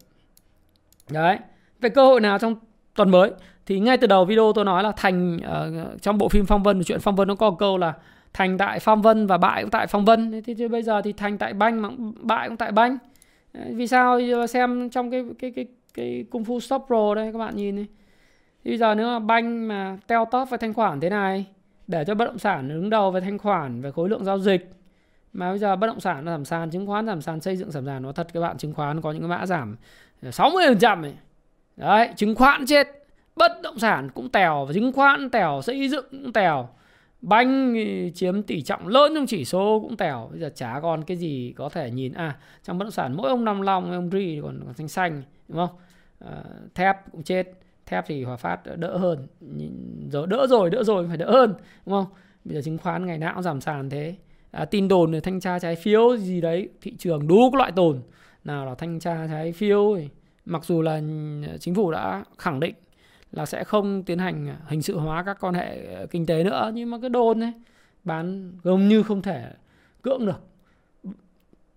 Đấy. 1.10 1.38
Về 1.80 1.88
cơ 1.88 2.06
hội 2.06 2.20
nào 2.20 2.38
trong 2.38 2.54
tuần 2.94 3.10
mới? 3.10 3.30
Thì 3.66 3.80
ngay 3.80 3.96
từ 3.96 4.06
đầu 4.06 4.24
video 4.24 4.52
tôi 4.54 4.64
nói 4.64 4.82
là 4.82 4.92
thành 4.96 5.36
uh, 5.36 6.02
trong 6.02 6.18
bộ 6.18 6.28
phim 6.28 6.46
phong 6.46 6.62
vân 6.62 6.82
chuyện 6.84 7.00
phong 7.00 7.16
vân 7.16 7.28
nó 7.28 7.34
có 7.34 7.50
câu 7.50 7.78
là 7.78 7.94
thành 8.32 8.58
tại 8.58 8.80
phong 8.80 9.02
vân 9.02 9.26
và 9.26 9.38
bại 9.38 9.62
cũng 9.62 9.70
tại 9.70 9.86
phong 9.86 10.04
vân. 10.04 10.42
Thì, 10.42 10.54
thì 10.54 10.68
bây 10.68 10.82
giờ 10.82 11.02
thì 11.02 11.12
thành 11.12 11.38
tại 11.38 11.52
banh 11.54 11.82
mà 11.82 11.88
bại 12.20 12.48
cũng 12.48 12.56
tại 12.56 12.72
banh. 12.72 12.98
Vì 13.54 13.86
sao? 13.86 14.18
Xem 14.48 14.90
trong 14.90 15.10
cái 15.10 15.24
cái 15.38 15.50
cái 15.50 15.66
cái 15.94 16.24
cung 16.30 16.44
phu 16.44 16.60
stop 16.60 16.84
pro 16.86 17.14
đây 17.14 17.32
các 17.32 17.38
bạn 17.38 17.56
nhìn 17.56 17.76
này 17.76 17.86
thì 18.68 18.72
bây 18.72 18.78
giờ 18.78 18.94
nếu 18.94 19.06
mà 19.06 19.18
banh 19.18 19.68
mà 19.68 19.98
teo 20.06 20.24
tóp 20.24 20.50
về 20.50 20.58
thanh 20.58 20.74
khoản 20.74 21.00
thế 21.00 21.10
này 21.10 21.46
để 21.86 22.04
cho 22.04 22.14
bất 22.14 22.24
động 22.24 22.38
sản 22.38 22.68
đứng 22.68 22.90
đầu 22.90 23.10
về 23.10 23.20
thanh 23.20 23.38
khoản 23.38 23.80
về 23.80 23.90
khối 23.90 24.08
lượng 24.08 24.24
giao 24.24 24.38
dịch. 24.38 24.70
Mà 25.32 25.50
bây 25.50 25.58
giờ 25.58 25.76
bất 25.76 25.86
động 25.86 26.00
sản 26.00 26.24
nó 26.24 26.32
giảm 26.32 26.44
sàn 26.44 26.70
chứng 26.70 26.86
khoán 26.86 27.06
giảm 27.06 27.20
sàn 27.20 27.40
xây 27.40 27.56
dựng 27.56 27.70
giảm 27.70 27.86
sàn 27.86 28.02
nó 28.02 28.12
thật 28.12 28.26
các 28.32 28.40
bạn 28.40 28.58
chứng 28.58 28.74
khoán 28.74 29.00
có 29.00 29.12
những 29.12 29.20
cái 29.20 29.28
mã 29.28 29.46
giảm 29.46 29.76
60% 30.22 31.00
này. 31.00 31.14
Đấy 31.76 32.08
chứng 32.16 32.34
khoán 32.34 32.66
chết 32.66 32.88
bất 33.36 33.52
động 33.62 33.78
sản 33.78 34.10
cũng 34.14 34.28
tèo 34.28 34.68
chứng 34.74 34.92
khoán 34.92 35.30
tèo 35.30 35.62
xây 35.62 35.88
dựng 35.88 36.06
cũng 36.10 36.32
tèo 36.32 36.68
banh 37.20 37.74
chiếm 38.14 38.42
tỷ 38.42 38.62
trọng 38.62 38.88
lớn 38.88 39.12
trong 39.14 39.26
chỉ 39.26 39.44
số 39.44 39.80
cũng 39.82 39.96
tèo. 39.96 40.28
Bây 40.30 40.40
giờ 40.40 40.50
chả 40.54 40.80
còn 40.82 41.04
cái 41.04 41.16
gì 41.16 41.54
có 41.56 41.68
thể 41.68 41.90
nhìn. 41.90 42.12
À 42.12 42.36
trong 42.64 42.78
bất 42.78 42.84
động 42.84 42.90
sản 42.90 43.16
mỗi 43.16 43.28
ông 43.30 43.44
năm 43.44 43.60
long 43.60 43.92
ông 43.92 44.10
ri 44.10 44.40
còn, 44.42 44.60
còn 44.64 44.74
xanh 44.74 44.88
xanh 44.88 45.22
đúng 45.48 45.58
không? 45.58 45.76
À, 46.18 46.42
thép 46.74 46.96
cũng 47.12 47.22
chết 47.22 47.52
thép 47.88 48.04
thì 48.06 48.24
hòa 48.24 48.36
phát 48.36 48.60
đỡ 48.76 48.96
hơn. 48.96 49.26
Rồi 50.10 50.26
đỡ 50.26 50.46
rồi 50.50 50.70
đỡ 50.70 50.82
rồi 50.84 51.08
phải 51.08 51.16
đỡ 51.16 51.30
hơn 51.30 51.54
đúng 51.86 51.94
không? 51.94 52.06
Bây 52.44 52.54
giờ 52.54 52.62
chứng 52.64 52.78
khoán 52.78 53.06
ngày 53.06 53.18
nào 53.18 53.34
cũng 53.34 53.42
giảm 53.42 53.60
sàn 53.60 53.90
thế. 53.90 54.14
À, 54.50 54.64
tin 54.64 54.88
đồn 54.88 55.12
về 55.12 55.20
thanh 55.20 55.40
tra 55.40 55.58
trái 55.58 55.76
phiếu 55.76 56.16
gì 56.16 56.40
đấy 56.40 56.68
thị 56.80 56.94
trường 56.98 57.28
đủ 57.28 57.50
các 57.52 57.58
loại 57.58 57.72
tồn. 57.72 58.02
Nào 58.44 58.66
là 58.66 58.74
thanh 58.74 59.00
tra 59.00 59.26
trái 59.26 59.52
phiếu 59.52 59.98
mặc 60.44 60.64
dù 60.64 60.82
là 60.82 61.00
chính 61.60 61.74
phủ 61.74 61.90
đã 61.90 62.24
khẳng 62.38 62.60
định 62.60 62.74
là 63.32 63.46
sẽ 63.46 63.64
không 63.64 64.02
tiến 64.02 64.18
hành 64.18 64.56
hình 64.66 64.82
sự 64.82 64.98
hóa 64.98 65.22
các 65.22 65.36
quan 65.40 65.54
hệ 65.54 65.94
ờ, 65.94 66.06
kinh 66.06 66.26
tế 66.26 66.44
nữa 66.44 66.70
nhưng 66.74 66.90
mà 66.90 66.98
cái 67.00 67.10
đồn 67.10 67.40
ấy 67.40 67.52
bán 68.04 68.52
gần 68.62 68.88
như 68.88 69.02
không 69.02 69.22
thể 69.22 69.52
cưỡng 70.02 70.26
được. 70.26 70.40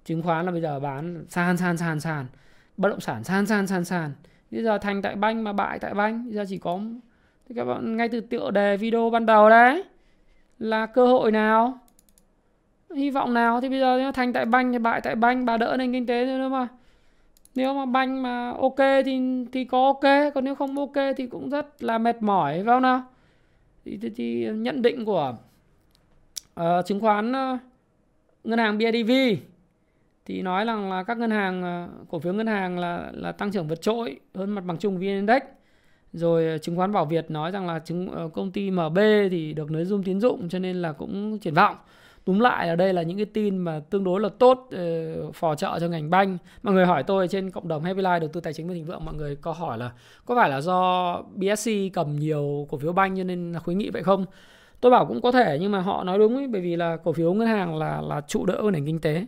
Chứng 0.06 0.22
khoán 0.22 0.46
là 0.46 0.52
bây 0.52 0.62
giờ 0.62 0.80
bán 0.80 1.26
sàn 1.30 1.58
sàn 1.58 1.78
sàn 1.78 2.00
sàn. 2.00 2.26
Bất 2.78 2.90
động 2.90 3.00
sản 3.00 3.24
sàn 3.24 3.46
sàn 3.46 3.68
sàn 3.68 3.86
sàn 3.86 4.12
bây 4.52 4.64
giờ 4.64 4.78
thành 4.78 5.02
tại 5.02 5.16
banh 5.16 5.44
mà 5.44 5.54
bại 5.54 5.80
tại 5.80 5.94
banh 5.94 6.26
bây 6.26 6.34
giờ 6.34 6.46
chỉ 6.50 6.58
có 6.58 6.80
thì 7.50 7.56
các 7.56 7.66
bạn 7.66 7.98
ngay 7.98 8.10
từ 8.10 8.22
tựa 8.22 8.52
đề 8.52 8.78
video 8.78 9.10
ban 9.10 9.26
đầu 9.26 9.50
đấy. 9.50 9.84
Là 10.60 10.86
cơ 10.86 11.08
hội 11.08 11.32
nào? 11.32 11.80
Hy 12.96 13.10
vọng 13.10 13.34
nào? 13.34 13.62
Thì 13.62 13.70
bây 13.70 13.80
giờ 13.80 14.12
thành 14.12 14.34
tại 14.34 14.46
banh 14.46 14.72
thì 14.72 14.80
bại 14.80 15.02
tại 15.02 15.16
banh 15.16 15.46
bà 15.46 15.58
đỡ 15.58 15.76
nền 15.80 15.92
kinh 15.92 16.06
tế 16.06 16.26
nữa 16.26 16.50
mà 16.50 16.68
nếu 17.56 17.74
mà 17.74 17.86
banh 17.86 18.24
mà 18.24 18.52
ok 18.52 18.78
thì 19.06 19.22
thì 19.52 19.66
có 19.66 19.86
ok 19.86 20.34
còn 20.34 20.44
nếu 20.44 20.56
không 20.56 20.78
ok 20.78 21.16
thì 21.18 21.28
cũng 21.28 21.50
rất 21.50 21.84
là 21.84 21.98
mệt 21.98 22.22
mỏi 22.22 22.54
phải 22.54 22.66
không 22.66 22.82
nào? 22.82 23.04
Thì, 23.86 23.98
thì, 24.02 24.10
thì 24.10 24.50
nhận 24.50 24.82
định 24.82 25.06
của 25.06 25.36
uh, 26.60 26.86
chứng 26.86 27.00
khoán 27.00 27.32
uh, 27.32 27.60
ngân 28.44 28.60
hàng 28.60 28.78
BIDV 28.78 29.12
thì 30.32 30.42
nói 30.42 30.66
rằng 30.66 30.92
là 30.92 31.04
các 31.04 31.18
ngân 31.18 31.32
hàng 31.32 31.64
ờ, 31.64 31.88
cổ 32.10 32.20
phiếu 32.20 32.34
ngân 32.34 32.48
hàng 32.48 32.80
là 32.80 33.12
là 33.14 33.32
tăng 33.32 33.52
trưởng 33.52 33.68
vượt 33.68 33.82
trội 33.82 34.20
hơn 34.36 34.50
mặt 34.52 34.66
bằng 34.66 34.78
chung 34.78 34.98
VN 34.98 35.02
Index. 35.02 35.42
Rồi 36.14 36.48
ờ, 36.48 36.58
chứng 36.58 36.76
khoán 36.76 36.92
Bảo 36.92 37.06
Việt 37.06 37.32
nói 37.32 37.52
rằng 37.52 37.68
là 37.68 37.80
chứng 37.80 38.08
ờ, 38.12 38.30
công 38.34 38.52
ty 38.52 38.72
MB 38.72 38.98
thì 39.32 39.54
được 39.54 39.72
nới 39.72 39.86
zoom 39.86 40.04
tín 40.04 40.20
dụng 40.20 40.50
cho 40.50 40.60
nên 40.60 40.82
là 40.82 40.92
cũng 40.92 41.40
triển 41.40 41.54
vọng. 41.54 41.76
Túm 42.26 42.40
lại 42.40 42.70
ở 42.70 42.76
đây 42.76 42.94
là 42.94 43.02
những 43.02 43.18
cái 43.18 43.26
tin 43.26 43.58
mà 43.58 43.82
tương 43.90 44.04
đối 44.04 44.22
là 44.22 44.30
tốt 44.40 44.70
uh, 45.30 45.36
phò 45.36 45.56
trợ 45.56 45.80
cho 45.80 45.88
ngành 45.88 46.10
banh. 46.10 46.38
Mọi 46.64 46.74
người 46.74 46.86
hỏi 46.86 47.04
tôi 47.04 47.28
trên 47.28 47.52
cộng 47.52 47.68
đồng 47.68 47.84
Happy 47.84 48.02
Life 48.02 48.20
đầu 48.20 48.30
tư 48.34 48.42
tài 48.42 48.54
chính 48.54 48.68
và 48.68 48.74
thịnh 48.74 48.86
vượng 48.86 49.06
mọi 49.06 49.14
người 49.14 49.36
có 49.36 49.52
hỏi 49.52 49.78
là 49.78 49.92
có 50.26 50.36
phải 50.36 50.50
là 50.50 50.62
do 50.62 51.22
BSC 51.36 51.72
cầm 51.94 52.16
nhiều 52.16 52.68
cổ 52.70 52.78
phiếu 52.78 52.94
banh 52.94 53.18
cho 53.18 53.24
nên 53.24 53.52
là 53.54 53.60
khuyến 53.60 53.78
nghị 53.78 53.90
vậy 53.90 54.04
không? 54.04 54.26
Tôi 54.82 54.92
bảo 54.92 55.06
cũng 55.06 55.22
có 55.22 55.32
thể 55.32 55.58
nhưng 55.62 55.72
mà 55.72 55.80
họ 55.80 56.04
nói 56.04 56.20
đúng 56.20 56.36
ấy, 56.36 56.48
bởi 56.48 56.62
vì 56.62 56.76
là 56.76 56.98
cổ 56.98 57.14
phiếu 57.14 57.34
ngân 57.34 57.48
hàng 57.48 57.78
là 57.78 58.02
là 58.02 58.22
trụ 58.22 58.46
đỡ 58.46 58.62
nền 58.74 58.86
kinh 58.86 59.00
tế. 59.00 59.26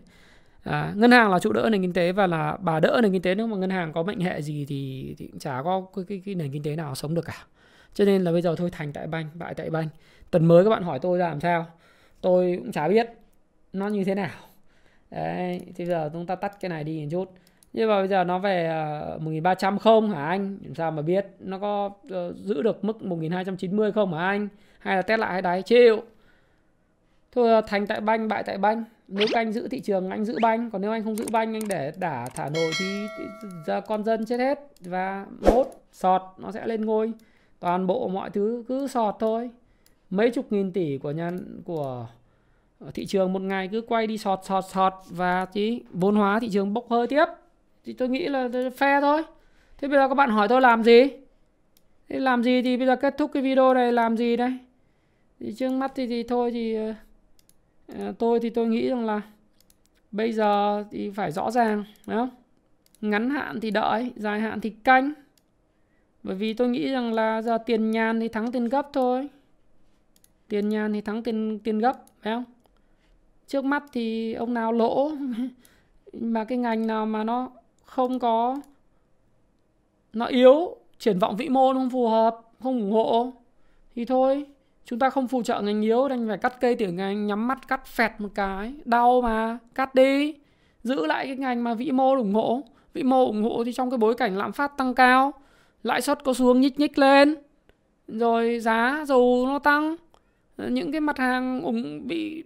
À, 0.63 0.93
ngân 0.95 1.11
hàng 1.11 1.31
là 1.31 1.39
trụ 1.39 1.53
đỡ 1.53 1.69
nền 1.71 1.81
kinh 1.81 1.93
tế 1.93 2.11
và 2.11 2.27
là 2.27 2.57
bà 2.61 2.79
đỡ 2.79 2.99
nền 3.03 3.11
kinh 3.11 3.21
tế. 3.21 3.35
Nếu 3.35 3.47
mà 3.47 3.57
ngân 3.57 3.69
hàng 3.69 3.93
có 3.93 4.03
mệnh 4.03 4.19
hệ 4.19 4.41
gì 4.41 4.65
thì, 4.65 5.15
thì 5.17 5.29
chả 5.39 5.61
có 5.63 5.85
cái, 5.95 6.05
cái, 6.07 6.21
cái 6.25 6.35
nền 6.35 6.51
kinh 6.51 6.63
tế 6.63 6.75
nào 6.75 6.95
sống 6.95 7.13
được 7.13 7.25
cả. 7.25 7.45
Cho 7.93 8.05
nên 8.05 8.21
là 8.23 8.31
bây 8.31 8.41
giờ 8.41 8.55
thôi 8.55 8.69
thành 8.71 8.93
tại 8.93 9.07
banh 9.07 9.29
bại 9.33 9.53
tại 9.53 9.69
banh. 9.69 9.87
Tuần 10.31 10.45
mới 10.45 10.63
các 10.63 10.69
bạn 10.69 10.83
hỏi 10.83 10.99
tôi 11.01 11.17
ra 11.17 11.29
làm 11.29 11.39
sao? 11.39 11.65
Tôi 12.21 12.55
cũng 12.59 12.71
chả 12.71 12.87
biết 12.87 13.09
nó 13.73 13.87
như 13.87 14.03
thế 14.03 14.15
nào. 14.15 14.39
Đấy 15.11 15.61
thì 15.75 15.85
giờ 15.85 16.09
chúng 16.13 16.25
ta 16.25 16.35
tắt 16.35 16.57
cái 16.59 16.69
này 16.69 16.83
đi 16.83 17.01
một 17.01 17.07
chút. 17.11 17.31
Nhưng 17.73 17.89
mà 17.89 17.99
bây 17.99 18.07
giờ 18.07 18.23
nó 18.23 18.39
về 18.39 18.67
à, 18.67 19.15
uh, 19.15 19.21
1300 19.21 19.79
không 19.79 20.09
hả 20.09 20.25
anh? 20.25 20.57
Làm 20.63 20.75
sao 20.75 20.91
mà 20.91 21.01
biết? 21.01 21.25
Nó 21.39 21.59
có 21.59 21.85
uh, 21.85 22.35
giữ 22.35 22.61
được 22.61 22.83
mức 22.83 23.03
1290 23.03 23.91
không 23.91 24.13
hả 24.13 24.27
anh? 24.27 24.47
Hay 24.79 24.95
là 24.95 25.01
test 25.01 25.19
lại 25.19 25.31
hay 25.31 25.41
đáy 25.41 25.61
chịu. 25.61 26.03
Thôi 27.31 27.61
thành 27.67 27.87
tại 27.87 28.01
banh 28.01 28.27
bại 28.27 28.43
tại 28.43 28.57
banh 28.57 28.83
nếu 29.07 29.27
anh 29.33 29.51
giữ 29.51 29.67
thị 29.67 29.79
trường 29.79 30.09
anh 30.09 30.25
giữ 30.25 30.37
banh. 30.41 30.71
Còn 30.71 30.81
nếu 30.81 30.91
anh 30.91 31.03
không 31.03 31.15
giữ 31.15 31.25
banh 31.31 31.55
anh 31.55 31.67
để 31.67 31.91
đả 31.97 32.27
thả 32.35 32.49
nổi 32.49 32.71
thì, 32.79 32.85
giờ 33.67 33.81
con 33.81 34.03
dân 34.03 34.25
chết 34.25 34.37
hết. 34.37 34.59
Và 34.81 35.25
mốt 35.41 35.67
sọt 35.91 36.21
nó 36.37 36.51
sẽ 36.51 36.67
lên 36.67 36.85
ngôi. 36.85 37.11
Toàn 37.59 37.87
bộ 37.87 38.07
mọi 38.07 38.29
thứ 38.29 38.63
cứ 38.67 38.87
sọt 38.87 39.15
thôi. 39.19 39.49
Mấy 40.09 40.29
chục 40.29 40.51
nghìn 40.51 40.71
tỷ 40.71 40.97
của 40.97 41.11
nhà 41.11 41.31
của 41.65 42.07
thị 42.93 43.05
trường 43.05 43.33
một 43.33 43.41
ngày 43.41 43.69
cứ 43.71 43.81
quay 43.81 44.07
đi 44.07 44.17
sọt 44.17 44.39
sọt 44.43 44.65
sọt. 44.69 44.93
Và 45.09 45.45
chỉ 45.45 45.83
vốn 45.91 46.15
hóa 46.15 46.39
thị 46.39 46.49
trường 46.49 46.73
bốc 46.73 46.89
hơi 46.89 47.07
tiếp. 47.07 47.25
Thì 47.85 47.93
tôi 47.93 48.09
nghĩ 48.09 48.27
là 48.27 48.49
phe 48.77 49.01
thôi. 49.01 49.23
Thế 49.77 49.87
bây 49.87 49.97
giờ 49.97 50.07
các 50.07 50.15
bạn 50.15 50.29
hỏi 50.29 50.47
tôi 50.47 50.61
làm 50.61 50.83
gì? 50.83 51.07
Thế 52.09 52.19
làm 52.19 52.43
gì 52.43 52.61
thì 52.61 52.77
bây 52.77 52.87
giờ 52.87 52.95
kết 52.95 53.15
thúc 53.17 53.31
cái 53.33 53.43
video 53.43 53.73
này 53.73 53.91
làm 53.91 54.17
gì 54.17 54.35
đây? 54.35 54.57
Thì 55.39 55.53
trước 55.53 55.69
mắt 55.69 55.91
thì, 55.95 56.07
thì 56.07 56.23
thôi 56.23 56.51
thì 56.51 56.89
uh, 56.89 56.95
Ờ, 57.87 58.13
tôi 58.19 58.39
thì 58.39 58.49
tôi 58.49 58.67
nghĩ 58.67 58.89
rằng 58.89 59.05
là 59.05 59.21
bây 60.11 60.33
giờ 60.33 60.83
thì 60.91 61.09
phải 61.09 61.31
rõ 61.31 61.51
ràng, 61.51 61.83
đúng 62.07 62.17
không? 62.17 62.29
Ngắn 63.01 63.29
hạn 63.29 63.59
thì 63.59 63.71
đợi, 63.71 64.11
dài 64.15 64.39
hạn 64.39 64.61
thì 64.61 64.69
canh. 64.69 65.13
Bởi 66.23 66.35
vì 66.35 66.53
tôi 66.53 66.69
nghĩ 66.69 66.91
rằng 66.91 67.13
là 67.13 67.41
giờ 67.41 67.57
tiền 67.57 67.91
nhàn 67.91 68.19
thì 68.19 68.27
thắng 68.27 68.51
tiền 68.51 68.69
gấp 68.69 68.89
thôi. 68.93 69.29
Tiền 70.47 70.69
nhàn 70.69 70.93
thì 70.93 71.01
thắng 71.01 71.23
tiền 71.23 71.59
tiền 71.59 71.79
gấp, 71.79 71.97
phải 72.21 72.33
không? 72.33 72.43
Trước 73.47 73.65
mắt 73.65 73.83
thì 73.93 74.33
ông 74.33 74.53
nào 74.53 74.71
lỗ? 74.71 75.11
Mà 76.13 76.43
cái 76.43 76.57
ngành 76.57 76.87
nào 76.87 77.05
mà 77.05 77.23
nó 77.23 77.49
không 77.85 78.19
có, 78.19 78.61
nó 80.13 80.25
yếu, 80.25 80.75
triển 80.99 81.19
vọng 81.19 81.37
vĩ 81.37 81.49
mô 81.49 81.73
không 81.73 81.89
phù 81.89 82.07
hợp, 82.07 82.41
không 82.63 82.81
ủng 82.81 82.91
hộ, 82.91 83.33
thì 83.95 84.05
thôi 84.05 84.45
chúng 84.85 84.99
ta 84.99 85.09
không 85.09 85.27
phụ 85.27 85.43
trợ 85.43 85.61
ngành 85.61 85.81
yếu 85.81 86.07
đành 86.07 86.27
phải 86.27 86.37
cắt 86.37 86.61
cây 86.61 86.75
tiểu 86.75 86.91
ngành 86.93 87.27
nhắm 87.27 87.47
mắt 87.47 87.67
cắt 87.67 87.85
phẹt 87.85 88.11
một 88.17 88.29
cái. 88.35 88.73
Đau 88.85 89.21
mà 89.21 89.57
cắt 89.75 89.95
đi. 89.95 90.33
Giữ 90.83 91.05
lại 91.05 91.25
cái 91.25 91.35
ngành 91.35 91.63
mà 91.63 91.73
vĩ 91.73 91.91
mô 91.91 92.15
ủng 92.15 92.33
hộ. 92.33 92.61
Vĩ 92.93 93.03
mô 93.03 93.25
ủng 93.25 93.43
hộ 93.43 93.63
thì 93.63 93.73
trong 93.73 93.89
cái 93.91 93.97
bối 93.97 94.15
cảnh 94.15 94.37
lạm 94.37 94.51
phát 94.51 94.77
tăng 94.77 94.93
cao 94.93 95.33
lãi 95.83 96.01
suất 96.01 96.23
có 96.23 96.33
xuống 96.33 96.61
nhích 96.61 96.79
nhích 96.79 96.97
lên 96.97 97.35
rồi 98.07 98.59
giá 98.59 99.03
dầu 99.07 99.45
nó 99.47 99.59
tăng. 99.59 99.95
Những 100.57 100.91
cái 100.91 101.01
mặt 101.01 101.17
hàng 101.17 101.61
ủng 101.61 102.07
bị 102.07 102.43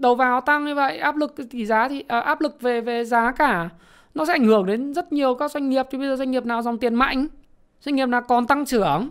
đầu 0.00 0.14
vào 0.14 0.40
tăng 0.40 0.64
như 0.64 0.74
vậy 0.74 0.98
áp 0.98 1.16
lực 1.16 1.34
tỷ 1.50 1.66
giá 1.66 1.88
thì 1.88 2.04
à, 2.08 2.20
áp 2.20 2.40
lực 2.40 2.60
về 2.60 2.80
về 2.80 3.04
giá 3.04 3.32
cả 3.32 3.68
nó 4.14 4.24
sẽ 4.24 4.32
ảnh 4.32 4.44
hưởng 4.44 4.66
đến 4.66 4.94
rất 4.94 5.12
nhiều 5.12 5.34
các 5.34 5.50
doanh 5.50 5.68
nghiệp. 5.68 5.86
Thì 5.90 5.98
bây 5.98 6.08
giờ 6.08 6.16
doanh 6.16 6.30
nghiệp 6.30 6.46
nào 6.46 6.62
dòng 6.62 6.78
tiền 6.78 6.94
mạnh? 6.94 7.26
Doanh 7.80 7.96
nghiệp 7.96 8.06
nào 8.06 8.22
còn 8.22 8.46
tăng 8.46 8.64
trưởng? 8.64 9.08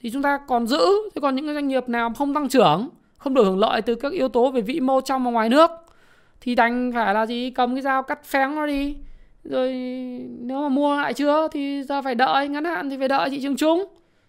Thì 0.00 0.10
chúng 0.10 0.22
ta 0.22 0.38
còn 0.48 0.66
giữ. 0.66 0.80
Thế 1.14 1.20
còn 1.22 1.36
những 1.36 1.46
cái 1.46 1.54
doanh 1.54 1.68
nghiệp 1.68 1.88
nào 1.88 2.12
không 2.18 2.34
tăng 2.34 2.48
trưởng 2.48 2.88
không 3.18 3.34
được 3.34 3.44
hưởng 3.44 3.58
lợi 3.58 3.82
từ 3.82 3.94
các 3.94 4.12
yếu 4.12 4.28
tố 4.28 4.50
về 4.50 4.60
vĩ 4.60 4.80
mô 4.80 5.00
trong 5.00 5.24
và 5.24 5.30
ngoài 5.30 5.48
nước 5.48 5.70
thì 6.40 6.54
đành 6.54 6.92
phải 6.94 7.14
là 7.14 7.26
gì? 7.26 7.50
Cầm 7.50 7.74
cái 7.74 7.82
dao 7.82 8.02
cắt 8.02 8.24
phén 8.24 8.54
nó 8.54 8.66
đi. 8.66 8.96
Rồi 9.44 9.72
nếu 10.40 10.62
mà 10.62 10.68
mua 10.68 10.96
lại 10.96 11.14
chưa 11.14 11.48
thì 11.52 11.82
giờ 11.82 12.02
phải 12.02 12.14
đợi. 12.14 12.48
Ngắn 12.48 12.64
hạn 12.64 12.90
thì 12.90 12.96
phải 12.98 13.08
đợi 13.08 13.30
thị 13.30 13.40
trường 13.42 13.56
chung. 13.56 13.84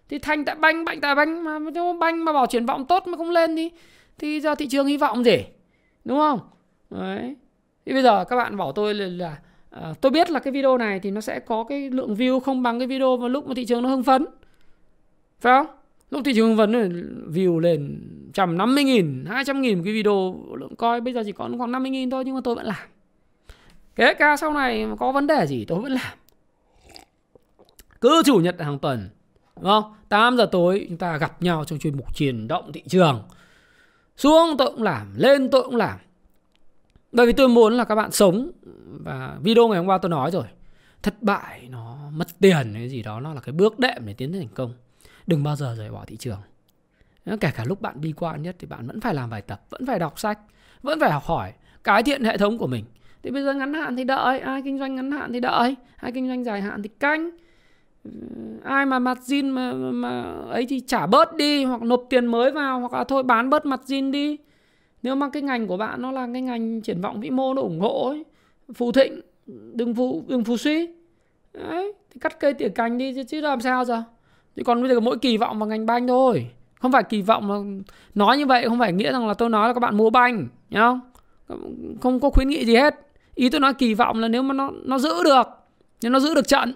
Thì 0.08 0.18
thành 0.18 0.44
tại 0.44 0.54
banh 0.54 0.84
bệnh 0.84 1.00
tại 1.00 1.14
banh 1.14 1.44
mà 1.44 1.58
nếu 1.58 1.96
banh 2.00 2.24
mà 2.24 2.32
bảo 2.32 2.46
triển 2.46 2.66
vọng 2.66 2.84
tốt 2.84 3.06
mà 3.06 3.16
không 3.16 3.30
lên 3.30 3.56
thì 3.56 3.70
thì 4.18 4.40
giờ 4.40 4.54
thị 4.54 4.66
trường 4.68 4.86
hy 4.86 4.96
vọng 4.96 5.24
gì? 5.24 5.44
Đúng 6.04 6.18
không? 6.18 6.38
Đấy. 6.90 7.36
Thì 7.86 7.92
bây 7.92 8.02
giờ 8.02 8.24
các 8.24 8.36
bạn 8.36 8.56
bảo 8.56 8.72
tôi 8.72 8.94
là, 8.94 9.06
là 9.06 9.36
à, 9.70 9.94
tôi 10.00 10.12
biết 10.12 10.30
là 10.30 10.40
cái 10.40 10.52
video 10.52 10.78
này 10.78 11.00
thì 11.00 11.10
nó 11.10 11.20
sẽ 11.20 11.38
có 11.40 11.64
cái 11.64 11.90
lượng 11.90 12.14
view 12.14 12.40
không 12.40 12.62
bằng 12.62 12.78
cái 12.78 12.88
video 12.88 13.16
mà 13.16 13.28
lúc 13.28 13.48
mà 13.48 13.54
thị 13.54 13.64
trường 13.64 13.82
nó 13.82 13.88
hưng 13.88 14.02
phấn 14.02 14.26
phải 15.42 15.52
không 15.52 15.66
lúc 16.10 16.22
thị 16.24 16.32
trường 16.34 16.48
hưng 16.48 16.56
phấn 16.56 16.72
view 17.32 17.58
lên 17.58 18.00
trăm 18.34 18.58
năm 18.58 18.74
mươi 18.74 18.84
nghìn 18.84 19.24
hai 19.28 19.44
trăm 19.44 19.60
nghìn 19.60 19.78
một 19.78 19.82
cái 19.84 19.94
video 19.94 20.44
lượng 20.58 20.76
coi 20.76 21.00
bây 21.00 21.14
giờ 21.14 21.22
chỉ 21.26 21.32
còn 21.32 21.58
khoảng 21.58 21.72
năm 21.72 21.82
mươi 21.82 21.90
nghìn 21.90 22.10
thôi 22.10 22.22
nhưng 22.26 22.34
mà 22.34 22.40
tôi 22.44 22.54
vẫn 22.54 22.66
làm 22.66 22.88
kể 23.96 24.14
cả 24.14 24.36
sau 24.36 24.52
này 24.52 24.86
có 24.98 25.12
vấn 25.12 25.26
đề 25.26 25.46
gì 25.46 25.64
tôi 25.64 25.80
vẫn 25.80 25.92
làm 25.92 26.18
cứ 28.00 28.22
chủ 28.24 28.36
nhật 28.36 28.60
hàng 28.60 28.78
tuần 28.78 29.08
Đúng 29.56 29.64
không? 29.64 29.94
8 30.08 30.36
giờ 30.36 30.46
tối 30.52 30.86
chúng 30.88 30.98
ta 30.98 31.16
gặp 31.16 31.42
nhau 31.42 31.64
trong 31.64 31.78
chuyên 31.78 31.96
mục 31.96 32.14
truyền 32.14 32.48
động 32.48 32.72
thị 32.72 32.82
trường. 32.88 33.22
Xuống 34.16 34.56
tôi 34.58 34.70
cũng 34.70 34.82
làm, 34.82 35.14
lên 35.16 35.50
tôi 35.50 35.62
cũng 35.62 35.76
làm. 35.76 35.98
Bởi 37.12 37.26
vì 37.26 37.32
tôi 37.32 37.48
muốn 37.48 37.72
là 37.72 37.84
các 37.84 37.94
bạn 37.94 38.12
sống 38.12 38.50
và 39.04 39.38
video 39.42 39.68
ngày 39.68 39.78
hôm 39.78 39.86
qua 39.86 39.98
tôi 39.98 40.10
nói 40.10 40.30
rồi. 40.30 40.44
Thất 41.02 41.22
bại 41.22 41.68
nó 41.70 41.96
mất 42.12 42.28
tiền 42.40 42.72
cái 42.74 42.88
gì 42.88 43.02
đó 43.02 43.20
nó 43.20 43.34
là 43.34 43.40
cái 43.40 43.52
bước 43.52 43.78
đệm 43.78 44.06
để 44.06 44.14
tiến 44.14 44.32
đến 44.32 44.40
thành 44.40 44.54
công. 44.54 44.74
Đừng 45.26 45.42
bao 45.42 45.56
giờ 45.56 45.74
rời 45.78 45.90
bỏ 45.90 46.04
thị 46.06 46.16
trường. 46.16 46.40
Kể 47.40 47.50
cả 47.56 47.64
lúc 47.66 47.80
bạn 47.80 48.00
bi 48.00 48.12
quan 48.16 48.42
nhất 48.42 48.56
thì 48.58 48.66
bạn 48.66 48.86
vẫn 48.86 49.00
phải 49.00 49.14
làm 49.14 49.30
bài 49.30 49.42
tập, 49.42 49.62
vẫn 49.70 49.86
phải 49.86 49.98
đọc 49.98 50.18
sách, 50.18 50.38
vẫn 50.82 51.00
phải 51.00 51.10
học 51.10 51.24
hỏi, 51.24 51.52
cải 51.84 52.02
thiện 52.02 52.24
hệ 52.24 52.38
thống 52.38 52.58
của 52.58 52.66
mình. 52.66 52.84
Thì 53.22 53.30
bây 53.30 53.42
giờ 53.42 53.54
ngắn 53.54 53.74
hạn 53.74 53.96
thì 53.96 54.04
đợi, 54.04 54.38
ai 54.38 54.62
kinh 54.62 54.78
doanh 54.78 54.94
ngắn 54.94 55.10
hạn 55.10 55.32
thì 55.32 55.40
đợi, 55.40 55.76
ai 55.96 56.12
kinh 56.12 56.28
doanh 56.28 56.44
dài 56.44 56.62
hạn 56.62 56.82
thì 56.82 56.88
canh 56.88 57.30
ai 58.64 58.86
mà 58.86 58.98
mặt 58.98 59.18
zin 59.26 59.52
mà, 59.52 59.72
mà 59.72 60.22
ấy 60.50 60.66
thì 60.66 60.80
trả 60.80 61.06
bớt 61.06 61.34
đi 61.36 61.64
hoặc 61.64 61.82
nộp 61.82 62.06
tiền 62.10 62.26
mới 62.26 62.50
vào 62.50 62.80
hoặc 62.80 62.92
là 62.92 63.04
thôi 63.04 63.22
bán 63.22 63.50
bớt 63.50 63.66
mặt 63.66 63.80
zin 63.86 64.10
đi 64.10 64.36
nếu 65.02 65.14
mà 65.14 65.30
cái 65.32 65.42
ngành 65.42 65.66
của 65.66 65.76
bạn 65.76 66.02
nó 66.02 66.12
là 66.12 66.28
cái 66.32 66.42
ngành 66.42 66.80
triển 66.80 67.00
vọng 67.00 67.20
vĩ 67.20 67.30
mô 67.30 67.54
nó 67.54 67.62
ủng 67.62 67.80
hộ 67.80 68.08
ấy 68.08 68.24
phù 68.74 68.92
thịnh 68.92 69.20
đừng 69.74 69.94
phù 69.94 70.24
đừng 70.28 70.44
phù 70.44 70.56
suy 70.56 70.88
đấy 71.52 71.92
thì 72.10 72.20
cắt 72.20 72.40
cây 72.40 72.54
tỉa 72.54 72.68
cành 72.68 72.98
đi 72.98 73.14
chứ, 73.14 73.22
chứ 73.22 73.40
làm 73.40 73.60
sao 73.60 73.84
giờ 73.84 74.02
chứ 74.56 74.62
còn 74.64 74.82
bây 74.82 74.90
giờ 74.94 75.00
mỗi 75.00 75.18
kỳ 75.18 75.36
vọng 75.36 75.58
vào 75.58 75.68
ngành 75.68 75.86
banh 75.86 76.06
thôi. 76.06 76.46
Không 76.80 76.92
phải 76.92 77.02
kỳ 77.02 77.22
vọng 77.22 77.48
mà 77.48 77.82
nói 78.14 78.38
như 78.38 78.46
vậy 78.46 78.68
không 78.68 78.78
phải 78.78 78.92
nghĩa 78.92 79.12
rằng 79.12 79.28
là 79.28 79.34
tôi 79.34 79.50
nói 79.50 79.68
là 79.68 79.74
các 79.74 79.80
bạn 79.80 79.96
mua 79.96 80.10
banh 80.10 80.48
nhá. 80.70 80.90
Không 82.00 82.20
có 82.20 82.30
khuyến 82.30 82.48
nghị 82.48 82.64
gì 82.64 82.76
hết. 82.76 82.94
Ý 83.34 83.50
tôi 83.50 83.60
nói 83.60 83.74
kỳ 83.74 83.94
vọng 83.94 84.20
là 84.20 84.28
nếu 84.28 84.42
mà 84.42 84.54
nó 84.54 84.70
nó 84.84 84.98
giữ 84.98 85.24
được 85.24 85.46
nếu 86.02 86.12
nó 86.12 86.20
giữ 86.20 86.34
được 86.34 86.48
trận. 86.48 86.74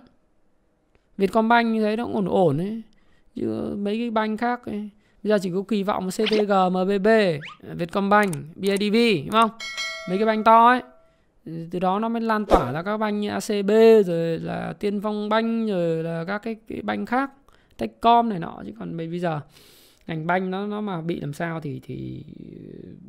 Vietcombank 1.19 1.75
như 1.75 1.85
thế 1.85 1.97
nó 1.97 2.05
cũng 2.05 2.15
ổn 2.15 2.29
ổn 2.29 2.59
ấy. 2.59 2.83
Chứ 3.35 3.75
mấy 3.79 3.99
cái 3.99 4.11
banh 4.11 4.37
khác 4.37 4.67
ấy. 4.67 4.91
bây 5.23 5.31
giờ 5.31 5.39
chỉ 5.43 5.51
có 5.55 5.63
kỳ 5.69 5.83
vọng 5.83 6.09
CTG, 6.11 6.53
MBB, 6.71 7.09
Vietcombank, 7.77 8.35
BIDV 8.57 8.97
đúng 9.25 9.31
không? 9.31 9.51
Mấy 10.09 10.19
cái 10.19 10.27
banh 10.27 10.45
to 10.45 10.67
ấy. 10.69 10.83
Từ 11.71 11.79
đó 11.79 11.99
nó 11.99 12.09
mới 12.09 12.21
lan 12.23 12.47
tỏa 12.47 12.73
ra 12.73 12.83
các 12.83 12.97
banh 12.97 13.21
như 13.21 13.31
ACB 13.31 13.71
rồi 14.07 14.39
là 14.39 14.75
Tiên 14.81 15.01
Phong 15.01 15.29
Banh 15.29 15.67
rồi 15.67 16.03
là 16.05 16.25
các 16.27 16.39
cái, 16.39 16.57
cái 16.69 16.83
banh 16.83 17.07
khác. 17.07 17.31
Techcom 17.77 18.29
này 18.29 18.39
nọ, 18.39 18.63
chứ 18.67 18.73
còn 18.79 18.97
bây 18.97 19.19
giờ 19.19 19.41
ngành 20.07 20.27
banh 20.27 20.51
nó 20.51 20.67
nó 20.67 20.81
mà 20.81 21.01
bị 21.01 21.21
làm 21.21 21.33
sao 21.33 21.61
thì 21.61 21.81
thì 21.85 22.25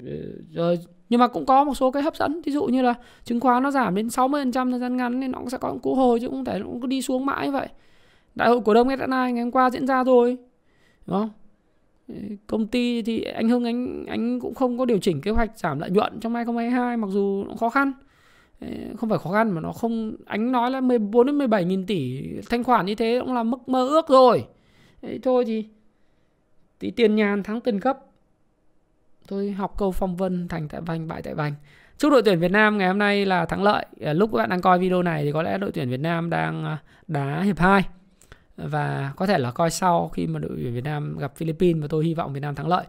ờ, 0.06 0.12
ờ, 0.12 0.18
rồi, 0.54 0.80
nhưng 1.10 1.20
mà 1.20 1.28
cũng 1.28 1.46
có 1.46 1.64
một 1.64 1.74
số 1.74 1.92
cái 1.92 2.04
hấp 2.04 2.16
dẫn. 2.16 2.42
Ví 2.46 2.52
dụ 2.52 2.66
như 2.66 2.82
là 2.82 2.94
chứng 3.24 3.40
khoán 3.40 3.64
nó 3.64 3.72
giảm 3.72 3.96
đến 3.96 4.08
60% 4.08 4.72
thời 4.72 4.80
gian 4.80 4.98
ngắn 4.98 5.20
nên 5.20 5.32
nó 5.32 5.40
cũng 5.40 5.50
sẽ 5.50 5.58
có 5.58 5.78
cú 5.82 5.96
hồi 5.96 6.20
chứ 6.20 6.28
không 6.30 6.46
thể 6.46 6.60
nó 6.60 6.66
cũng 6.66 6.90
đi 6.90 7.02
xuống 7.02 7.26
mãi 7.26 7.52
vậy. 7.52 7.68
Đại 8.36 8.50
hội 8.50 8.62
cổ 8.66 8.74
đông 8.74 8.88
SNI 8.90 9.32
ngày 9.32 9.44
hôm 9.44 9.52
qua 9.52 9.70
diễn 9.70 9.88
ra 9.88 10.04
rồi 10.04 10.38
đúng 11.06 11.18
không? 11.18 11.30
Ờ, 12.08 12.16
công 12.48 12.68
ty 12.68 13.02
thì 13.02 13.22
anh 13.22 13.50
Hưng, 13.50 13.66
anh 13.66 14.06
anh 14.06 14.40
cũng 14.40 14.56
không 14.56 14.78
có 14.78 14.86
điều 14.86 14.98
chỉnh 14.98 15.22
kế 15.22 15.32
hoạch 15.32 15.60
giảm 15.60 15.80
lợi 15.80 15.90
nhuận 15.90 16.20
trong 16.20 16.36
2022 16.36 16.98
mặc 16.98 17.08
dù 17.12 17.44
nó 17.48 17.56
khó 17.56 17.70
khăn. 17.70 17.92
Không 18.98 19.10
phải 19.10 19.20
khó 19.20 19.32
khăn 19.32 19.52
mà 19.52 19.62
nó 19.62 19.72
không, 19.72 20.16
anh 20.26 20.52
nói 20.52 20.72
là 20.72 20.82
14 20.82 21.26
đến 21.26 21.38
17 21.38 21.66
nghìn 21.66 21.86
tỷ 21.86 22.24
thanh 22.50 22.64
khoản 22.64 22.86
như 22.86 22.96
thế 22.96 23.20
cũng 23.22 23.34
là 23.34 23.44
mức 23.44 23.70
mơ 23.70 23.88
ước 23.88 24.08
rồi. 24.08 24.46
Đấy, 25.02 25.20
thôi 25.24 25.44
thì 25.48 25.68
tí 26.80 26.92
tiền 26.92 27.16
nhàn 27.16 27.44
thắng 27.44 27.62
tiền 27.62 27.80
cấp 27.80 28.00
tôi 29.28 29.52
học 29.52 29.74
câu 29.78 29.92
phong 29.92 30.16
vân 30.16 30.48
thành 30.48 30.68
tại 30.68 30.82
vành 30.82 31.08
bại 31.08 31.22
tại 31.22 31.34
vành. 31.34 31.54
Chúc 31.98 32.12
đội 32.12 32.22
tuyển 32.26 32.40
Việt 32.40 32.52
Nam 32.52 32.78
ngày 32.78 32.88
hôm 32.88 32.98
nay 32.98 33.26
là 33.26 33.46
thắng 33.46 33.64
lợi. 33.64 33.86
À, 34.02 34.14
lúc 34.14 34.30
các 34.32 34.38
bạn 34.38 34.50
đang 34.50 34.62
coi 34.62 34.80
video 34.80 35.04
này 35.04 35.24
thì 35.24 35.32
có 35.32 35.42
lẽ 35.42 35.58
đội 35.58 35.72
tuyển 35.72 35.90
Việt 35.90 36.00
Nam 36.00 36.30
đang 36.30 36.66
à, 36.66 36.78
đá 37.08 37.42
hiệp 37.42 37.60
2 37.60 37.84
và 38.58 39.14
có 39.16 39.26
thể 39.26 39.38
là 39.38 39.52
coi 39.52 39.70
sau 39.70 40.10
khi 40.10 40.28
mà 40.28 40.40
đội 40.40 40.52
tuyển 40.56 40.74
Việt 40.74 40.84
Nam 40.84 41.18
gặp 41.20 41.36
Philippines 41.36 41.82
và 41.82 41.88
tôi 41.90 42.06
hy 42.06 42.14
vọng 42.14 42.34
Việt 42.34 42.40
Nam 42.40 42.56
thắng 42.56 42.68
lợi. 42.68 42.86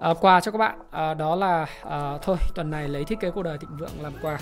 À, 0.00 0.14
quà 0.20 0.40
cho 0.40 0.50
các 0.52 0.58
bạn 0.58 0.78
à, 0.90 1.14
đó 1.14 1.34
là 1.34 1.66
à, 1.82 2.18
thôi 2.22 2.36
tuần 2.54 2.70
này 2.70 2.88
lấy 2.88 3.04
thiết 3.04 3.20
kế 3.20 3.30
cuộc 3.30 3.42
đời 3.42 3.58
thịnh 3.58 3.76
vượng 3.78 4.02
làm 4.02 4.12
quà. 4.22 4.38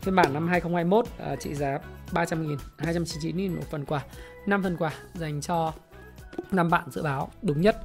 Phiên 0.00 0.14
bản 0.14 0.34
năm 0.34 0.48
2021 0.48 1.06
à, 1.18 1.36
trị 1.36 1.54
giá 1.54 1.78
300 2.12 2.46
nghìn 2.46 2.58
299 2.78 3.36
nghìn 3.36 3.54
một 3.56 3.66
phần 3.70 3.84
quà 3.84 4.00
5 4.46 4.62
phần 4.62 4.76
quà 4.76 4.92
dành 5.14 5.40
cho 5.40 5.72
năm 6.50 6.70
bạn 6.70 6.90
dự 6.90 7.02
báo 7.02 7.30
đúng 7.42 7.60
nhất. 7.60 7.82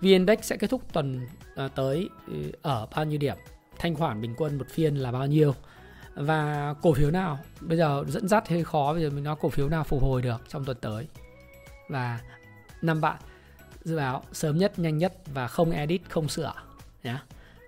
VN-Index 0.00 0.36
sẽ 0.42 0.56
kết 0.56 0.70
thúc 0.70 0.92
tuần 0.92 1.26
à, 1.56 1.68
tới 1.68 2.08
ừ, 2.26 2.52
ở 2.62 2.86
bao 2.96 3.04
nhiêu 3.04 3.18
điểm? 3.18 3.36
Thanh 3.78 3.94
khoản 3.94 4.20
bình 4.20 4.34
quân 4.36 4.58
một 4.58 4.66
phiên 4.70 4.96
là 4.96 5.12
bao 5.12 5.26
nhiêu? 5.26 5.54
Và 6.14 6.74
cổ 6.82 6.92
phiếu 6.92 7.10
nào? 7.10 7.38
Bây 7.60 7.78
giờ 7.78 8.04
dẫn 8.08 8.28
dắt 8.28 8.48
hơi 8.48 8.64
khó, 8.64 8.92
bây 8.92 9.02
giờ 9.02 9.10
mình 9.10 9.24
nói 9.24 9.36
cổ 9.40 9.48
phiếu 9.48 9.68
nào 9.68 9.84
phục 9.84 10.02
hồi 10.02 10.22
được 10.22 10.42
trong 10.48 10.64
tuần 10.64 10.76
tới? 10.80 11.08
Và 11.88 12.20
năm 12.82 13.00
bạn 13.00 13.16
dự 13.84 13.96
báo 13.96 14.22
sớm 14.32 14.58
nhất, 14.58 14.78
nhanh 14.78 14.98
nhất 14.98 15.14
và 15.34 15.48
không 15.48 15.70
edit, 15.70 16.02
không 16.10 16.28
sửa 16.28 16.52
nhé 17.04 17.16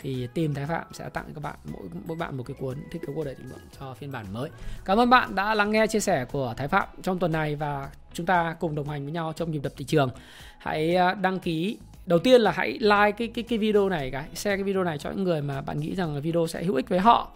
thì 0.07 0.27
team 0.35 0.55
Thái 0.55 0.67
Phạm 0.67 0.85
sẽ 0.93 1.09
tặng 1.09 1.25
các 1.35 1.41
bạn 1.43 1.55
mỗi 1.73 1.83
mỗi 2.07 2.17
bạn 2.17 2.37
một 2.37 2.43
cái 2.47 2.57
cuốn 2.61 2.77
thiết 2.91 2.99
kế 3.07 3.13
cuộc 3.15 3.25
đời 3.25 3.35
thịnh 3.35 3.49
vượng 3.49 3.59
cho 3.81 3.95
phiên 3.95 4.13
bản 4.13 4.27
mới. 4.33 4.51
Cảm 4.85 4.99
ơn 4.99 5.11
bạn 5.11 5.35
đã 5.35 5.55
lắng 5.55 5.71
nghe 5.71 5.87
chia 5.87 6.01
sẻ 6.01 6.25
của 6.25 6.55
Thái 6.57 6.69
Phạm 6.69 6.89
trong 7.03 7.19
tuần 7.19 7.33
này 7.33 7.57
và 7.57 7.91
chúng 8.13 8.27
ta 8.27 8.57
cùng 8.61 8.75
đồng 8.75 8.89
hành 8.89 9.05
với 9.05 9.13
nhau 9.13 9.33
trong 9.37 9.51
nhịp 9.51 9.59
đập 9.63 9.73
thị 9.77 9.85
trường. 9.85 10.11
Hãy 10.59 10.97
à, 10.97 11.15
đăng 11.15 11.39
ký. 11.39 11.79
Đầu 12.07 12.19
tiên 12.19 12.41
là 12.41 12.51
hãy 12.51 12.71
like 12.71 13.13
cái 13.19 13.29
cái 13.29 13.45
cái 13.49 13.59
video 13.59 13.89
này 13.89 14.11
cái 14.11 14.25
share 14.35 14.57
cái 14.57 14.63
video 14.65 14.85
này 14.85 14.99
cho 14.99 15.11
những 15.11 15.25
người 15.25 15.43
mà 15.43 15.61
bạn 15.61 15.81
nghĩ 15.81 15.95
rằng 15.95 16.15
là 16.15 16.21
video 16.21 16.47
sẽ 16.47 16.65
hữu 16.65 16.75
ích 16.75 16.89
với 16.89 16.99
họ. 16.99 17.31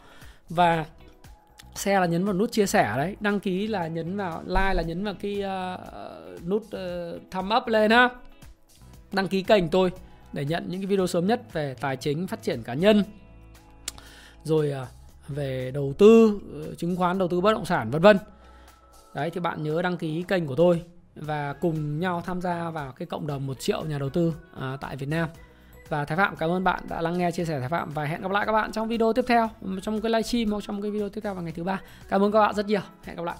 Và 0.48 0.84
share 1.74 2.00
là 2.00 2.06
nhấn 2.06 2.24
vào 2.24 2.34
nút 2.34 2.52
chia 2.52 2.66
sẻ 2.66 2.92
đấy. 2.96 3.16
Đăng 3.20 3.40
ký 3.40 3.66
là 3.66 3.86
nhấn 3.86 4.16
vào 4.16 4.42
like 4.46 4.74
là 4.74 4.82
nhấn 4.82 5.04
vào 5.04 5.14
cái 5.20 5.42
uh, 5.44 6.46
nút 6.46 6.62
uh, 6.62 7.30
thumb 7.30 7.52
up 7.56 7.66
lên 7.66 7.90
ha. 7.90 8.08
Đăng 9.12 9.28
ký 9.28 9.42
kênh 9.42 9.68
tôi 9.68 9.90
để 10.32 10.44
nhận 10.44 10.64
những 10.68 10.80
cái 10.80 10.86
video 10.86 11.06
sớm 11.06 11.26
nhất 11.26 11.52
về 11.52 11.74
tài 11.80 11.96
chính 11.96 12.26
phát 12.26 12.42
triển 12.42 12.62
cá 12.62 12.74
nhân 12.74 13.04
rồi 14.44 14.72
à, 14.72 14.86
về 15.28 15.70
đầu 15.74 15.94
tư 15.98 16.40
ờ, 16.54 16.74
chứng 16.74 16.96
khoán 16.96 17.18
đầu 17.18 17.28
tư 17.28 17.40
bất 17.40 17.52
động 17.52 17.64
sản 17.64 17.90
vân 17.90 18.02
vân 18.02 18.18
đấy 19.14 19.30
thì 19.30 19.40
bạn 19.40 19.62
nhớ 19.62 19.82
đăng 19.82 19.96
ký 19.96 20.24
kênh 20.28 20.46
của 20.46 20.56
tôi 20.56 20.82
và 21.14 21.52
cùng 21.52 22.00
nhau 22.00 22.22
tham 22.26 22.40
gia 22.40 22.70
vào 22.70 22.92
cái 22.92 23.06
cộng 23.06 23.26
đồng 23.26 23.46
1 23.46 23.60
triệu 23.60 23.84
nhà 23.84 23.98
đầu 23.98 24.10
tư 24.10 24.34
à, 24.60 24.76
tại 24.80 24.96
Việt 24.96 25.08
Nam. 25.08 25.28
Và 25.88 26.04
Thái 26.04 26.16
Phạm 26.16 26.36
cảm 26.36 26.50
ơn 26.50 26.64
bạn 26.64 26.82
đã 26.88 27.00
lắng 27.00 27.18
nghe 27.18 27.30
chia 27.30 27.44
sẻ 27.44 27.60
Thái 27.60 27.68
Phạm 27.68 27.90
và 27.90 28.04
hẹn 28.04 28.22
gặp 28.22 28.30
lại 28.30 28.46
các 28.46 28.52
bạn 28.52 28.72
trong 28.72 28.88
video 28.88 29.12
tiếp 29.12 29.24
theo 29.28 29.50
trong 29.82 30.00
cái 30.00 30.10
livestream 30.10 30.50
hoặc 30.50 30.64
trong 30.66 30.82
cái 30.82 30.90
video 30.90 31.08
tiếp 31.08 31.20
theo 31.20 31.34
vào 31.34 31.42
ngày 31.42 31.52
thứ 31.52 31.64
ba. 31.64 31.80
Cảm 32.08 32.22
ơn 32.22 32.32
các 32.32 32.40
bạn 32.40 32.54
rất 32.54 32.66
nhiều. 32.66 32.80
Hẹn 33.04 33.16
gặp 33.16 33.24
lại. 33.24 33.36